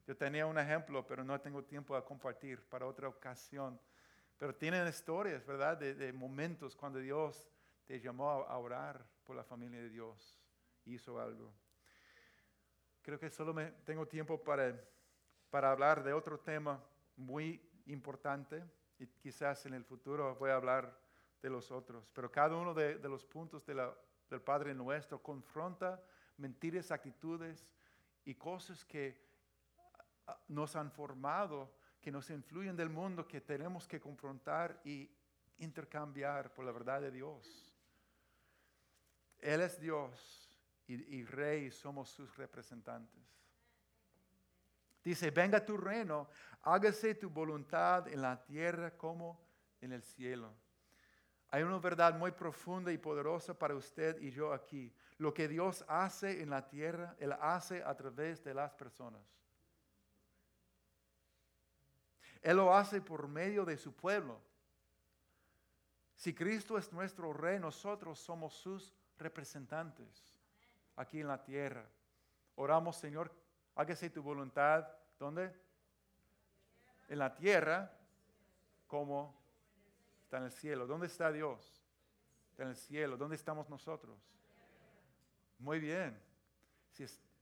Yo 0.07 0.17
tenía 0.17 0.47
un 0.47 0.59
ejemplo, 0.59 1.07
pero 1.07 1.23
no 1.23 1.41
tengo 1.41 1.63
tiempo 1.65 1.95
a 1.95 2.05
compartir 2.05 2.61
para 2.69 2.87
otra 2.87 3.09
ocasión. 3.09 3.81
Pero 4.37 4.55
tienen 4.55 4.89
historias, 4.89 5.47
¿verdad? 5.47 5.77
De, 5.77 6.13
momentos 6.13 6.75
cuando 6.75 6.99
Dios 6.99 7.49
te 7.87 8.01
llamó 8.01 8.31
a, 8.31 8.59
orar 8.59 9.07
por 9.25 9.37
la 9.37 9.45
familia 9.45 9.81
de 9.81 9.91
Dios. 9.91 10.41
Hizo 10.85 11.21
algo. 11.21 11.53
Creo 13.03 13.19
que 13.19 13.31
solo 13.31 13.55
me, 13.55 13.67
tengo 13.85 14.07
tiempo 14.07 14.43
para, 14.43 14.75
para 15.51 15.71
hablar 15.71 16.03
de 16.03 16.13
otro 16.13 16.41
tema 16.41 16.83
muy 17.17 17.61
importante 17.87 18.65
y 18.99 19.07
quizás 19.07 19.67
en 19.67 19.75
el 19.75 19.85
futuro 19.85 20.35
voy 20.37 20.51
a 20.51 20.57
hablar 20.57 20.97
de 21.41 21.51
los 21.51 21.71
otros, 21.73 22.09
pero 22.15 22.31
cada 22.31 22.57
uno 22.57 22.73
de, 22.73 22.99
los 23.01 23.25
puntos 23.25 23.67
del 23.67 24.41
Padre 24.45 24.75
nuestro 24.75 25.21
confronta 25.21 26.01
mentiras, 26.37 26.93
actitudes 26.93 27.67
y 28.25 28.35
cosas 28.35 28.85
que 28.85 29.32
nos 30.49 30.77
han 30.77 30.91
formado, 30.91 31.73
que 32.01 32.11
nos 32.11 32.31
influyen 32.31 32.77
del 32.77 32.91
mundo, 32.91 33.27
que 33.27 33.41
tenemos 33.41 33.87
que 33.87 34.01
confrontar 34.01 34.81
y 34.85 35.11
intercambiar 35.59 36.53
por 36.53 36.65
la 36.65 36.73
verdad 36.73 37.01
de 37.01 37.11
Dios. 37.11 37.75
Él 39.39 39.61
es 39.61 39.81
Dios 39.81 40.57
y, 40.87 40.95
y 41.17 41.25
Rey, 41.25 41.71
somos 41.71 42.11
sus 42.11 42.37
representantes. 42.37 43.23
Dice, 45.05 45.31
venga 45.31 45.65
tu 45.65 45.77
reino, 45.77 46.29
hágase 46.63 47.15
tu 47.17 47.29
voluntad 47.29 48.07
en 48.09 48.23
la 48.23 48.43
tierra 48.43 48.97
como 48.97 49.41
en 49.81 49.93
el 49.93 50.03
cielo. 50.03 50.55
Hay 51.51 51.65
una 51.65 51.79
verdad 51.79 52.17
muy 52.17 52.31
profunda 52.31 52.91
y 52.93 52.99
poderosa 52.99 53.59
para 53.59 53.75
usted 53.75 54.21
y 54.23 54.31
yo 54.31 54.53
aquí. 54.53 54.95
Lo 55.19 55.35
que 55.35 55.49
Dios 55.49 55.85
hace 55.87 56.41
en 56.41 56.49
la 56.49 56.67
tierra, 56.67 57.15
Él 57.19 57.33
hace 57.41 57.83
a 57.83 57.95
través 57.95 58.43
de 58.43 58.55
las 58.55 58.73
personas. 58.73 59.21
Él 62.43 62.57
lo 62.57 62.75
hace 62.75 63.01
por 63.01 63.29
medio 63.29 63.65
de 63.65 63.79
su 63.79 63.95
pueblo. 63.95 64.41
Si 66.17 66.35
Cristo 66.35 66.77
es 66.77 66.93
nuestro 66.93 67.33
rey, 67.33 67.59
nosotros 67.59 68.19
somos 68.19 68.53
sus 68.55 68.93
representantes 69.17 70.41
aquí 70.97 71.21
en 71.21 71.29
la 71.29 71.43
tierra. 71.43 71.89
Oramos, 72.57 72.97
Señor, 72.97 73.33
hágase 73.77 74.11
tu 74.11 74.23
voluntad. 74.23 74.87
¿Dónde? 75.19 75.55
En 77.09 77.19
la 77.19 77.35
tierra, 77.35 77.97
como 78.89 79.41
está 80.25 80.39
en 80.39 80.45
el 80.45 80.53
cielo. 80.53 80.87
¿Dónde 80.87 81.07
está 81.07 81.31
Dios? 81.31 81.85
Está 82.51 82.65
en 82.65 82.71
el 82.71 82.77
cielo. 82.77 83.17
¿Dónde 83.17 83.37
estamos 83.37 83.69
nosotros? 83.71 84.19
Muy 85.59 85.79
bien. 85.79 86.21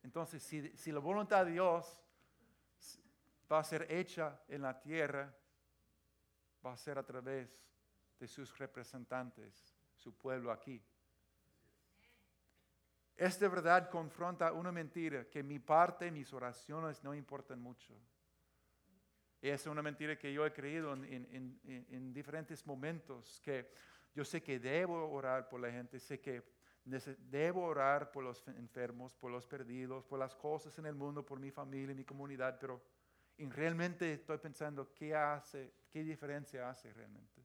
entonces, 0.02 0.42
si, 0.42 0.76
si 0.76 0.92
la 0.92 1.00
voluntad 1.00 1.46
de 1.46 1.52
Dios 1.52 2.00
va 3.50 3.58
a 3.58 3.64
ser 3.64 3.90
hecha 3.90 4.40
en 4.48 4.62
la 4.62 4.78
tierra, 4.78 5.34
va 6.64 6.72
a 6.72 6.76
ser 6.76 6.98
a 6.98 7.02
través 7.04 7.48
de 8.18 8.28
sus 8.28 8.56
representantes, 8.58 9.74
su 9.94 10.16
pueblo 10.16 10.52
aquí. 10.52 10.82
Esta 13.16 13.48
verdad 13.48 13.90
confronta 13.90 14.52
una 14.52 14.72
mentira 14.72 15.28
que 15.28 15.42
mi 15.42 15.58
parte, 15.58 16.10
mis 16.10 16.32
oraciones 16.32 17.02
no 17.02 17.14
importan 17.14 17.60
mucho. 17.60 17.94
Es 19.42 19.66
una 19.66 19.82
mentira 19.82 20.18
que 20.18 20.32
yo 20.32 20.46
he 20.46 20.52
creído 20.52 20.92
en, 20.94 22.12
diferentes 22.12 22.66
momentos, 22.66 23.40
que 23.42 23.72
yo 24.14 24.24
sé 24.24 24.42
que 24.42 24.58
debo 24.58 25.10
orar 25.10 25.48
por 25.48 25.60
la 25.60 25.70
gente, 25.70 25.98
sé 25.98 26.20
que 26.20 26.42
debo 26.84 27.64
orar 27.64 28.10
por 28.10 28.24
los 28.24 28.46
enfermos, 28.48 29.14
por 29.14 29.30
los 29.30 29.46
perdidos, 29.46 30.04
por 30.04 30.18
las 30.18 30.34
cosas 30.34 30.78
en 30.78 30.86
el 30.86 30.94
mundo, 30.94 31.24
por 31.24 31.38
mi 31.38 31.50
familia, 31.50 31.94
mi 31.94 32.04
comunidad, 32.04 32.58
pero 32.58 32.82
realmente 33.48 34.12
estoy 34.12 34.38
pensando 34.38 34.92
qué 34.92 35.14
hace, 35.14 35.72
qué 35.88 36.04
diferencia 36.04 36.68
hace 36.68 36.92
realmente. 36.92 37.42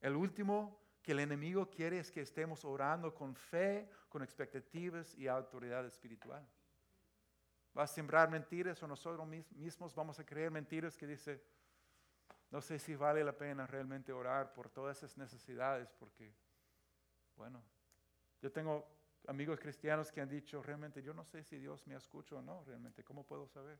El 0.00 0.14
último 0.14 0.78
que 1.02 1.12
el 1.12 1.20
enemigo 1.20 1.68
quiere 1.68 1.98
es 1.98 2.10
que 2.10 2.20
estemos 2.20 2.64
orando 2.64 3.14
con 3.14 3.34
fe, 3.34 3.90
con 4.08 4.22
expectativas 4.22 5.14
y 5.16 5.28
autoridad 5.28 5.84
espiritual. 5.86 6.46
Va 7.76 7.82
a 7.82 7.86
sembrar 7.86 8.30
mentiras 8.30 8.82
o 8.82 8.86
nosotros 8.86 9.26
mismos 9.26 9.94
vamos 9.94 10.18
a 10.20 10.24
creer 10.24 10.50
mentiras 10.50 10.96
que 10.96 11.06
dice, 11.06 11.42
no 12.50 12.60
sé 12.60 12.78
si 12.78 12.94
vale 12.94 13.24
la 13.24 13.36
pena 13.36 13.66
realmente 13.66 14.12
orar 14.12 14.52
por 14.54 14.70
todas 14.70 14.98
esas 14.98 15.18
necesidades, 15.18 15.92
porque, 15.92 16.32
bueno, 17.36 17.62
yo 18.40 18.52
tengo 18.52 18.86
amigos 19.26 19.58
cristianos 19.58 20.12
que 20.12 20.20
han 20.20 20.28
dicho, 20.28 20.62
realmente 20.62 21.02
yo 21.02 21.12
no 21.12 21.24
sé 21.24 21.42
si 21.42 21.58
Dios 21.58 21.86
me 21.86 21.96
escucha 21.96 22.36
o 22.36 22.42
no, 22.42 22.62
realmente, 22.64 23.02
¿cómo 23.02 23.24
puedo 23.24 23.48
saber? 23.48 23.78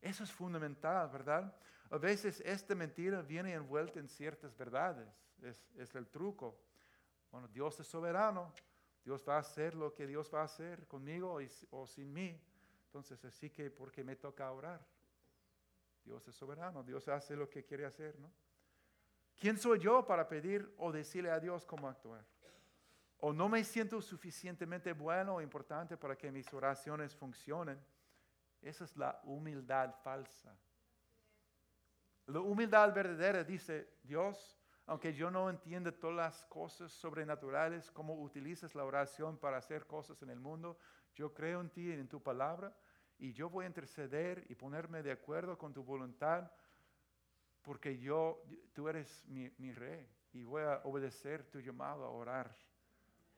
Eso 0.00 0.24
es 0.24 0.32
fundamental, 0.32 1.08
¿verdad? 1.08 1.54
A 1.90 1.98
veces 1.98 2.40
esta 2.44 2.74
mentira 2.74 3.22
viene 3.22 3.52
envuelta 3.54 3.98
en 3.98 4.08
ciertas 4.08 4.56
verdades 4.56 5.08
es, 5.42 5.94
el 5.94 6.08
truco. 6.08 6.58
Bueno, 7.30 7.48
Dios 7.48 7.78
es 7.80 7.86
soberano, 7.86 8.52
Dios 9.04 9.24
va 9.28 9.36
a 9.36 9.40
hacer 9.40 9.74
lo 9.74 9.92
que 9.94 10.06
Dios 10.06 10.30
va 10.32 10.42
a 10.42 10.44
hacer 10.44 10.86
conmigo 10.86 11.38
o 11.70 11.86
sin 11.86 12.12
mí. 12.12 12.40
Entonces, 12.86 13.24
así 13.24 13.50
que, 13.50 13.70
porque 13.70 14.02
me 14.02 14.16
toca 14.16 14.50
orar? 14.50 14.84
Dios 16.04 16.26
es 16.26 16.34
soberano, 16.34 16.82
Dios 16.82 17.06
hace 17.08 17.36
lo 17.36 17.50
que 17.50 17.64
quiere 17.64 17.84
hacer, 17.84 18.18
¿no? 18.18 18.32
¿Quién 19.36 19.56
soy 19.56 19.78
yo 19.78 20.04
para 20.04 20.26
pedir 20.26 20.74
o 20.78 20.90
decirle 20.90 21.30
a 21.30 21.38
Dios 21.38 21.64
cómo 21.64 21.86
actuar? 21.86 22.24
O 23.20 23.32
no 23.32 23.48
me 23.48 23.62
siento 23.62 24.00
suficientemente 24.00 24.92
bueno 24.92 25.36
o 25.36 25.40
importante 25.40 25.96
para 25.96 26.16
que 26.16 26.32
mis 26.32 26.52
oraciones 26.52 27.14
funcionen. 27.14 27.78
Esa 28.62 28.84
es 28.84 28.96
la 28.96 29.20
humildad 29.24 29.94
falsa. 30.02 30.56
La 32.26 32.40
humildad 32.40 32.92
verdadera 32.92 33.42
dice, 33.42 33.88
Dios, 34.02 34.58
aunque 34.86 35.14
yo 35.14 35.30
no 35.30 35.48
entienda 35.50 35.92
todas 35.92 36.16
las 36.16 36.44
cosas 36.46 36.92
sobrenaturales, 36.92 37.90
cómo 37.90 38.14
utilizas 38.20 38.74
la 38.74 38.84
oración 38.84 39.38
para 39.38 39.58
hacer 39.58 39.86
cosas 39.86 40.22
en 40.22 40.30
el 40.30 40.40
mundo, 40.40 40.78
yo 41.14 41.32
creo 41.34 41.60
en 41.60 41.70
ti 41.70 41.88
y 41.88 41.92
en 41.92 42.08
tu 42.08 42.22
palabra 42.22 42.74
y 43.18 43.32
yo 43.32 43.50
voy 43.50 43.64
a 43.64 43.68
interceder 43.68 44.46
y 44.48 44.54
ponerme 44.54 45.02
de 45.02 45.12
acuerdo 45.12 45.58
con 45.58 45.72
tu 45.72 45.82
voluntad 45.82 46.50
porque 47.62 47.98
yo, 47.98 48.42
tú 48.72 48.88
eres 48.88 49.24
mi, 49.26 49.50
mi 49.58 49.72
rey 49.72 50.08
y 50.32 50.44
voy 50.44 50.62
a 50.62 50.80
obedecer 50.84 51.44
tu 51.50 51.60
llamado 51.60 52.04
a 52.04 52.10
orar. 52.10 52.56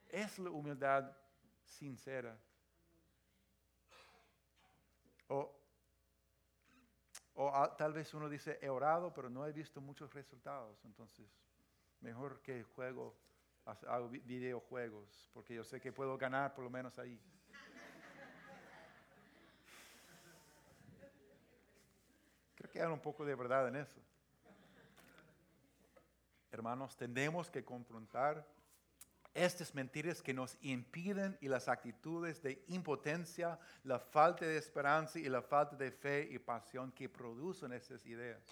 Es 0.08 0.38
la 0.38 0.50
humildad 0.50 1.16
sincera. 1.64 2.38
O, 5.30 5.48
o 7.34 7.70
tal 7.78 7.92
vez 7.92 8.12
uno 8.14 8.28
dice, 8.28 8.58
he 8.60 8.68
orado, 8.68 9.14
pero 9.14 9.30
no 9.30 9.46
he 9.46 9.52
visto 9.52 9.80
muchos 9.80 10.12
resultados. 10.12 10.84
Entonces, 10.84 11.30
mejor 12.00 12.42
que 12.42 12.64
juego, 12.64 13.16
hago 13.64 14.08
videojuegos, 14.08 15.30
porque 15.32 15.54
yo 15.54 15.62
sé 15.62 15.80
que 15.80 15.92
puedo 15.92 16.18
ganar 16.18 16.52
por 16.52 16.64
lo 16.64 16.70
menos 16.70 16.98
ahí. 16.98 17.20
Creo 22.56 22.70
que 22.70 22.82
hay 22.82 22.88
un 22.88 23.00
poco 23.00 23.24
de 23.24 23.36
verdad 23.36 23.68
en 23.68 23.76
eso. 23.76 24.00
Hermanos, 26.50 26.96
tenemos 26.96 27.48
que 27.48 27.64
confrontar 27.64 28.44
estas 29.34 29.74
mentiras 29.74 30.22
que 30.22 30.34
nos 30.34 30.56
impiden 30.60 31.38
y 31.40 31.48
las 31.48 31.68
actitudes 31.68 32.42
de 32.42 32.64
impotencia, 32.68 33.58
la 33.84 33.98
falta 33.98 34.44
de 34.44 34.56
esperanza 34.56 35.18
y 35.18 35.28
la 35.28 35.42
falta 35.42 35.76
de 35.76 35.90
fe 35.90 36.28
y 36.30 36.38
pasión 36.38 36.90
que 36.92 37.08
producen 37.08 37.72
esas 37.72 38.04
ideas. 38.06 38.42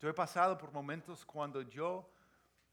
Yo 0.00 0.08
he 0.08 0.14
pasado 0.14 0.58
por 0.58 0.72
momentos 0.72 1.24
cuando 1.24 1.62
yo, 1.62 2.08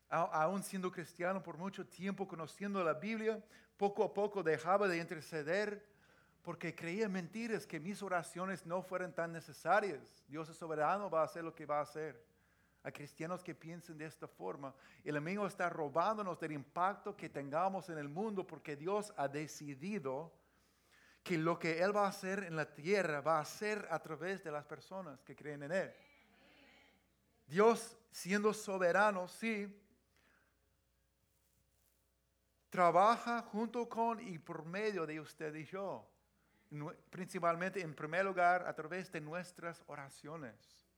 aún 0.09 0.63
siendo 0.63 0.91
cristiano 0.91 1.41
por 1.41 1.57
mucho 1.57 1.86
tiempo, 1.86 2.28
conociendo 2.28 2.84
la 2.84 2.93
Biblia, 2.93 3.43
poco 3.78 4.03
a 4.03 4.13
poco 4.13 4.43
dejaba 4.43 4.88
de 4.88 4.97
interceder 4.97 5.88
porque 6.41 6.74
creía 6.74 7.09
mentiras 7.09 7.65
que 7.67 7.80
mis 7.80 8.01
oraciones 8.01 8.65
no 8.65 8.82
fueran 8.82 9.13
tan 9.13 9.32
necesarias. 9.32 10.24
Dios 10.28 10.49
es 10.49 10.57
soberano, 10.57 11.09
va 11.09 11.22
a 11.22 11.26
hacer 11.26 11.43
lo 11.43 11.53
que 11.53 11.65
va 11.65 11.80
a 11.80 11.84
hacer. 11.84 12.28
Hay 12.84 12.91
cristianos 12.93 13.43
que 13.43 13.53
piensan 13.53 13.97
de 13.97 14.05
esta 14.05 14.27
forma. 14.27 14.73
El 15.03 15.17
enemigo 15.17 15.45
está 15.45 15.69
robándonos 15.69 16.39
del 16.39 16.53
impacto 16.53 17.15
que 17.15 17.30
tengamos 17.30 17.89
en 17.89 17.97
el 17.97 18.07
mundo 18.07 18.47
porque 18.47 18.75
Dios 18.75 19.13
ha 19.17 19.27
decidido 19.27 20.34
que 21.23 21.38
lo 21.38 21.59
que 21.59 21.82
Él 21.82 21.95
va 21.95 22.05
a 22.05 22.09
hacer 22.09 22.43
en 22.43 22.55
la 22.55 22.73
tierra 22.73 23.21
va 23.21 23.39
a 23.39 23.45
ser 23.45 23.88
a 23.91 23.99
través 23.99 24.43
de 24.43 24.51
las 24.51 24.65
personas 24.65 25.21
que 25.23 25.36
creen 25.36 25.63
en 25.63 25.71
Él. 25.73 25.93
Dios 27.45 27.97
siendo 28.11 28.53
soberano, 28.53 29.27
sí, 29.27 29.67
trabaja 32.69 33.41
junto 33.41 33.89
con 33.89 34.19
y 34.25 34.38
por 34.39 34.65
medio 34.65 35.05
de 35.05 35.19
usted 35.19 35.53
y 35.55 35.65
yo, 35.65 36.07
principalmente 37.09 37.82
en 37.82 37.93
primer 37.93 38.25
lugar 38.25 38.65
a 38.67 38.73
través 38.73 39.11
de 39.11 39.19
nuestras 39.19 39.84
oraciones. 39.88 40.88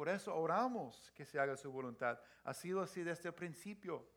Por 0.00 0.08
eso 0.08 0.34
oramos 0.34 1.12
que 1.14 1.26
se 1.26 1.38
haga 1.38 1.58
su 1.58 1.70
voluntad. 1.70 2.18
Ha 2.44 2.54
sido 2.54 2.80
así 2.80 3.02
desde 3.02 3.28
el 3.28 3.34
principio. 3.34 4.08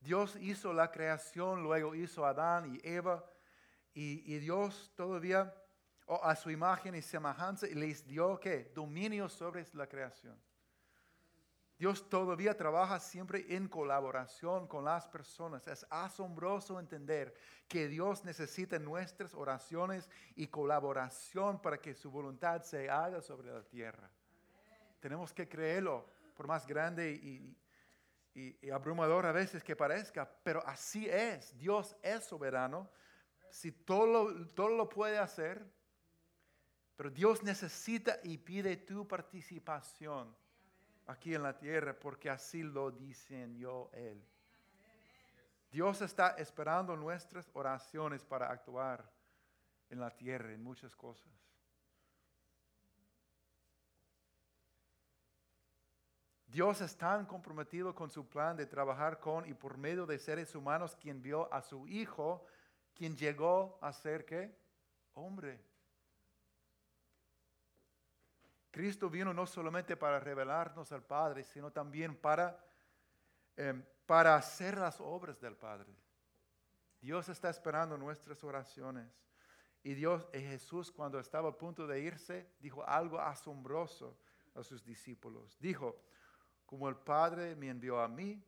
Dios 0.00 0.34
hizo 0.40 0.72
la 0.72 0.90
creación, 0.90 1.62
luego 1.62 1.94
hizo 1.94 2.24
Adán 2.24 2.74
y 2.74 2.80
Eva, 2.82 3.22
y, 3.92 4.38
Dios 4.38 4.90
todavía 4.96 5.54
a 6.22 6.34
su 6.34 6.50
imagen 6.50 6.94
y 6.94 7.02
semejanza 7.02 7.66
les 7.66 8.06
dio 8.06 8.40
que 8.40 8.72
dominio 8.74 9.28
sobre 9.28 9.66
la 9.74 9.86
creación. 9.86 10.42
Dios 11.76 12.08
todavía 12.08 12.56
trabaja 12.56 12.98
siempre 12.98 13.44
en 13.46 13.68
colaboración 13.68 14.66
con 14.66 14.86
las 14.86 15.06
personas. 15.06 15.66
Es 15.66 15.86
asombroso 15.90 16.80
entender 16.80 17.34
que 17.68 17.88
Dios 17.88 18.24
necesita 18.24 18.78
nuestras 18.78 19.34
oraciones 19.34 20.08
y 20.34 20.46
colaboración 20.46 21.60
para 21.60 21.76
que 21.76 21.92
su 21.92 22.10
voluntad 22.10 22.62
se 22.62 22.88
haga 22.88 23.20
sobre 23.20 23.52
la 23.52 23.62
tierra. 23.64 24.10
Tenemos 25.00 25.32
que 25.32 25.48
creerlo, 25.48 26.06
por 26.34 26.46
más 26.46 26.66
grande 26.66 27.10
y, 27.12 27.56
abrumador 28.72 29.26
a 29.26 29.32
veces 29.32 29.64
que 29.64 29.74
parezca, 29.74 30.30
pero 30.44 30.64
así 30.64 31.08
es. 31.08 31.58
Dios 31.58 31.96
es 32.02 32.24
soberano. 32.24 32.88
Si 33.50 33.72
todo 33.72 34.46
todo 34.54 34.68
lo 34.68 34.88
puede 34.88 35.18
hacer, 35.18 35.66
pero 36.96 37.10
Dios 37.10 37.42
necesita 37.42 38.20
y 38.22 38.38
pide 38.38 38.76
tu 38.76 39.08
participación 39.08 40.36
aquí 41.06 41.34
en 41.34 41.42
la 41.42 41.56
tierra 41.56 41.98
porque 41.98 42.30
así 42.30 42.62
lo 42.62 42.92
diseñó 42.92 43.90
Él. 43.92 44.22
Dios 45.70 46.00
está 46.00 46.30
esperando 46.38 46.96
nuestras 46.96 47.50
oraciones 47.52 48.24
para 48.24 48.50
actuar 48.50 49.10
en 49.90 50.00
la 50.00 50.10
tierra 50.10 50.52
en 50.52 50.62
muchas 50.62 50.94
cosas. 50.94 51.47
Dios 56.58 56.80
es 56.80 56.96
tan 56.96 57.24
comprometido 57.24 57.94
con 57.94 58.10
su 58.10 58.28
plan 58.28 58.56
de 58.56 58.66
trabajar 58.66 59.20
con 59.20 59.48
y 59.48 59.54
por 59.54 59.78
medio 59.78 60.06
de 60.06 60.18
seres 60.18 60.56
humanos 60.56 60.96
quien 60.96 61.22
vio 61.22 61.48
a 61.54 61.62
su 61.62 61.86
Hijo, 61.86 62.44
quien 62.96 63.16
llegó 63.16 63.78
a 63.80 63.92
ser 63.92 64.24
qué? 64.24 64.58
Hombre. 65.14 65.64
Cristo 68.72 69.08
vino 69.08 69.32
no 69.32 69.46
solamente 69.46 69.96
para 69.96 70.18
revelarnos 70.18 70.90
al 70.90 71.04
Padre, 71.04 71.44
sino 71.44 71.70
también 71.70 72.16
para, 72.16 72.58
em, 73.54 73.84
para 74.04 74.34
hacer 74.34 74.78
las 74.78 75.00
obras 75.00 75.40
del 75.40 75.54
Padre. 75.54 75.94
Dios 77.00 77.28
está 77.28 77.50
esperando 77.50 77.96
nuestras 77.96 78.42
oraciones. 78.42 79.06
Y 79.84 79.94
Dios, 79.94 80.28
y 80.34 80.40
Jesús, 80.40 80.90
cuando 80.90 81.20
estaba 81.20 81.50
a 81.50 81.56
punto 81.56 81.86
de 81.86 82.00
irse, 82.00 82.50
dijo 82.58 82.84
algo 82.84 83.20
asombroso 83.20 84.18
a 84.56 84.64
sus 84.64 84.84
discípulos. 84.84 85.56
Dijo, 85.60 86.02
como 86.68 86.86
el 86.90 86.96
Padre 86.96 87.56
me 87.56 87.70
envió 87.70 87.98
a 87.98 88.08
mí, 88.08 88.44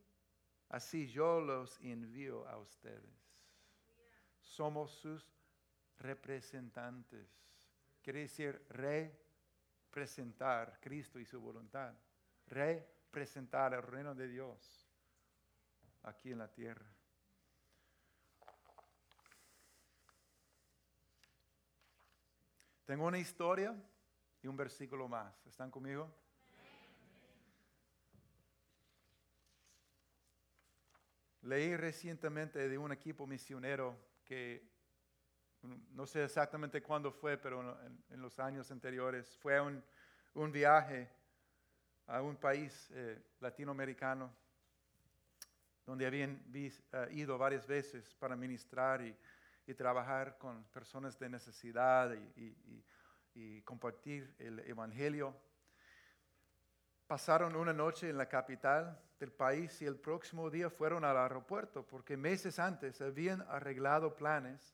así 0.69 1.07
yo 1.07 1.41
los 1.41 1.79
envío 1.79 2.47
a 2.47 2.59
ustedes. 2.59 3.19
Somos 4.39 4.91
sus 4.91 5.27
representantes. 5.97 7.27
Quiere 8.03 8.19
decir 8.19 8.63
rey 8.69 9.11
presentar 9.89 10.79
Cristo 10.79 11.17
y 11.17 11.25
su 11.25 11.41
voluntad, 11.41 11.95
representar 12.45 13.73
el 13.73 13.81
reino 13.81 14.13
de 14.13 14.27
Dios 14.27 14.87
aquí 16.03 16.31
en 16.31 16.37
la 16.37 16.47
tierra. 16.47 16.93
Tengo 22.85 23.07
una 23.07 23.17
historia 23.17 23.75
y 24.43 24.47
un 24.47 24.55
versículo 24.55 25.07
más. 25.07 25.43
¿Están 25.47 25.71
conmigo? 25.71 26.20
Leí 31.43 31.75
recientemente 31.75 32.69
de 32.69 32.77
un 32.77 32.91
equipo 32.91 33.25
misionero 33.25 33.97
que 34.23 34.69
no 35.91 36.05
sé 36.05 36.23
exactamente 36.23 36.81
cuándo 36.81 37.11
fue, 37.11 37.37
pero 37.37 37.77
en, 38.09 38.21
los 38.21 38.39
años 38.39 38.71
anteriores, 38.71 39.37
fue 39.37 39.59
un, 39.59 40.51
viaje 40.51 41.09
a 42.07 42.21
un 42.21 42.35
país 42.35 42.89
eh, 42.91 43.21
latinoamericano 43.39 44.31
donde 45.85 46.05
habían 46.05 46.43
eh, 46.53 46.71
ido 47.11 47.37
varias 47.37 47.67
veces 47.67 48.13
para 48.15 48.35
ministrar 48.35 49.01
y, 49.01 49.15
trabajar 49.77 50.37
con 50.37 50.65
personas 50.65 51.17
de 51.17 51.29
necesidad 51.29 52.13
y 53.33 53.61
compartir 53.61 54.35
el 54.37 54.59
Evangelio. 54.59 55.33
Pasaron 57.11 57.57
una 57.57 57.73
noche 57.73 58.09
en 58.09 58.17
la 58.17 58.29
capital 58.29 58.97
del 59.19 59.33
país 59.33 59.81
y 59.81 59.85
el 59.85 59.97
próximo 59.97 60.49
día 60.49 60.69
fueron 60.69 61.03
al 61.03 61.17
aeropuerto 61.17 61.85
porque 61.85 62.15
meses 62.15 62.57
antes 62.57 63.01
habían 63.01 63.41
arreglado 63.49 64.15
planes 64.15 64.73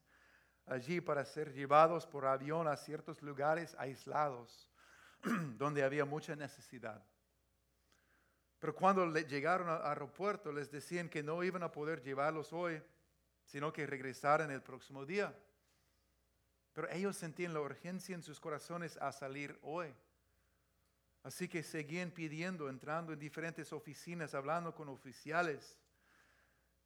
allí 0.67 1.01
para 1.01 1.25
ser 1.25 1.51
llevados 1.51 2.05
por 2.05 2.27
avión 2.27 2.67
a 2.67 2.77
ciertos 2.77 3.23
lugares 3.23 3.75
aislados 3.79 4.69
donde 5.57 5.81
había 5.81 6.05
mucha 6.05 6.35
necesidad. 6.35 7.03
Pero 8.59 8.75
cuando 8.75 9.11
llegaron 9.15 9.67
al 9.67 9.83
aeropuerto 9.83 10.51
les 10.51 10.69
decían 10.69 11.09
que 11.09 11.23
no 11.23 11.43
iban 11.43 11.63
a 11.63 11.71
poder 11.71 12.03
llevarlos 12.03 12.53
hoy, 12.53 12.79
sino 13.45 13.73
que 13.73 13.87
regresaran 13.87 14.51
el 14.51 14.61
próximo 14.61 15.07
día. 15.07 15.35
Pero 16.73 16.87
ellos 16.91 17.17
sentían 17.17 17.55
la 17.55 17.61
urgencia 17.61 18.13
en 18.13 18.21
sus 18.21 18.39
corazones 18.39 18.95
a 18.97 19.11
salir 19.11 19.57
hoy. 19.63 19.91
Así 21.23 21.47
que 21.47 21.63
seguían 21.63 22.11
pidiendo, 22.11 22.69
entrando 22.69 23.13
en 23.13 23.19
diferentes 23.19 23.73
oficinas, 23.73 24.33
hablando 24.33 24.73
con 24.73 24.89
oficiales. 24.89 25.77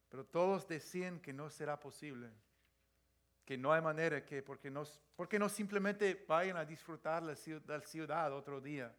Pero 0.08 0.24
todos 0.24 0.66
decían 0.66 1.20
que 1.20 1.32
no 1.32 1.48
será 1.48 1.78
posible 1.78 2.30
que 3.44 3.58
no 3.58 3.72
hay 3.72 3.82
manera 3.82 4.24
que, 4.24 4.42
porque 4.42 4.70
no, 4.70 4.84
porque 5.16 5.38
no 5.38 5.48
simplemente 5.48 6.24
vayan 6.28 6.56
a 6.56 6.64
disfrutar 6.64 7.22
la 7.22 7.34
ciudad, 7.34 7.82
ciudad 7.84 8.32
otro 8.32 8.60
día. 8.60 8.94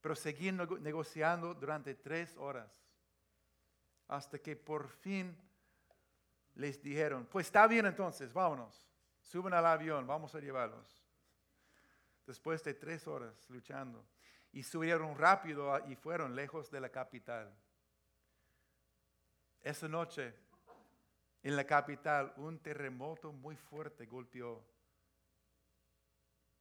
Pero 0.00 0.14
seguían 0.14 0.56
negociando 0.80 1.54
durante 1.54 1.94
tres 1.94 2.36
horas, 2.36 2.72
hasta 4.06 4.38
que 4.38 4.54
por 4.54 4.88
fin 4.88 5.36
les 6.54 6.80
dijeron, 6.82 7.26
pues 7.26 7.46
está 7.46 7.66
bien 7.66 7.86
entonces, 7.86 8.32
vámonos, 8.32 8.88
suben 9.20 9.52
al 9.52 9.66
avión, 9.66 10.06
vamos 10.06 10.34
a 10.34 10.40
llevarlos. 10.40 11.04
Después 12.28 12.62
de 12.62 12.74
tres 12.74 13.08
horas 13.08 13.48
luchando, 13.48 14.04
y 14.52 14.62
subieron 14.62 15.16
rápido 15.16 15.82
y 15.88 15.96
fueron 15.96 16.36
lejos 16.36 16.70
de 16.70 16.78
la 16.78 16.90
capital. 16.90 17.50
Esa 19.62 19.88
noche, 19.88 20.34
en 21.42 21.56
la 21.56 21.64
capital, 21.64 22.34
un 22.36 22.58
terremoto 22.58 23.32
muy 23.32 23.56
fuerte 23.56 24.04
golpeó 24.04 24.62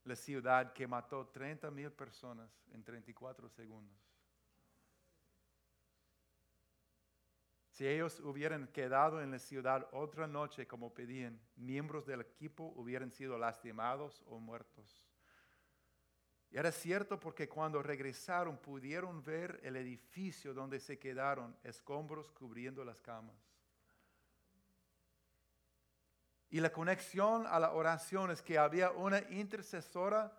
la 0.05 0.15
ciudad 0.15 0.72
que 0.72 0.88
mató 0.88 1.28
30 1.28 1.70
mil 1.70 1.91
personas 1.91 2.49
en 2.72 2.82
34 2.86 3.49
segundos. 3.49 3.99
Si 7.72 7.86
ellos 7.86 8.22
hubieran 8.22 8.68
quedado 8.68 9.22
en 9.22 9.32
la 9.32 9.39
ciudad 9.39 9.86
otra 9.91 10.28
noche 10.28 10.65
como 10.65 10.93
pedían, 10.93 11.38
miembros 11.57 12.05
del 12.05 12.22
equipo 12.22 12.72
hubieran 12.78 13.11
sido 13.11 13.38
lastimados 13.38 14.24
o 14.28 14.39
muertos. 14.39 15.07
Y 16.50 16.58
era 16.58 16.72
cierto 16.72 17.20
porque 17.20 17.50
cuando 17.50 17.84
regresaron 17.84 18.58
pudieron 18.58 19.24
ver 19.24 19.60
el 19.64 19.76
edificio 19.76 20.54
donde 20.54 20.80
se 20.80 20.98
quedaron 20.98 21.56
escombros 21.64 22.32
cubriendo 22.32 22.86
las 22.86 23.02
camas. 23.02 23.36
Y 26.50 26.62
la 26.62 26.72
conexión 26.72 27.45
a 27.45 27.60
la 27.60 27.74
oración 27.74 28.32
es 28.32 28.41
que 28.41 28.58
había 28.58 28.91
una 28.91 29.20
intercesora 29.32 30.32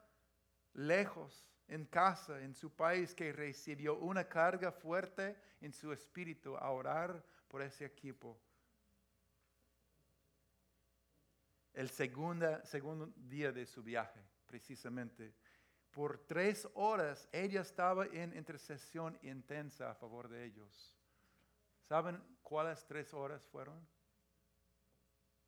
lejos, 0.72 1.44
en 1.66 1.84
casa, 1.84 2.40
en 2.40 2.54
su 2.54 2.74
país, 2.74 3.14
que 3.14 3.30
recibió 3.30 3.96
una 3.98 4.26
carga 4.26 4.72
fuerte 4.72 5.36
en 5.60 5.70
su 5.70 5.92
espíritu 5.92 6.56
a 6.56 6.70
orar 6.70 7.22
por 7.46 7.60
ese 7.60 7.84
equipo. 7.84 8.40
El 11.74 11.90
segundo, 11.90 12.64
segundo 12.64 13.12
día 13.14 13.52
de 13.52 13.66
su 13.66 13.82
viaje, 13.82 14.20
precisamente 14.46 15.34
por 15.98 16.16
tres 16.16 16.68
horas 16.74 17.28
ella 17.32 17.60
estaba 17.60 18.06
en 18.06 18.32
intercesión 18.36 19.18
intensa 19.20 19.90
a 19.90 19.96
favor 19.96 20.28
de 20.28 20.44
ellos. 20.44 20.96
¿Saben 21.88 22.22
cuáles 22.40 22.86
tres 22.86 23.12
horas 23.12 23.44
fueron? 23.46 23.84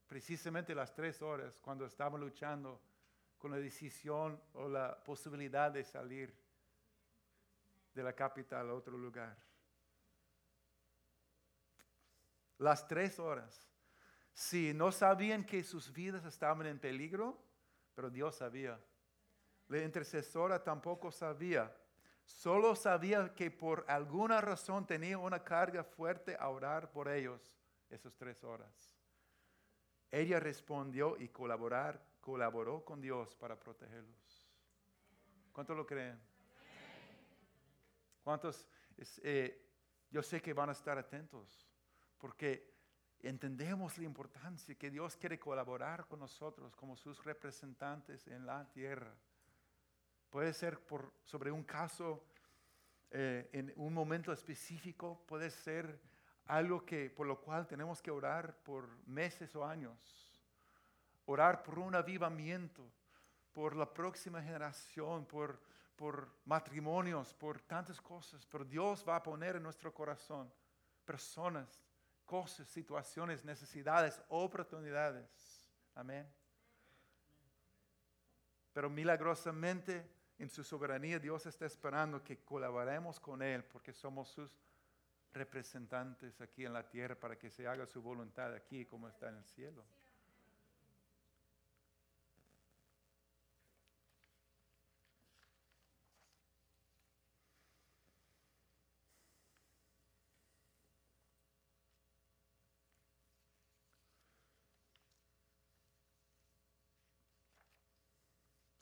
Precisamente 0.08 0.74
las 0.74 0.92
tres 0.92 1.22
horas 1.22 1.60
cuando 1.60 1.86
estaban 1.86 2.20
luchando 2.20 2.82
con 3.38 3.52
la 3.52 3.58
decisión 3.58 4.42
o 4.54 4.68
la 4.68 5.00
posibilidad 5.04 5.70
de 5.70 5.84
salir 5.84 6.36
de 7.94 8.02
la 8.02 8.12
capital 8.12 8.70
a 8.70 8.74
otro 8.74 8.98
lugar. 8.98 9.38
Las 12.58 12.88
tres 12.88 13.20
horas. 13.20 13.70
Sí, 14.32 14.72
no 14.74 14.90
sabían 14.90 15.44
que 15.44 15.62
sus 15.62 15.92
vidas 15.92 16.24
estaban 16.24 16.66
en 16.66 16.80
peligro, 16.80 17.40
pero 17.94 18.10
Dios 18.10 18.34
sabía. 18.34 18.80
La 19.70 19.84
intercesora 19.84 20.62
tampoco 20.62 21.12
sabía. 21.12 21.72
Solo 22.24 22.74
sabía 22.74 23.32
que 23.32 23.52
por 23.52 23.84
alguna 23.86 24.40
razón 24.40 24.84
tenía 24.84 25.16
una 25.16 25.44
carga 25.44 25.84
fuerte 25.84 26.36
a 26.38 26.48
orar 26.48 26.90
por 26.90 27.08
ellos 27.08 27.56
esas 27.88 28.16
tres 28.16 28.42
horas. 28.42 28.92
Ella 30.10 30.40
respondió 30.40 31.16
y 31.16 31.28
colaborar, 31.28 32.04
colaboró 32.20 32.84
con 32.84 33.00
Dios 33.00 33.36
para 33.36 33.56
protegerlos. 33.56 34.48
¿Cuántos 35.52 35.76
lo 35.76 35.86
creen? 35.86 36.20
¿Cuántos? 38.24 38.66
Eh, 39.22 39.70
yo 40.10 40.20
sé 40.20 40.42
que 40.42 40.52
van 40.52 40.70
a 40.70 40.72
estar 40.72 40.98
atentos 40.98 41.70
porque 42.18 42.74
entendemos 43.20 43.96
la 43.98 44.04
importancia 44.04 44.74
que 44.74 44.90
Dios 44.90 45.16
quiere 45.16 45.38
colaborar 45.38 46.08
con 46.08 46.18
nosotros 46.18 46.74
como 46.74 46.96
sus 46.96 47.22
representantes 47.22 48.26
en 48.26 48.44
la 48.44 48.68
tierra. 48.68 49.14
Puede 50.30 50.52
ser 50.52 50.78
por, 50.80 51.12
sobre 51.24 51.50
un 51.50 51.64
caso 51.64 52.24
eh, 53.10 53.48
en 53.52 53.72
un 53.76 53.92
momento 53.92 54.32
específico, 54.32 55.20
puede 55.26 55.50
ser 55.50 56.00
algo 56.46 56.84
que, 56.84 57.10
por 57.10 57.26
lo 57.26 57.40
cual 57.40 57.66
tenemos 57.66 58.00
que 58.00 58.10
orar 58.10 58.56
por 58.62 58.88
meses 59.06 59.54
o 59.56 59.64
años. 59.64 59.98
Orar 61.26 61.62
por 61.62 61.78
un 61.78 61.94
avivamiento, 61.94 62.88
por 63.52 63.74
la 63.74 63.92
próxima 63.92 64.40
generación, 64.40 65.26
por, 65.26 65.60
por 65.96 66.28
matrimonios, 66.44 67.34
por 67.34 67.60
tantas 67.60 68.00
cosas. 68.00 68.46
Pero 68.46 68.64
Dios 68.64 69.04
va 69.08 69.16
a 69.16 69.22
poner 69.22 69.56
en 69.56 69.62
nuestro 69.62 69.92
corazón 69.92 70.52
personas, 71.04 71.82
cosas, 72.24 72.68
situaciones, 72.68 73.44
necesidades, 73.44 74.22
oportunidades. 74.28 75.28
Amén. 75.96 76.28
Pero 78.72 78.88
milagrosamente 78.88 80.19
en 80.40 80.48
su 80.48 80.64
soberanía 80.64 81.18
Dios 81.18 81.44
está 81.44 81.66
esperando 81.66 82.24
que 82.24 82.38
colaboremos 82.38 83.20
con 83.20 83.42
Él 83.42 83.62
porque 83.62 83.92
somos 83.92 84.30
sus 84.30 84.50
representantes 85.34 86.40
aquí 86.40 86.64
en 86.64 86.72
la 86.72 86.88
tierra 86.88 87.14
para 87.14 87.38
que 87.38 87.50
se 87.50 87.68
haga 87.68 87.86
su 87.86 88.00
voluntad 88.00 88.54
aquí 88.54 88.86
como 88.86 89.06
está 89.06 89.28
en 89.28 89.36
el 89.36 89.44
cielo. 89.44 89.84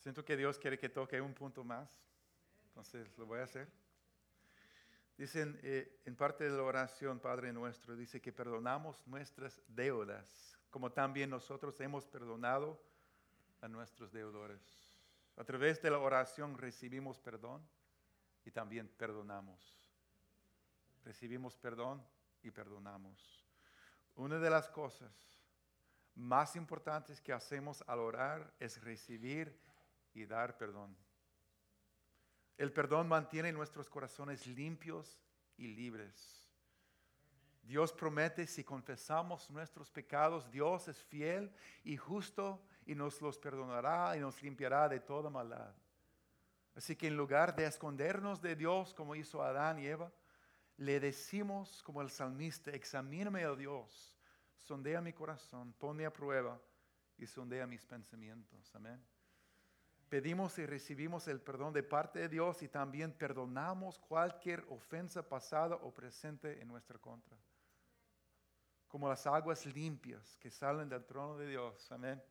Siento 0.09 0.25
que 0.25 0.39
Dios 0.39 0.59
quiere 0.59 0.79
que 0.79 0.89
toque 0.89 1.21
un 1.21 1.35
punto 1.35 1.63
más, 1.63 2.01
entonces 2.69 3.13
lo 3.19 3.27
voy 3.27 3.41
a 3.41 3.43
hacer. 3.43 3.69
Dicen 5.19 5.61
eh, 5.63 6.01
en 6.07 6.17
parte 6.17 6.45
de 6.45 6.57
la 6.57 6.63
oración, 6.63 7.21
Padre 7.21 7.53
nuestro, 7.53 7.95
dice 7.95 8.19
que 8.19 8.33
perdonamos 8.33 9.07
nuestras 9.07 9.61
deudas, 9.69 10.59
como 10.71 10.91
también 10.91 11.29
nosotros 11.29 11.79
hemos 11.83 12.07
perdonado 12.07 12.83
a 13.61 13.69
nuestros 13.69 14.11
deudores. 14.11 14.63
A 15.37 15.45
través 15.45 15.83
de 15.83 15.91
la 15.91 15.99
oración 15.99 16.57
recibimos 16.57 17.21
perdón 17.21 17.61
y 18.47 18.51
también 18.51 18.89
perdonamos. 18.89 19.93
Recibimos 21.05 21.55
perdón 21.59 22.03
y 22.43 22.51
perdonamos. 22.51 23.45
Una 24.15 24.39
de 24.39 24.49
las 24.49 24.71
cosas 24.71 25.13
más 26.15 26.57
importantes 26.57 27.21
que 27.21 27.35
hacemos 27.35 27.85
al 27.87 27.99
orar 27.99 28.55
es 28.59 28.83
recibir 28.83 29.68
y 30.15 30.27
dar 30.27 30.57
perdón. 30.57 30.97
El 32.57 32.73
perdón 32.73 33.09
mantiene 33.09 33.53
nuestros 33.53 33.89
corazones 33.89 34.47
limpios 34.47 35.23
y 35.57 35.69
libres. 35.69 36.49
Dios 37.63 37.93
promete 37.93 38.47
si 38.47 38.65
confesamos 38.65 39.49
nuestros 39.51 39.91
pecados, 39.91 40.51
Dios 40.51 40.89
es 40.89 41.03
fiel 41.05 41.53
y 41.85 41.97
justo 41.97 42.61
y 42.87 42.95
nos 42.95 43.21
los 43.21 43.39
perdonará 43.39 44.17
y 44.17 44.21
nos 44.21 44.43
limpiará 44.43 44.89
de 44.89 45.01
toda 45.01 45.31
maldad. 45.31 45.73
Así 46.75 46.97
que 46.97 47.09
en 47.09 47.17
lugar 47.17 47.55
de 47.55 47.67
escondernos 47.67 48.41
de 48.41 48.57
Dios 48.57 48.95
como 48.95 49.15
hizo 49.15 49.43
Adán 49.43 49.79
y 49.79 49.87
Eva, 49.87 50.11
le 50.79 50.99
decimos 50.99 51.83
como 51.83 52.03
el 52.03 52.11
salmista, 52.11 52.71
examíname, 52.71 53.47
oh 53.47 53.57
Dios, 53.57 54.17
sondea 54.57 55.01
mi 55.01 55.13
corazón, 55.13 55.75
ponme 55.75 56.07
a 56.07 56.13
prueba 56.13 56.59
y 57.19 57.27
sondea 57.27 57.67
mis 57.67 57.85
pensamientos. 57.85 58.75
Amén 58.75 59.18
pedimos 60.09 60.59
y 60.59 60.67
recibimos 60.67 61.29
el 61.29 61.41
perdón 61.41 61.73
de 61.73 61.83
parte 61.83 62.19
de 62.19 62.29
Dios 62.29 62.63
y 62.63 62.69
también 62.69 63.13
perdonamos 63.13 63.99
cualquier 63.99 64.65
ofensa 64.71 65.29
pasada 65.29 65.77
o 65.77 65.93
presente 65.93 66.61
en 66.61 66.69
nuestra 66.69 66.99
contra. 66.99 67.37
Como 68.89 69.09
las 69.09 69.27
aguas 69.27 69.67
limpias 69.67 70.37
que 70.39 70.51
salen 70.51 70.89
del 70.89 71.05
trono 71.05 71.37
de 71.37 71.49
Dios. 71.49 71.93
Amén. 71.93 72.23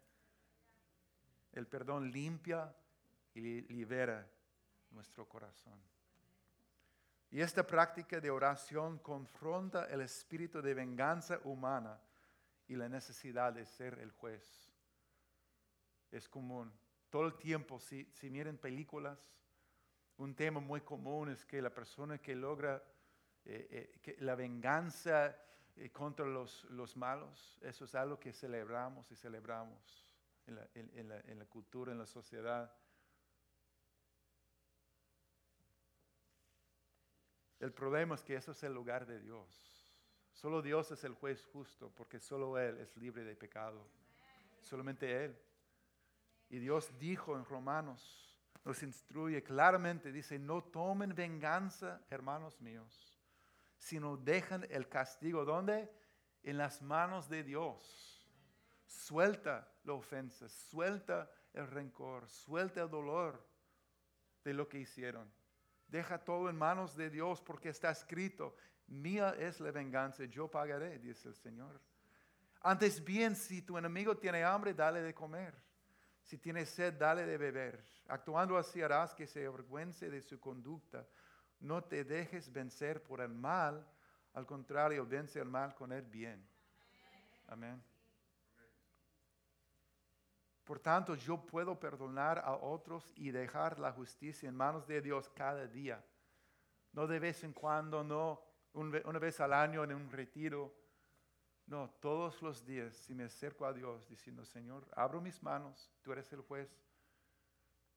El 1.54 1.68
perdón 1.68 2.12
limpia 2.12 2.76
y 3.34 3.62
libera 3.74 4.28
nuestro 4.92 5.28
corazón. 5.28 5.80
Y 7.30 7.42
esta 7.42 7.66
práctica 7.66 8.20
de 8.20 8.32
oración 8.32 9.00
confronta 9.00 9.86
el 9.86 10.02
espíritu 10.02 10.62
de 10.62 10.74
venganza 10.74 11.40
humana 11.44 12.00
y 12.68 12.76
la 12.76 12.90
necesidad 12.90 13.54
de 13.54 13.66
ser 13.66 14.00
el 14.00 14.12
juez. 14.12 14.72
Es 16.10 16.28
común 16.28 16.72
todo 17.10 17.26
el 17.26 17.38
tiempo, 17.38 17.80
si, 17.80 18.06
si 18.14 18.30
miren 18.30 18.58
películas, 18.58 19.34
un 20.18 20.36
tema 20.36 20.60
muy 20.60 20.82
común 20.82 21.30
es 21.30 21.46
que 21.46 21.62
la 21.62 21.74
persona 21.74 22.18
que 22.18 22.36
logra 22.36 22.84
eh, 23.46 23.96
eh, 24.04 24.16
la 24.20 24.36
venganza 24.36 25.36
eh, 25.76 25.90
contra 25.92 26.26
los, 26.26 26.64
los, 26.66 26.98
malos, 26.98 27.60
eso 27.62 27.86
es 27.86 27.96
algo 27.96 28.20
que 28.20 28.34
celebramos 28.34 29.10
y 29.12 29.16
celebramos 29.16 30.06
en 30.48 30.56
la, 30.56 30.68
en, 30.74 31.08
la, 31.08 31.20
en 31.20 31.40
la 31.40 31.46
cultura, 31.46 31.92
en 31.92 32.00
la 32.00 32.08
sociedad. 32.08 32.76
El 37.60 37.72
problema 37.72 38.16
es 38.16 38.24
que 38.24 38.36
eso 38.36 38.52
es 38.52 38.64
el 38.64 38.74
lugar 38.74 39.06
de 39.06 39.20
Dios. 39.20 39.78
Solo 40.34 40.62
Dios 40.62 40.92
es 40.92 41.04
el 41.04 41.14
juez 41.14 41.46
justo 41.46 41.92
porque 41.96 42.20
solo 42.20 42.58
Él 42.60 42.78
es 42.80 42.96
libre 42.98 43.24
de 43.24 43.36
pecado. 43.36 43.88
Solamente 44.62 45.26
Él. 45.26 45.47
Y 46.50 46.60
Dios 46.60 46.92
dijo 46.98 47.36
en 47.36 47.46
Romanos, 47.46 48.36
nos 48.64 48.84
instruye 48.84 49.44
claramente, 49.44 50.12
dice, 50.12 50.38
no 50.38 50.64
tomen 50.64 51.16
venganza, 51.16 52.02
hermanos 52.10 52.60
míos, 52.62 53.18
sino 53.78 54.18
dejen 54.18 54.66
el 54.70 54.88
castigo. 54.90 55.46
¿Dónde? 55.46 55.92
En 56.44 56.58
las 56.58 56.82
manos 56.82 57.30
de 57.30 57.44
Dios. 57.44 58.14
Suelta 58.86 59.70
la 59.84 59.94
ofensa, 59.94 60.48
suelta 60.50 61.30
el 61.54 61.68
rencor, 61.68 62.28
suelta 62.30 62.84
el 62.84 62.90
dolor 62.90 63.46
de 64.44 64.54
lo 64.54 64.68
que 64.68 64.80
hicieron. 64.80 65.32
Deja 65.88 66.18
todo 66.18 66.50
en 66.50 66.58
manos 66.58 66.96
de 66.96 67.10
Dios 67.10 67.42
porque 67.42 67.70
está 67.70 67.92
escrito, 67.92 68.56
mía 68.88 69.36
es 69.38 69.60
la 69.60 69.72
venganza, 69.72 70.26
yo 70.26 70.50
pagaré, 70.50 71.00
dice 71.00 71.30
el 71.30 71.36
Señor. 71.36 71.82
Antes 72.62 73.04
bien, 73.04 73.36
si 73.36 73.62
tu 73.62 73.78
enemigo 73.78 74.18
tiene 74.18 74.44
hambre, 74.44 74.74
dale 74.74 75.02
de 75.02 75.14
comer. 75.14 75.67
Si 76.28 76.38
tiene 76.38 76.66
sed, 76.66 76.96
dale 76.96 77.26
de 77.26 77.38
beber. 77.38 77.82
Actuando 78.10 78.58
así 78.58 78.82
harás 78.82 79.16
que 79.16 79.26
se 79.26 79.46
avergüence 79.46 80.10
de 80.10 80.22
su 80.22 80.38
conducta. 80.42 81.08
No 81.62 81.86
te 81.86 82.04
dejes 82.04 82.52
vencer 82.52 83.02
por 83.02 83.22
el 83.22 83.30
mal, 83.30 83.88
al 84.34 84.46
contrario, 84.46 85.06
vence 85.06 85.40
el 85.40 85.48
mal 85.48 85.74
con 85.74 85.94
el 85.94 86.02
bien. 86.02 86.46
Amén. 87.48 87.82
Por 90.66 90.82
tanto, 90.82 91.16
yo 91.16 91.38
puedo 91.46 91.80
perdonar 91.80 92.40
a 92.40 92.58
otros 92.58 93.14
y 93.16 93.32
dejar 93.32 93.80
la 93.80 93.94
justicia 93.94 94.50
en 94.50 94.56
manos 94.56 94.86
de 94.86 95.00
Dios 95.00 95.30
cada 95.30 95.66
día. 95.66 96.04
No 96.92 97.08
de 97.08 97.20
vez 97.20 97.42
en 97.46 97.54
cuando, 97.54 98.04
no 98.04 98.42
una 98.74 99.18
vez 99.18 99.40
al 99.40 99.54
año 99.54 99.82
en 99.86 99.94
un 99.94 100.12
retiro. 100.12 100.76
No, 101.68 101.90
todos 102.00 102.42
los 102.42 102.66
días, 102.66 102.96
si 102.96 103.14
me 103.14 103.26
acerco 103.26 103.66
a 103.66 103.74
Dios 103.74 104.08
diciendo, 104.08 104.46
Señor, 104.46 104.88
abro 104.96 105.20
mis 105.20 105.44
manos, 105.44 105.92
tú 106.02 106.14
eres 106.14 106.32
el 106.32 106.40
juez, 106.40 106.70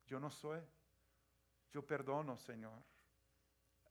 yo 0.06 0.18
no 0.18 0.28
soy, 0.28 0.60
yo 1.70 1.86
perdono, 1.86 2.36
Señor. 2.36 2.82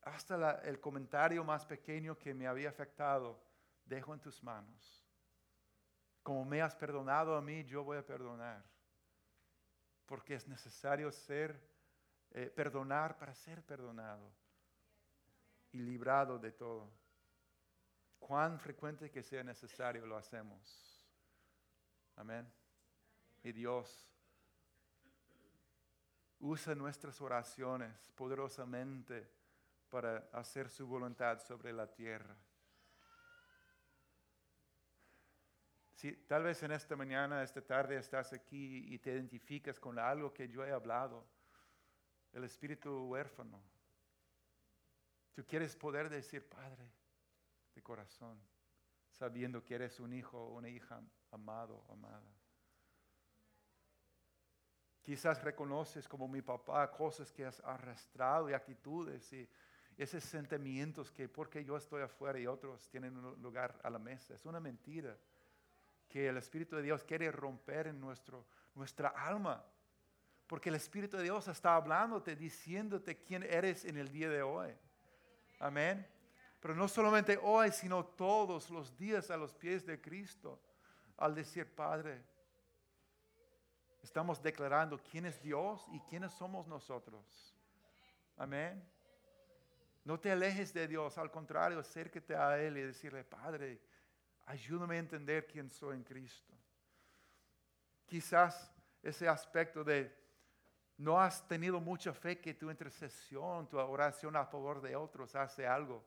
Hasta 0.02 0.60
el 0.64 0.82
comentario 0.82 1.46
más 1.46 1.66
pequeño 1.66 2.18
que 2.18 2.34
me 2.34 2.46
había 2.46 2.68
afectado, 2.68 3.42
dejo 3.86 4.14
en 4.14 4.20
tus 4.20 4.44
manos. 4.44 5.02
Como 6.24 6.44
me 6.44 6.62
has 6.62 6.76
perdonado 6.76 7.38
a 7.38 7.42
mí, 7.42 7.64
yo 7.64 7.86
voy 7.86 7.98
a 7.98 8.06
perdonar. 8.06 8.66
Porque 10.06 10.36
es 10.36 10.46
necesario 10.46 11.10
ser, 11.10 11.58
eh, 12.32 12.52
perdonar 12.54 13.18
para 13.18 13.34
ser 13.34 13.64
perdonado 13.64 14.30
y 15.72 15.80
librado 15.80 16.38
de 16.38 16.52
todo 16.52 16.99
cuán 18.20 18.60
frecuente 18.60 19.10
que 19.10 19.24
sea 19.24 19.44
necesario 19.44 20.06
lo 20.06 20.18
hacemos. 20.18 21.04
Amén. 22.16 22.52
Y 23.44 23.52
Dios 23.52 24.10
usa 26.40 26.76
nuestras 26.76 27.20
oraciones 27.22 28.12
poderosamente 28.16 29.30
para 29.90 30.30
hacer 30.34 30.70
su 30.70 30.86
voluntad 30.88 31.40
sobre 31.40 31.74
la 31.74 31.92
tierra. 31.92 32.36
Si 35.94 36.14
tal 36.14 36.44
vez 36.44 36.64
en 36.64 36.72
esta 36.72 36.96
mañana, 36.96 37.44
esta 37.44 37.62
tarde 37.62 37.98
estás 37.98 38.32
aquí 38.32 38.94
y 38.94 39.00
te 39.00 39.12
identificas 39.12 39.80
con 39.80 40.00
algo 40.00 40.34
que 40.34 40.48
yo 40.48 40.64
he 40.66 40.72
hablado, 40.72 41.26
el 42.32 42.46
espíritu 42.46 43.08
huérfano. 43.08 43.62
Tú 45.34 45.46
quieres 45.46 45.76
poder 45.76 46.10
decir, 46.10 46.48
Padre, 46.48 46.90
de 47.80 47.84
corazón, 47.84 48.38
sabiendo 49.10 49.64
que 49.64 49.76
eres 49.76 50.00
un 50.02 50.12
hijo 50.12 50.38
o 50.38 50.56
una 50.56 50.68
hija 50.68 51.02
amado, 51.32 51.86
amada. 51.90 52.30
Quizás 55.02 55.42
reconoces 55.42 56.08
como 56.08 56.28
mi 56.28 56.42
papá 56.42 56.92
cosas 56.92 57.32
que 57.32 57.46
has 57.46 57.62
arrastrado 57.62 58.50
y 58.50 58.54
actitudes 58.54 59.32
y 59.32 59.48
esos 59.98 60.24
sentimientos 60.24 61.10
que 61.10 61.30
porque 61.30 61.64
yo 61.64 61.78
estoy 61.78 62.02
afuera 62.02 62.38
y 62.38 62.48
otros 62.48 62.88
tienen 62.90 63.16
un 63.18 63.42
lugar 63.42 63.80
a 63.82 63.90
la 63.90 63.98
mesa. 63.98 64.34
Es 64.34 64.46
una 64.46 64.60
mentira 64.60 65.18
que 66.10 66.28
el 66.28 66.38
Espíritu 66.38 66.76
de 66.76 66.84
Dios 66.84 67.04
quiere 67.06 67.32
romper 67.32 67.88
en 67.88 68.00
nuestro, 68.00 68.46
nuestra 68.76 69.10
alma. 69.10 69.64
Porque 70.48 70.70
el 70.70 70.76
Espíritu 70.76 71.16
de 71.18 71.24
Dios 71.24 71.48
está 71.48 71.76
hablándote, 71.76 72.36
diciéndote 72.36 73.24
quién 73.24 73.44
eres 73.44 73.86
en 73.86 73.98
el 73.98 74.12
día 74.12 74.30
de 74.30 74.42
hoy. 74.42 74.76
Amén. 75.60 76.06
Pero 76.60 76.76
no 76.76 76.88
solamente 76.88 77.40
hoy, 77.42 77.72
sino 77.72 78.06
todos 78.06 78.70
los 78.70 78.96
días 78.98 79.32
a 79.32 79.38
los 79.38 79.54
pies 79.54 79.86
de 79.86 80.00
Cristo. 80.00 80.60
Al 81.18 81.36
decir, 81.36 81.74
Padre, 81.74 82.22
estamos 84.02 84.42
declarando 84.42 84.98
quién 84.98 85.26
es 85.26 85.42
Dios 85.42 85.86
y 85.92 86.00
quiénes 86.02 86.32
somos 86.34 86.68
nosotros. 86.68 87.56
Amén. 88.38 88.84
No 90.04 90.20
te 90.20 90.32
alejes 90.32 90.74
de 90.74 90.88
Dios, 90.88 91.18
al 91.18 91.30
contrario, 91.30 91.80
acércate 91.80 92.36
a 92.36 92.58
Él 92.60 92.78
y 92.78 92.82
decirle, 92.82 93.24
Padre, 93.24 93.82
ayúdame 94.46 94.96
a 94.96 95.00
entender 95.00 95.46
quién 95.46 95.70
soy 95.70 95.98
en 95.98 96.04
Cristo. 96.04 96.54
Quizás 98.06 98.74
ese 99.04 99.28
aspecto 99.28 99.84
de 99.84 100.18
no 100.98 101.20
has 101.20 101.48
tenido 101.48 101.80
mucha 101.80 102.14
fe 102.14 102.40
que 102.40 102.54
tu 102.54 102.70
intercesión, 102.70 103.70
tu 103.70 103.78
oración 103.78 104.36
a 104.36 104.46
favor 104.46 104.82
de 104.82 104.96
otros 104.96 105.36
hace 105.36 105.66
algo. 105.66 106.04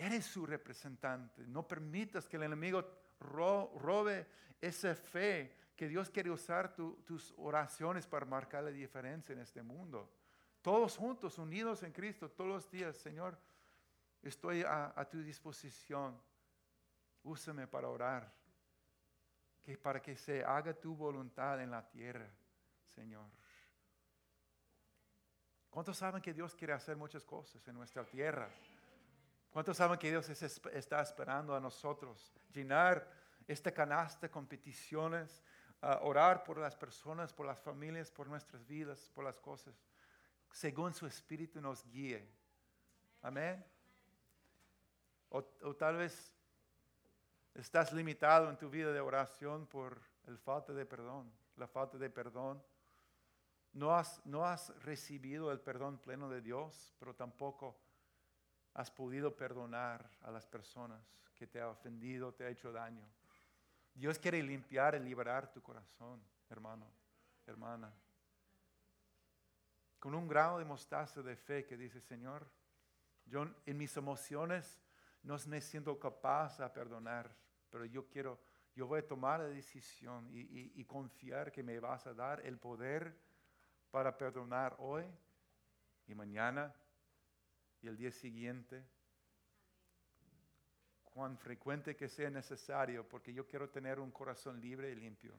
Eres 0.00 0.24
su 0.24 0.46
representante. 0.46 1.46
No 1.46 1.68
permitas 1.68 2.26
que 2.26 2.38
el 2.38 2.44
enemigo 2.44 2.82
robe 3.18 4.26
esa 4.58 4.94
fe 4.94 5.54
que 5.76 5.88
Dios 5.88 6.08
quiere 6.08 6.30
usar 6.30 6.74
tus 6.74 7.34
oraciones 7.36 8.06
para 8.06 8.24
marcar 8.24 8.64
la 8.64 8.70
diferencia 8.70 9.34
en 9.34 9.40
este 9.40 9.62
mundo. 9.62 10.10
Todos 10.62 10.96
juntos, 10.96 11.36
unidos 11.36 11.82
en 11.82 11.92
Cristo, 11.92 12.30
todos 12.30 12.48
los 12.48 12.70
días, 12.70 12.96
Señor, 12.96 13.38
estoy 14.22 14.64
a, 14.66 15.06
tu 15.10 15.22
disposición. 15.22 16.18
Úsame 17.22 17.66
para 17.66 17.88
orar, 17.88 18.32
que 19.62 19.76
para 19.76 20.00
que 20.00 20.16
se 20.16 20.42
haga 20.42 20.72
tu 20.72 20.96
voluntad 20.96 21.60
en 21.60 21.70
la 21.70 21.86
tierra, 21.86 22.30
Señor. 22.94 23.28
¿Cuántos 25.68 25.98
saben 25.98 26.22
que 26.22 26.32
Dios 26.32 26.54
quiere 26.54 26.72
hacer 26.72 26.96
muchas 26.96 27.22
cosas 27.22 27.68
en 27.68 27.74
nuestra 27.74 28.02
tierra? 28.02 28.50
¿Cuántos 29.50 29.76
saben 29.76 29.98
que 29.98 30.10
Dios 30.10 30.28
está 30.28 31.00
esperando 31.00 31.54
a 31.54 31.60
nosotros 31.60 32.32
llenar 32.52 33.08
esta 33.46 33.72
canasta 33.72 34.30
con 34.30 34.46
peticiones, 34.46 35.42
orar 36.02 36.44
por 36.44 36.58
las 36.58 36.76
personas, 36.76 37.32
por 37.32 37.46
las 37.46 37.60
familias, 37.60 38.10
por 38.10 38.28
nuestras 38.28 38.64
vidas, 38.66 39.10
por 39.14 39.24
las 39.24 39.40
cosas? 39.40 39.74
según 40.52 40.92
su 40.94 41.06
espíritu 41.06 41.60
nos 41.60 41.86
guíe. 41.86 42.28
Amén. 43.22 43.64
O, 45.28 45.42
tal 45.76 45.96
vez 45.96 46.34
estás 47.54 47.92
limitado 47.92 48.50
en 48.50 48.58
tu 48.58 48.68
vida 48.68 48.92
de 48.92 49.00
oración 49.00 49.66
por 49.66 50.00
el 50.26 50.38
falta 50.38 50.72
de 50.72 50.84
perdón, 50.84 51.32
la 51.56 51.68
falta 51.68 51.98
de 51.98 52.10
perdón. 52.10 52.62
No 53.72 53.94
has, 53.94 54.24
no 54.26 54.44
has 54.44 54.70
recibido 54.82 55.52
el 55.52 55.60
perdón 55.60 55.98
pleno 55.98 56.28
de 56.28 56.40
Dios, 56.40 56.92
pero 56.98 57.14
tampoco 57.14 57.78
has 58.74 58.90
podido 58.90 59.36
perdonar 59.36 60.10
a 60.22 60.30
las 60.30 60.46
personas 60.46 61.00
que 61.34 61.46
te 61.46 61.60
han 61.60 61.68
ofendido, 61.68 62.32
te 62.32 62.44
ha 62.44 62.48
hecho 62.50 62.72
daño. 62.72 63.06
Dios 63.94 64.18
quiere 64.18 64.42
limpiar 64.42 64.94
y 64.94 65.00
liberar 65.00 65.50
tu 65.52 65.62
corazón, 65.62 66.22
hermano, 66.48 66.86
hermana 67.46 67.92
con 70.00 70.14
un 70.14 70.26
grado 70.26 70.58
de 70.58 70.64
mostaza 70.64 71.22
de 71.22 71.36
fe 71.36 71.66
que 71.66 71.76
dice, 71.76 72.00
Señor, 72.00 72.48
yo 73.26 73.46
en 73.66 73.76
mis 73.76 73.94
emociones 73.98 74.80
no 75.22 75.36
me 75.46 75.60
siento 75.60 76.00
capaz 76.00 76.58
de 76.58 76.68
perdonar, 76.70 77.30
pero 77.68 77.84
yo 77.84 78.08
quiero, 78.08 78.40
yo 78.74 78.86
voy 78.86 79.00
a 79.00 79.06
tomar 79.06 79.40
la 79.40 79.48
decisión 79.48 80.26
y 80.32 80.84
confiar 80.86 81.52
que 81.52 81.62
me 81.62 81.78
vas 81.78 82.06
a 82.06 82.14
dar 82.14 82.40
el 82.40 82.58
poder 82.58 83.14
para 83.90 84.16
perdonar 84.16 84.74
hoy 84.78 85.04
y 86.06 86.14
mañana 86.14 86.74
y 87.82 87.88
el 87.88 87.96
día 87.96 88.10
siguiente, 88.10 88.84
cuán 91.04 91.36
frecuente 91.38 91.96
que 91.96 92.08
sea 92.08 92.30
necesario, 92.30 93.08
porque 93.08 93.32
yo 93.32 93.46
quiero 93.46 93.68
tener 93.68 93.98
un 93.98 94.10
corazón 94.10 94.60
libre 94.60 94.90
y 94.90 94.94
limpio. 94.94 95.34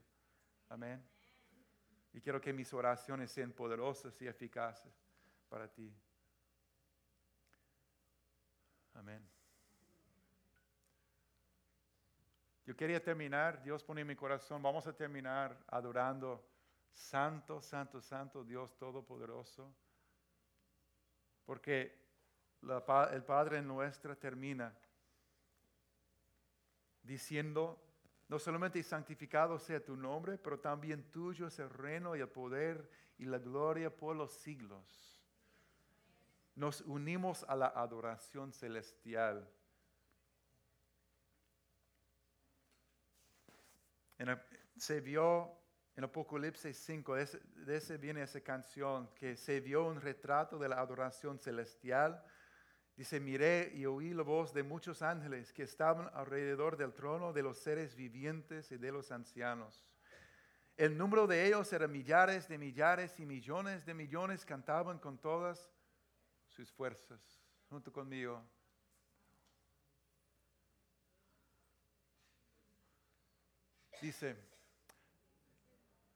Amén. 0.69 1.03
Y 2.13 2.19
quiero 2.19 2.41
que 2.41 2.51
mis 2.51 2.73
oraciones 2.73 3.31
sean 3.31 3.51
poderosas 3.51 4.19
y 4.21 4.27
eficaces 4.27 4.93
para 5.49 5.67
ti. 5.71 5.93
Amén. 8.93 9.25
Yo 12.65 12.75
quería 12.75 13.03
terminar, 13.03 13.61
Dios 13.63 13.83
pone 13.83 14.01
en 14.01 14.07
mi 14.07 14.15
corazón, 14.15 14.61
vamos 14.61 14.87
a 14.87 14.95
terminar 14.95 15.57
adorando 15.67 16.47
Santo, 16.91 17.61
Santo, 17.61 18.01
Santo, 18.01 18.43
Dios 18.43 18.77
Todopoderoso. 18.77 19.73
Porque 21.45 22.00
el 22.61 23.23
Padre 23.23 23.61
nuestro 23.61 24.17
termina 24.17 24.73
diciendo, 27.03 27.81
no 28.27 28.39
solamente 28.39 28.81
santificado 28.83 29.59
sea 29.59 29.83
tu 29.83 29.95
nombre, 29.95 30.37
pero 30.37 30.59
también 30.59 31.11
tuyo 31.11 31.47
es 31.47 31.59
el 31.59 31.69
reino 31.69 32.15
y 32.15 32.21
el 32.21 32.29
poder 32.29 32.89
y 33.17 33.25
la 33.25 33.39
gloria 33.39 33.95
por 33.95 34.15
los 34.15 34.31
siglos. 34.33 35.21
Nos 36.55 36.81
unimos 36.81 37.43
a 37.47 37.55
la 37.55 37.67
adoración 37.67 38.53
celestial. 38.53 39.47
se 44.77 45.01
vio 45.01 45.51
en 45.95 46.03
Apocalipsis 46.03 46.77
5, 46.77 47.15
de 47.15 47.75
ese 47.75 47.97
viene 47.97 48.21
esa 48.21 48.39
canción, 48.41 49.09
que 49.15 49.35
se 49.35 49.59
vio 49.59 49.85
un 49.85 49.99
retrato 49.99 50.57
de 50.57 50.69
la 50.69 50.79
adoración 50.79 51.39
celestial 51.39 52.23
Dice, 53.01 53.19
miré 53.19 53.71
y 53.73 53.87
oí 53.87 54.13
la 54.13 54.21
voz 54.21 54.53
de 54.53 54.61
muchos 54.61 55.01
ángeles 55.01 55.51
que 55.51 55.63
estaban 55.63 56.11
alrededor 56.13 56.77
del 56.77 56.93
trono 56.93 57.33
de 57.33 57.41
los 57.41 57.57
seres 57.57 57.95
vivientes 57.95 58.71
y 58.71 58.77
de 58.77 58.91
los 58.91 59.11
ancianos. 59.11 59.83
El 60.77 60.95
número 60.95 61.25
de 61.25 61.47
ellos 61.47 61.73
era 61.73 61.87
millares 61.87 62.47
de 62.47 62.59
millares 62.59 63.19
y 63.19 63.25
millones 63.25 63.87
de 63.87 63.95
millones 63.95 64.45
cantaban 64.45 64.99
con 64.99 65.17
todas 65.17 65.67
sus 66.45 66.71
fuerzas, 66.71 67.19
junto 67.71 67.91
conmigo. 67.91 68.45
Dice, 73.99 74.35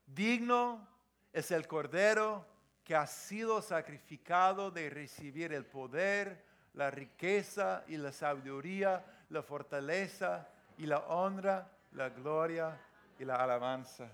digno 0.05 0.87
es 1.33 1.49
el 1.49 1.67
cordero 1.67 2.45
que 2.83 2.95
ha 2.95 3.07
sido 3.07 3.63
sacrificado 3.63 4.69
de 4.69 4.91
recibir 4.91 5.51
el 5.51 5.65
poder, 5.65 6.53
la 6.75 6.91
riqueza 6.91 7.83
y 7.87 7.97
la 7.97 8.11
sabiduría, 8.11 9.03
la 9.29 9.41
fortaleza 9.41 10.47
y 10.77 10.85
la 10.85 10.99
honra, 10.99 11.69
la 11.93 12.09
gloria 12.09 12.77
y 13.17 13.25
la 13.25 13.35
alabanza. 13.35 14.09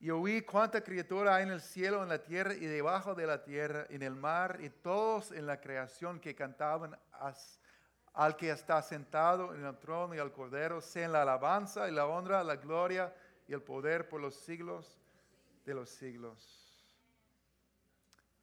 Y 0.00 0.10
oí 0.10 0.42
cuánta 0.42 0.82
criatura 0.82 1.36
hay 1.36 1.44
en 1.44 1.50
el 1.50 1.60
cielo, 1.60 2.02
en 2.02 2.10
la 2.10 2.22
tierra 2.22 2.54
y 2.54 2.66
debajo 2.66 3.14
de 3.14 3.26
la 3.26 3.42
tierra, 3.42 3.86
en 3.88 4.02
el 4.02 4.14
mar 4.14 4.58
y 4.60 4.68
todos 4.68 5.32
en 5.32 5.46
la 5.46 5.60
creación 5.60 6.20
que 6.20 6.34
cantaban 6.34 6.96
al 8.12 8.36
que 8.36 8.50
está 8.50 8.80
sentado 8.82 9.54
en 9.54 9.64
el 9.64 9.76
trono 9.78 10.14
y 10.14 10.18
al 10.18 10.30
cordero, 10.30 10.80
sean 10.80 11.12
la 11.12 11.22
alabanza 11.22 11.88
y 11.88 11.92
la 11.92 12.06
honra, 12.06 12.44
la 12.44 12.56
gloria 12.56 13.12
y 13.48 13.52
el 13.52 13.62
poder 13.62 14.08
por 14.08 14.20
los 14.20 14.36
siglos 14.36 15.00
de 15.64 15.74
los 15.74 15.90
siglos. 15.90 16.60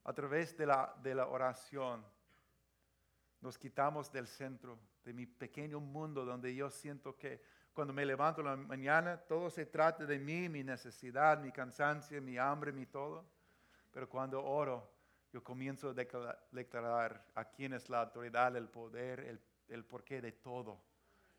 A 0.04 0.14
través 0.14 0.58
de 0.58 0.66
la, 0.66 0.94
de 1.02 1.14
la 1.14 1.28
oración 1.28 2.04
nos 3.42 3.58
quitamos 3.58 4.12
del 4.12 4.28
centro 4.28 4.80
de 5.04 5.14
mi 5.14 5.26
pequeño 5.26 5.80
mundo 5.80 6.24
donde 6.26 6.54
yo 6.54 6.70
siento 6.70 7.18
que 7.18 7.42
cuando 7.74 7.94
me 7.94 8.06
levanto 8.06 8.42
en 8.42 8.48
la 8.48 8.56
mañana 8.56 9.18
todo 9.18 9.50
se 9.50 9.66
trata 9.66 10.06
de 10.06 10.20
mí, 10.20 10.48
mi 10.50 10.64
necesidad, 10.64 11.40
mi 11.40 11.52
cansancio, 11.52 12.22
mi 12.22 12.38
hambre, 12.38 12.72
mi 12.72 12.86
todo. 12.86 13.26
Pero 13.92 14.08
cuando 14.08 14.44
oro, 14.44 14.90
yo 15.32 15.44
comienzo 15.44 15.90
a 15.90 15.94
declarar 16.52 17.26
a 17.36 17.46
quién 17.46 17.74
es 17.74 17.90
la 17.90 18.02
autoridad, 18.02 18.56
el 18.56 18.68
poder, 18.68 19.22
el, 19.22 19.40
el 19.70 19.86
porqué 19.86 20.22
de 20.22 20.34
todo. 20.34 20.82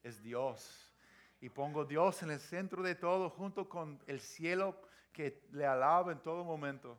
Es 0.03 0.22
Dios. 0.22 0.92
Y 1.40 1.50
pongo 1.50 1.84
Dios 1.84 2.22
en 2.22 2.30
el 2.30 2.40
centro 2.40 2.82
de 2.82 2.94
todo 2.94 3.30
junto 3.30 3.68
con 3.68 4.03
el 4.07 4.20
cielo 4.20 4.80
que 5.12 5.46
le 5.53 5.66
alaba 5.66 6.12
en 6.12 6.20
todo 6.20 6.44
momento. 6.44 6.98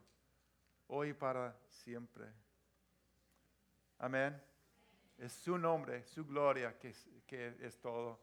hoy 0.88 1.14
para 1.14 1.56
siempre. 1.70 2.26
Amén. 3.98 4.53
Es 5.18 5.34
su 5.34 5.58
nombre, 5.58 6.04
su 6.06 6.26
gloria 6.26 6.78
que 6.78 6.90
es, 6.90 7.10
que 7.26 7.56
es 7.62 7.80
todo. 7.80 8.20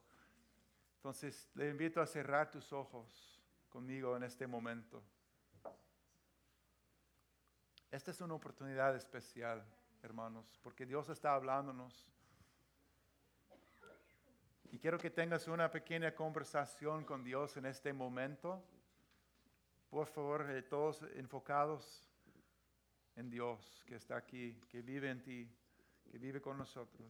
Entonces 0.97 1.49
le 1.55 1.69
invito 1.71 2.01
a 2.01 2.07
cerrar 2.07 2.51
tus 2.51 2.73
ojos 2.73 3.41
conmigo 3.69 4.17
en 4.17 4.25
este 4.25 4.47
momento. 4.47 5.03
Esta 7.91 8.11
es 8.11 8.21
una 8.21 8.35
oportunidad 8.35 8.95
especial, 8.95 9.65
hermanos, 10.03 10.59
porque 10.63 10.87
Dios 10.87 11.09
está 11.09 11.35
hablándonos. 11.35 12.07
Y 14.71 14.79
quiero 14.79 14.99
que 14.99 15.11
tengas 15.11 15.49
una 15.49 15.71
pequeña 15.71 16.15
conversación 16.15 17.05
con 17.05 17.25
Dios 17.25 17.57
en 17.57 17.67
este 17.67 17.93
momento. 17.93 18.63
Por 19.89 20.07
favor, 20.07 20.49
eh, 20.51 20.63
todos 20.63 21.03
enfocados 21.17 22.09
en 23.17 23.29
Dios 23.29 23.83
que 23.87 23.97
está 23.97 24.17
aquí, 24.17 24.55
que 24.69 24.83
vive 24.83 25.11
en 25.11 25.23
ti, 25.23 25.51
que 26.11 26.19
vive 26.19 26.41
con 26.43 26.59
nosotros. 26.59 27.09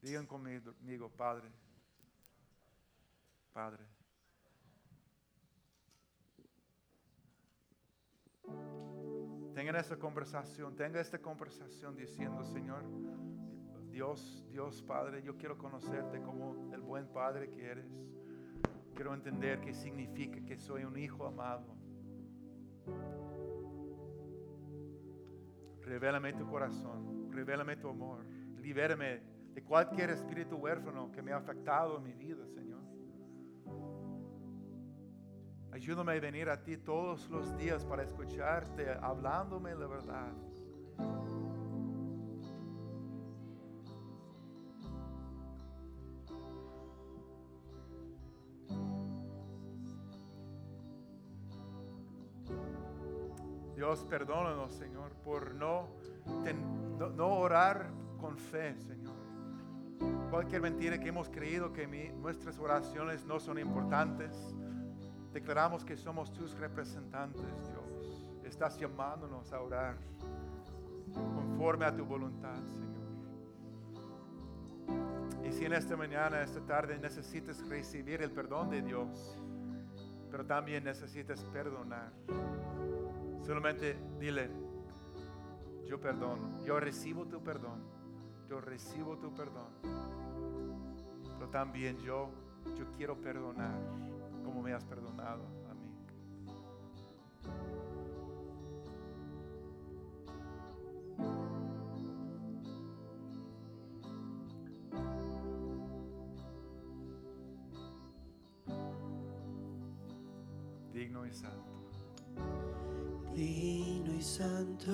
Digan 0.00 0.26
conmigo, 0.26 1.10
Padre, 1.10 1.50
Padre. 3.52 3.84
Tengan 9.54 9.74
esta 9.74 9.98
conversación, 9.98 10.76
tenga 10.76 11.00
esta 11.00 11.18
conversación 11.20 11.96
diciendo, 11.96 12.44
Señor, 12.44 12.84
Dios, 13.90 14.46
Dios 14.52 14.80
Padre, 14.82 15.20
yo 15.24 15.36
quiero 15.36 15.58
conocerte 15.58 16.22
como 16.22 16.72
el 16.72 16.80
buen 16.80 17.08
Padre 17.08 17.50
que 17.50 17.66
eres. 17.66 17.90
Quiero 18.94 19.14
entender 19.14 19.60
qué 19.60 19.74
significa 19.74 20.44
que 20.44 20.56
soy 20.56 20.84
un 20.84 20.96
hijo 20.96 21.26
amado. 21.26 21.76
Revélame 25.88 26.34
tu 26.34 26.46
corazón, 26.46 27.32
revélame 27.32 27.76
tu 27.76 27.88
amor, 27.88 28.22
libérame 28.60 29.22
de 29.54 29.62
cualquier 29.62 30.10
espíritu 30.10 30.56
huérfano 30.56 31.10
que 31.10 31.22
me 31.22 31.32
ha 31.32 31.38
afectado 31.38 31.96
en 31.96 32.02
mi 32.02 32.12
vida, 32.12 32.46
Señor. 32.46 32.82
Ayúdame 35.72 36.12
a 36.12 36.20
venir 36.20 36.50
a 36.50 36.62
ti 36.62 36.76
todos 36.76 37.30
los 37.30 37.56
días 37.56 37.86
para 37.86 38.02
escucharte, 38.02 38.90
hablándome 39.00 39.74
la 39.74 39.86
verdad. 39.86 40.32
Dios, 53.88 54.04
perdónanos, 54.04 54.74
Señor, 54.74 55.12
por 55.24 55.54
no, 55.54 55.88
no, 57.16 57.26
orar 57.26 57.88
con 58.20 58.36
fe, 58.36 58.76
Señor. 58.76 59.14
Cualquier 60.28 60.60
mentira 60.60 61.00
que 61.00 61.08
hemos 61.08 61.30
creído 61.30 61.72
que 61.72 61.86
nuestras 62.20 62.58
oraciones 62.58 63.24
no 63.24 63.40
son 63.40 63.58
importantes, 63.58 64.54
declaramos 65.32 65.86
que 65.86 65.96
somos 65.96 66.30
tus 66.34 66.52
representantes, 66.58 67.46
Dios. 67.66 68.28
Estás 68.44 68.78
llamándonos 68.78 69.54
a 69.54 69.62
orar 69.62 69.96
conforme 71.14 71.86
a 71.86 71.96
tu 71.96 72.04
voluntad, 72.04 72.60
Señor. 72.74 73.08
Y 75.46 75.50
si 75.50 75.64
en 75.64 75.72
esta 75.72 75.96
mañana, 75.96 76.42
esta 76.42 76.60
tarde 76.60 76.98
necesitas 76.98 77.66
recibir 77.66 78.20
el 78.20 78.32
perdón 78.32 78.68
de 78.68 78.82
Dios, 78.82 79.40
pero 80.30 80.44
también 80.44 80.84
necesitas 80.84 81.42
perdonar 81.44 82.12
Solamente 83.48 83.96
dile, 84.20 84.50
yo 85.86 85.98
perdono, 85.98 86.62
yo 86.66 86.78
recibo 86.78 87.24
tu 87.24 87.42
perdón, 87.42 87.80
yo 88.46 88.60
recibo 88.60 89.16
tu 89.16 89.34
perdón. 89.34 89.70
Pero 91.38 91.48
también 91.48 91.96
yo, 92.00 92.28
yo 92.76 92.92
quiero 92.94 93.18
perdonar 93.18 93.80
como 94.44 94.60
me 94.60 94.74
has 94.74 94.84
perdonado 94.84 95.46
a 95.70 95.72
mí. 95.72 95.88
Digno 110.92 111.24
y 111.24 111.32
santo 111.32 111.77
divino 113.38 114.12
y 114.18 114.22
santo, 114.22 114.90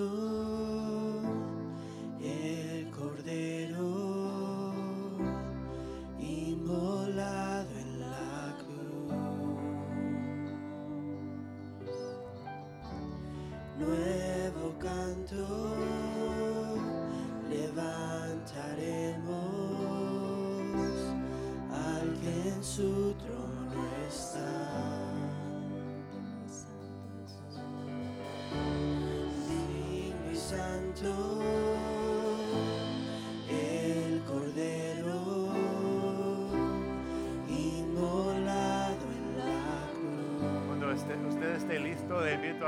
el 2.20 2.90
Cordero 2.90 3.63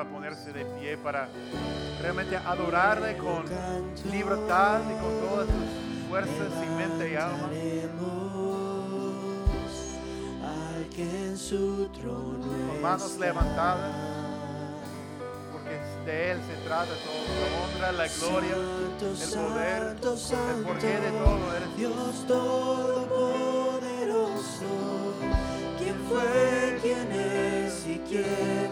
a 0.07 0.13
ponerse 0.13 0.53
de 0.53 0.65
pie 0.65 0.97
para 0.97 1.29
realmente 2.01 2.37
adorarle 2.37 3.17
con 3.17 3.45
libertad 4.11 4.81
y 4.83 4.95
con 5.01 5.21
todas 5.21 5.47
sus 5.47 6.09
fuerzas 6.09 6.53
y 6.65 6.69
mente 6.77 7.13
y 7.13 7.17
alma. 7.17 7.51
Con 12.69 12.83
manos 12.83 13.19
levantadas 13.19 14.17
de 16.07 16.31
Él 16.31 16.39
se 16.47 16.55
trata 16.65 16.93
todo, 17.05 17.27
la 17.41 17.47
honra, 17.61 17.91
la 17.93 18.07
gloria, 18.07 18.55
el 18.55 18.63
poder, 19.35 19.83
el 19.83 20.63
porqué 20.65 21.01
de 21.01 21.11
todo. 21.11 21.45
Eres 21.57 21.77
Dios 21.77 22.27
Todopoderoso, 22.29 23.11
¿quién 25.79 25.97
fue, 26.09 26.79
quién 26.81 27.11
es 27.11 27.87
y 27.89 27.99
quién 28.09 28.66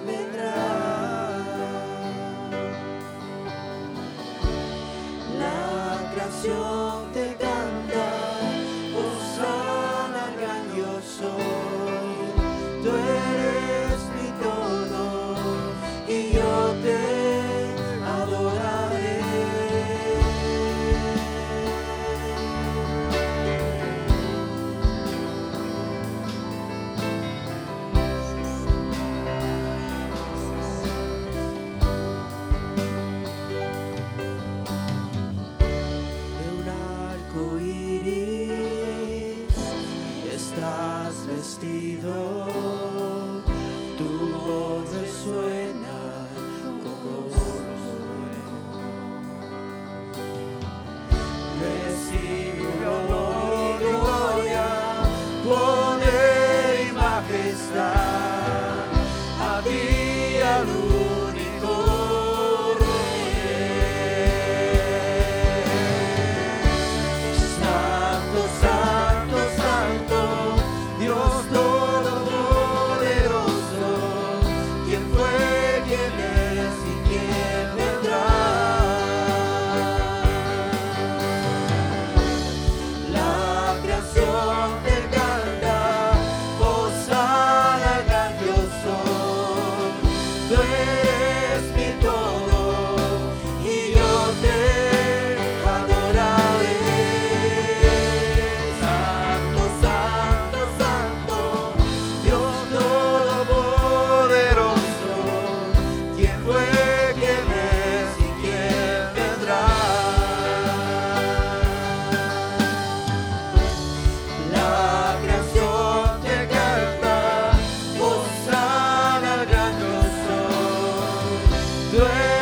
Great. 121.95 122.34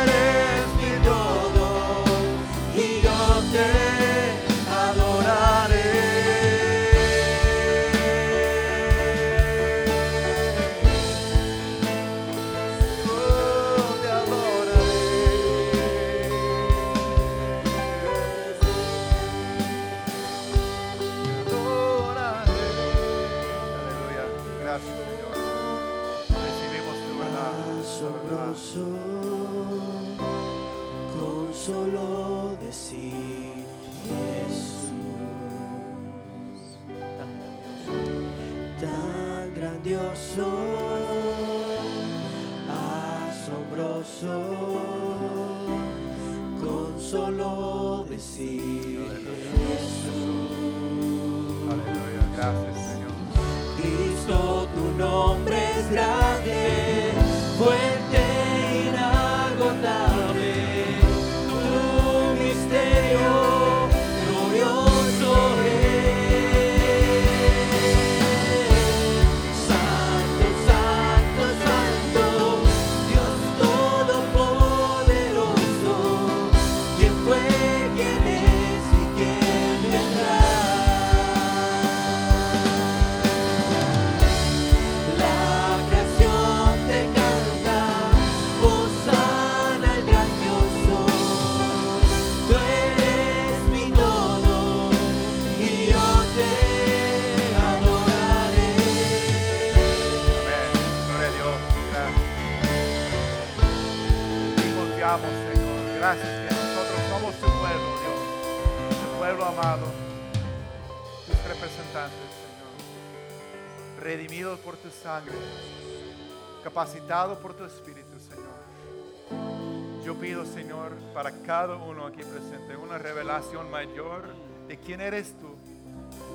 Por 117.13 117.53
tu 117.53 117.63
Espíritu, 117.63 118.17
Señor. 118.27 120.03
Yo 120.03 120.15
pido, 120.15 120.47
Señor, 120.47 120.93
para 121.13 121.29
cada 121.43 121.75
uno 121.75 122.07
aquí 122.07 122.23
presente 122.23 122.75
una 122.75 122.97
revelación 122.97 123.69
mayor 123.69 124.23
de 124.67 124.79
quién 124.79 124.99
eres 124.99 125.35
tú 125.39 125.53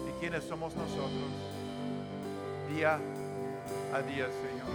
y 0.09 0.21
quiénes 0.21 0.45
somos 0.45 0.77
nosotros. 0.77 1.11
Día 2.73 3.01
a 3.93 4.03
día, 4.03 4.27
Señor. 4.27 4.69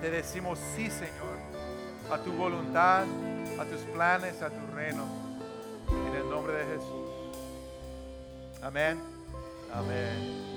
Te 0.00 0.10
decimos 0.10 0.58
sí, 0.74 0.90
Señor, 0.90 1.36
a 2.10 2.16
tu 2.16 2.32
voluntad, 2.32 3.04
a 3.60 3.64
tus 3.66 3.82
planes, 3.92 4.40
a 4.40 4.48
tu 4.48 4.74
reino. 4.74 5.04
En 6.08 6.14
el 6.14 6.30
nombre 6.30 6.54
de 6.54 6.64
Jesús. 6.64 7.36
Amén. 8.62 8.98
Amén. 9.74 10.51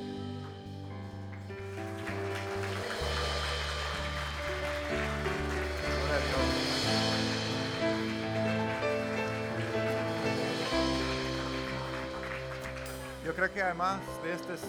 Yo 13.26 13.34
creo 13.34 13.52
que 13.52 13.60
además 13.60 14.00
de 14.24 14.34
estas 14.34 14.62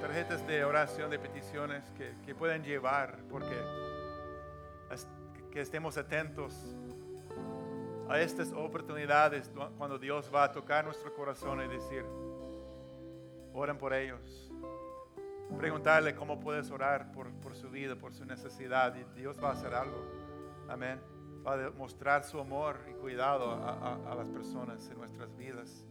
tarjetas 0.00 0.44
de 0.44 0.64
oración, 0.64 1.10
de 1.10 1.18
peticiones 1.20 1.84
que, 1.92 2.34
pueden 2.34 2.64
llevar, 2.64 3.18
porque 3.30 3.56
que 5.52 5.60
estemos 5.60 5.96
atentos 5.96 6.52
a 8.08 8.18
estas 8.18 8.52
oportunidades 8.52 9.48
cuando 9.78 9.96
Dios 9.96 10.28
va 10.34 10.42
a 10.44 10.50
tocar 10.50 10.84
nuestro 10.84 11.14
corazón 11.14 11.62
y 11.62 11.68
decir, 11.68 12.04
oren 13.54 13.78
por 13.78 13.94
ellos. 13.94 14.50
Preguntarle 15.56 16.16
cómo 16.16 16.40
puedes 16.40 16.68
orar 16.72 17.12
por, 17.12 17.28
su 17.54 17.70
vida, 17.70 17.94
por 17.94 18.12
su 18.12 18.24
necesidad, 18.24 18.92
y 18.96 19.04
Dios 19.20 19.36
va 19.40 19.50
a 19.50 19.52
hacer 19.52 19.72
algo. 19.72 20.04
Amén. 20.68 21.00
Va 21.46 21.52
a 21.52 21.56
demostrar 21.56 22.24
su 22.24 22.40
amor 22.40 22.76
y 22.90 22.92
cuidado 22.94 23.52
a- 23.52 23.98
a 24.10 24.14
las 24.16 24.28
personas 24.28 24.88
en 24.90 24.98
nuestras 24.98 25.36
vidas. 25.36 25.84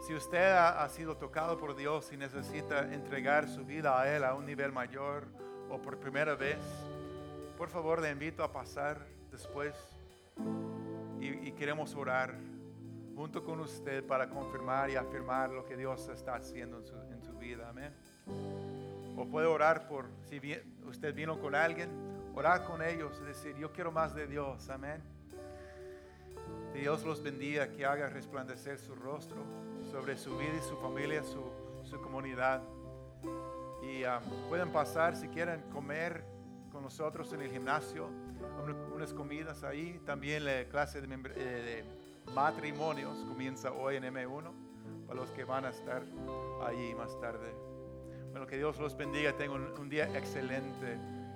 Si 0.00 0.14
usted 0.14 0.52
ha, 0.52 0.88
sido 0.88 1.16
tocado 1.16 1.58
por 1.58 1.76
Dios 1.76 2.10
y 2.12 2.16
necesita 2.16 2.92
entregar 2.92 3.48
su 3.48 3.64
vida 3.64 4.00
a 4.00 4.16
Él 4.16 4.24
a 4.24 4.34
un 4.34 4.46
nivel 4.46 4.72
mayor 4.72 5.26
o 5.68 5.80
por 5.80 5.98
primera 5.98 6.34
vez, 6.34 6.58
por 7.58 7.68
favor 7.68 8.00
le 8.00 8.10
invito 8.10 8.42
a 8.42 8.50
pasar 8.50 9.06
después 9.30 9.74
y, 11.20 11.52
queremos 11.52 11.94
orar 11.94 12.34
junto 13.14 13.44
con 13.44 13.60
usted 13.60 14.02
para 14.06 14.30
confirmar 14.30 14.88
y 14.88 14.96
afirmar 14.96 15.50
lo 15.50 15.66
que 15.66 15.76
Dios 15.76 16.08
está 16.08 16.36
haciendo 16.36 16.78
en 16.78 16.86
su, 16.86 16.94
en 16.96 17.22
su 17.22 17.34
vida. 17.34 17.68
Amén. 17.68 17.92
O 19.18 19.26
puede 19.26 19.46
orar 19.46 19.86
por, 19.86 20.06
si 20.30 20.38
vi- 20.38 20.62
usted 20.86 21.14
vino 21.14 21.38
con 21.38 21.54
alguien, 21.54 21.90
orar 22.34 22.64
con 22.64 22.80
ellos 22.82 23.20
y 23.22 23.26
decir, 23.26 23.54
yo 23.56 23.70
quiero 23.70 23.92
más 23.92 24.14
de 24.14 24.26
Dios. 24.26 24.70
Amén. 24.70 25.02
Dios 26.72 27.04
los 27.04 27.22
bendiga, 27.22 27.68
que 27.68 27.84
haga 27.84 28.08
resplandecer 28.08 28.78
su 28.78 28.94
rostro 28.94 29.69
sobre 29.90 30.16
su 30.16 30.36
vida 30.36 30.54
y 30.58 30.62
su 30.62 30.76
familia, 30.76 31.22
su, 31.24 31.42
su 31.84 32.00
comunidad. 32.00 32.62
Y 33.82 34.04
um, 34.04 34.48
pueden 34.48 34.70
pasar 34.70 35.16
si 35.16 35.28
quieren 35.28 35.62
comer 35.72 36.24
con 36.70 36.82
nosotros 36.82 37.32
en 37.32 37.42
el 37.42 37.50
gimnasio, 37.50 38.06
un- 38.06 38.92
unas 38.94 39.12
comidas 39.12 39.64
ahí. 39.64 40.00
También 40.06 40.44
la 40.44 40.64
clase 40.64 41.00
de, 41.00 41.06
eh, 41.14 41.84
de 42.26 42.32
matrimonios 42.32 43.16
comienza 43.28 43.72
hoy 43.72 43.96
en 43.96 44.04
M1 44.04 44.52
para 45.06 45.18
los 45.20 45.30
que 45.32 45.44
van 45.44 45.64
a 45.64 45.70
estar 45.70 46.02
allí 46.64 46.94
más 46.94 47.18
tarde. 47.20 47.52
Bueno, 48.30 48.46
que 48.46 48.56
Dios 48.56 48.78
los 48.78 48.96
bendiga. 48.96 49.32
Tengan 49.36 49.62
un, 49.62 49.78
un 49.78 49.88
día 49.88 50.04
excelente 50.16 50.92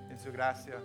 en 0.09 0.17
su 0.19 0.31
gracia. 0.31 0.79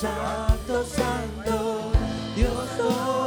Santo, 0.00 0.84
santo, 0.84 1.90
Dios 2.36 3.17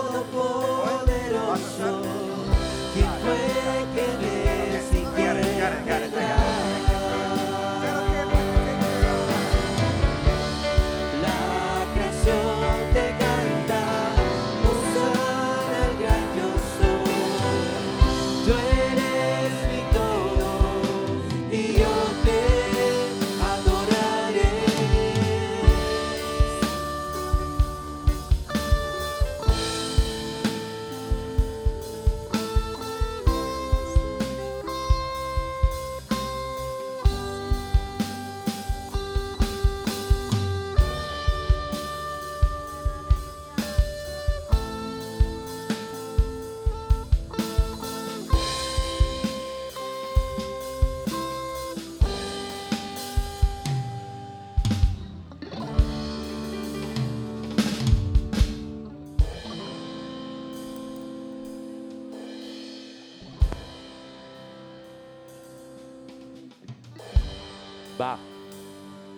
Va. 68.01 68.17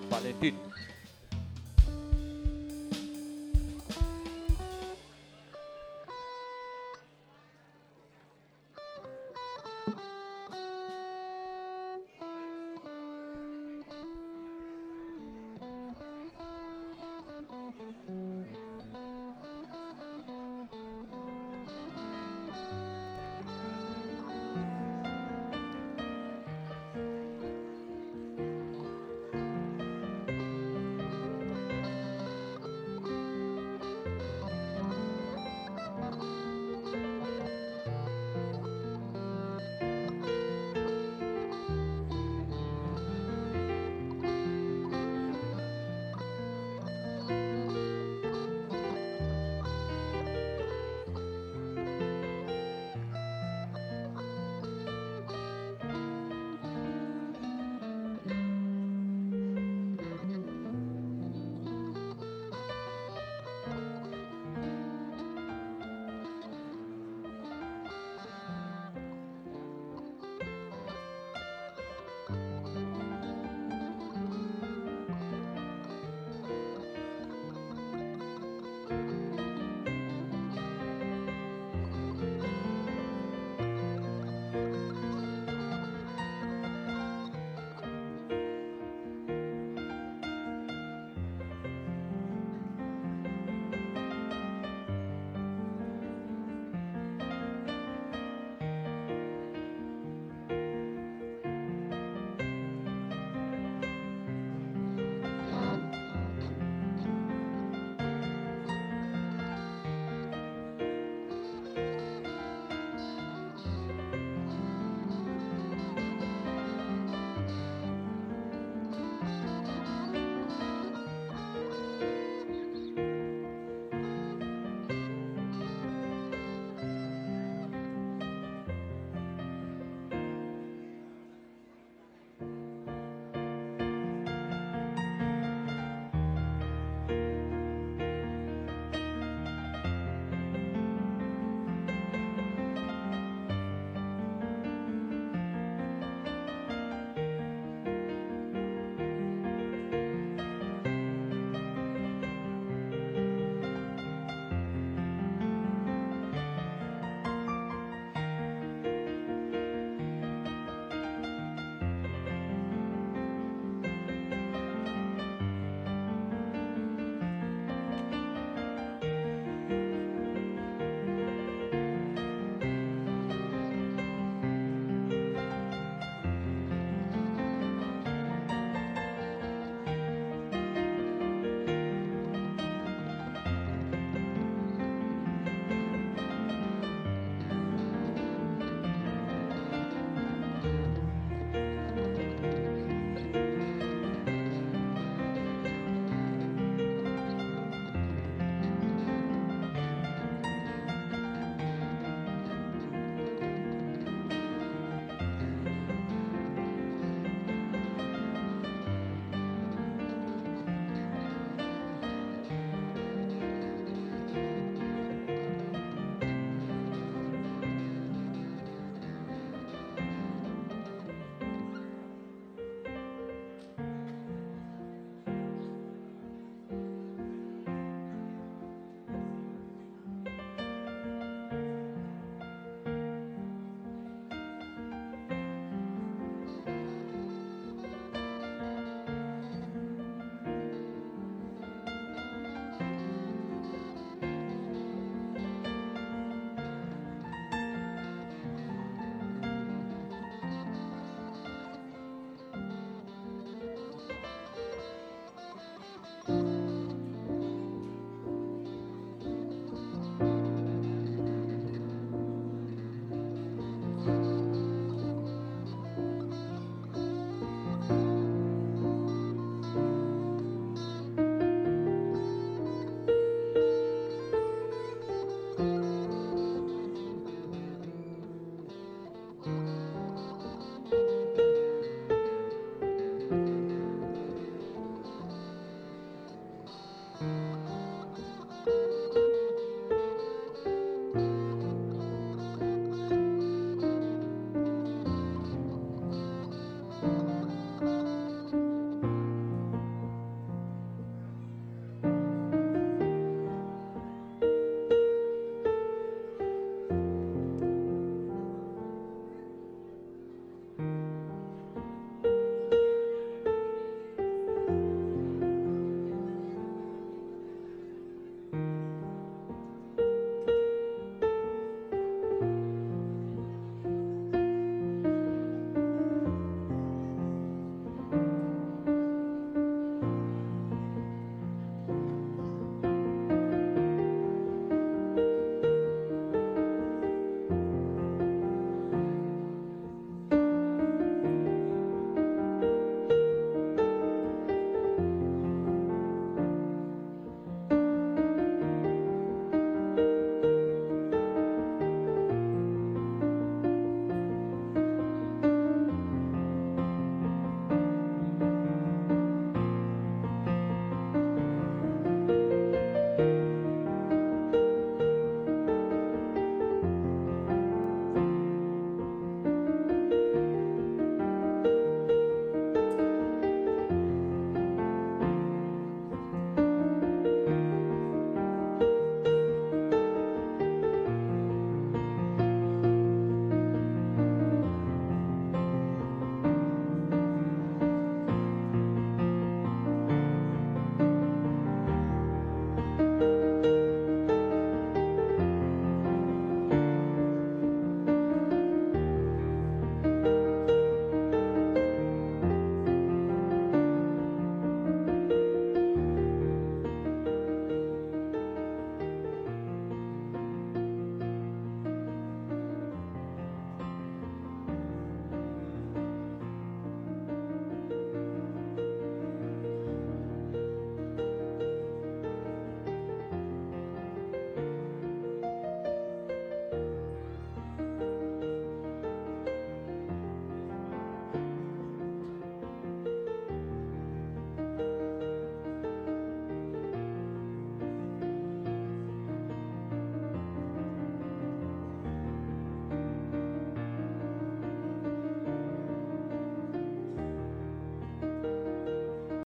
Valentín. 0.10 0.63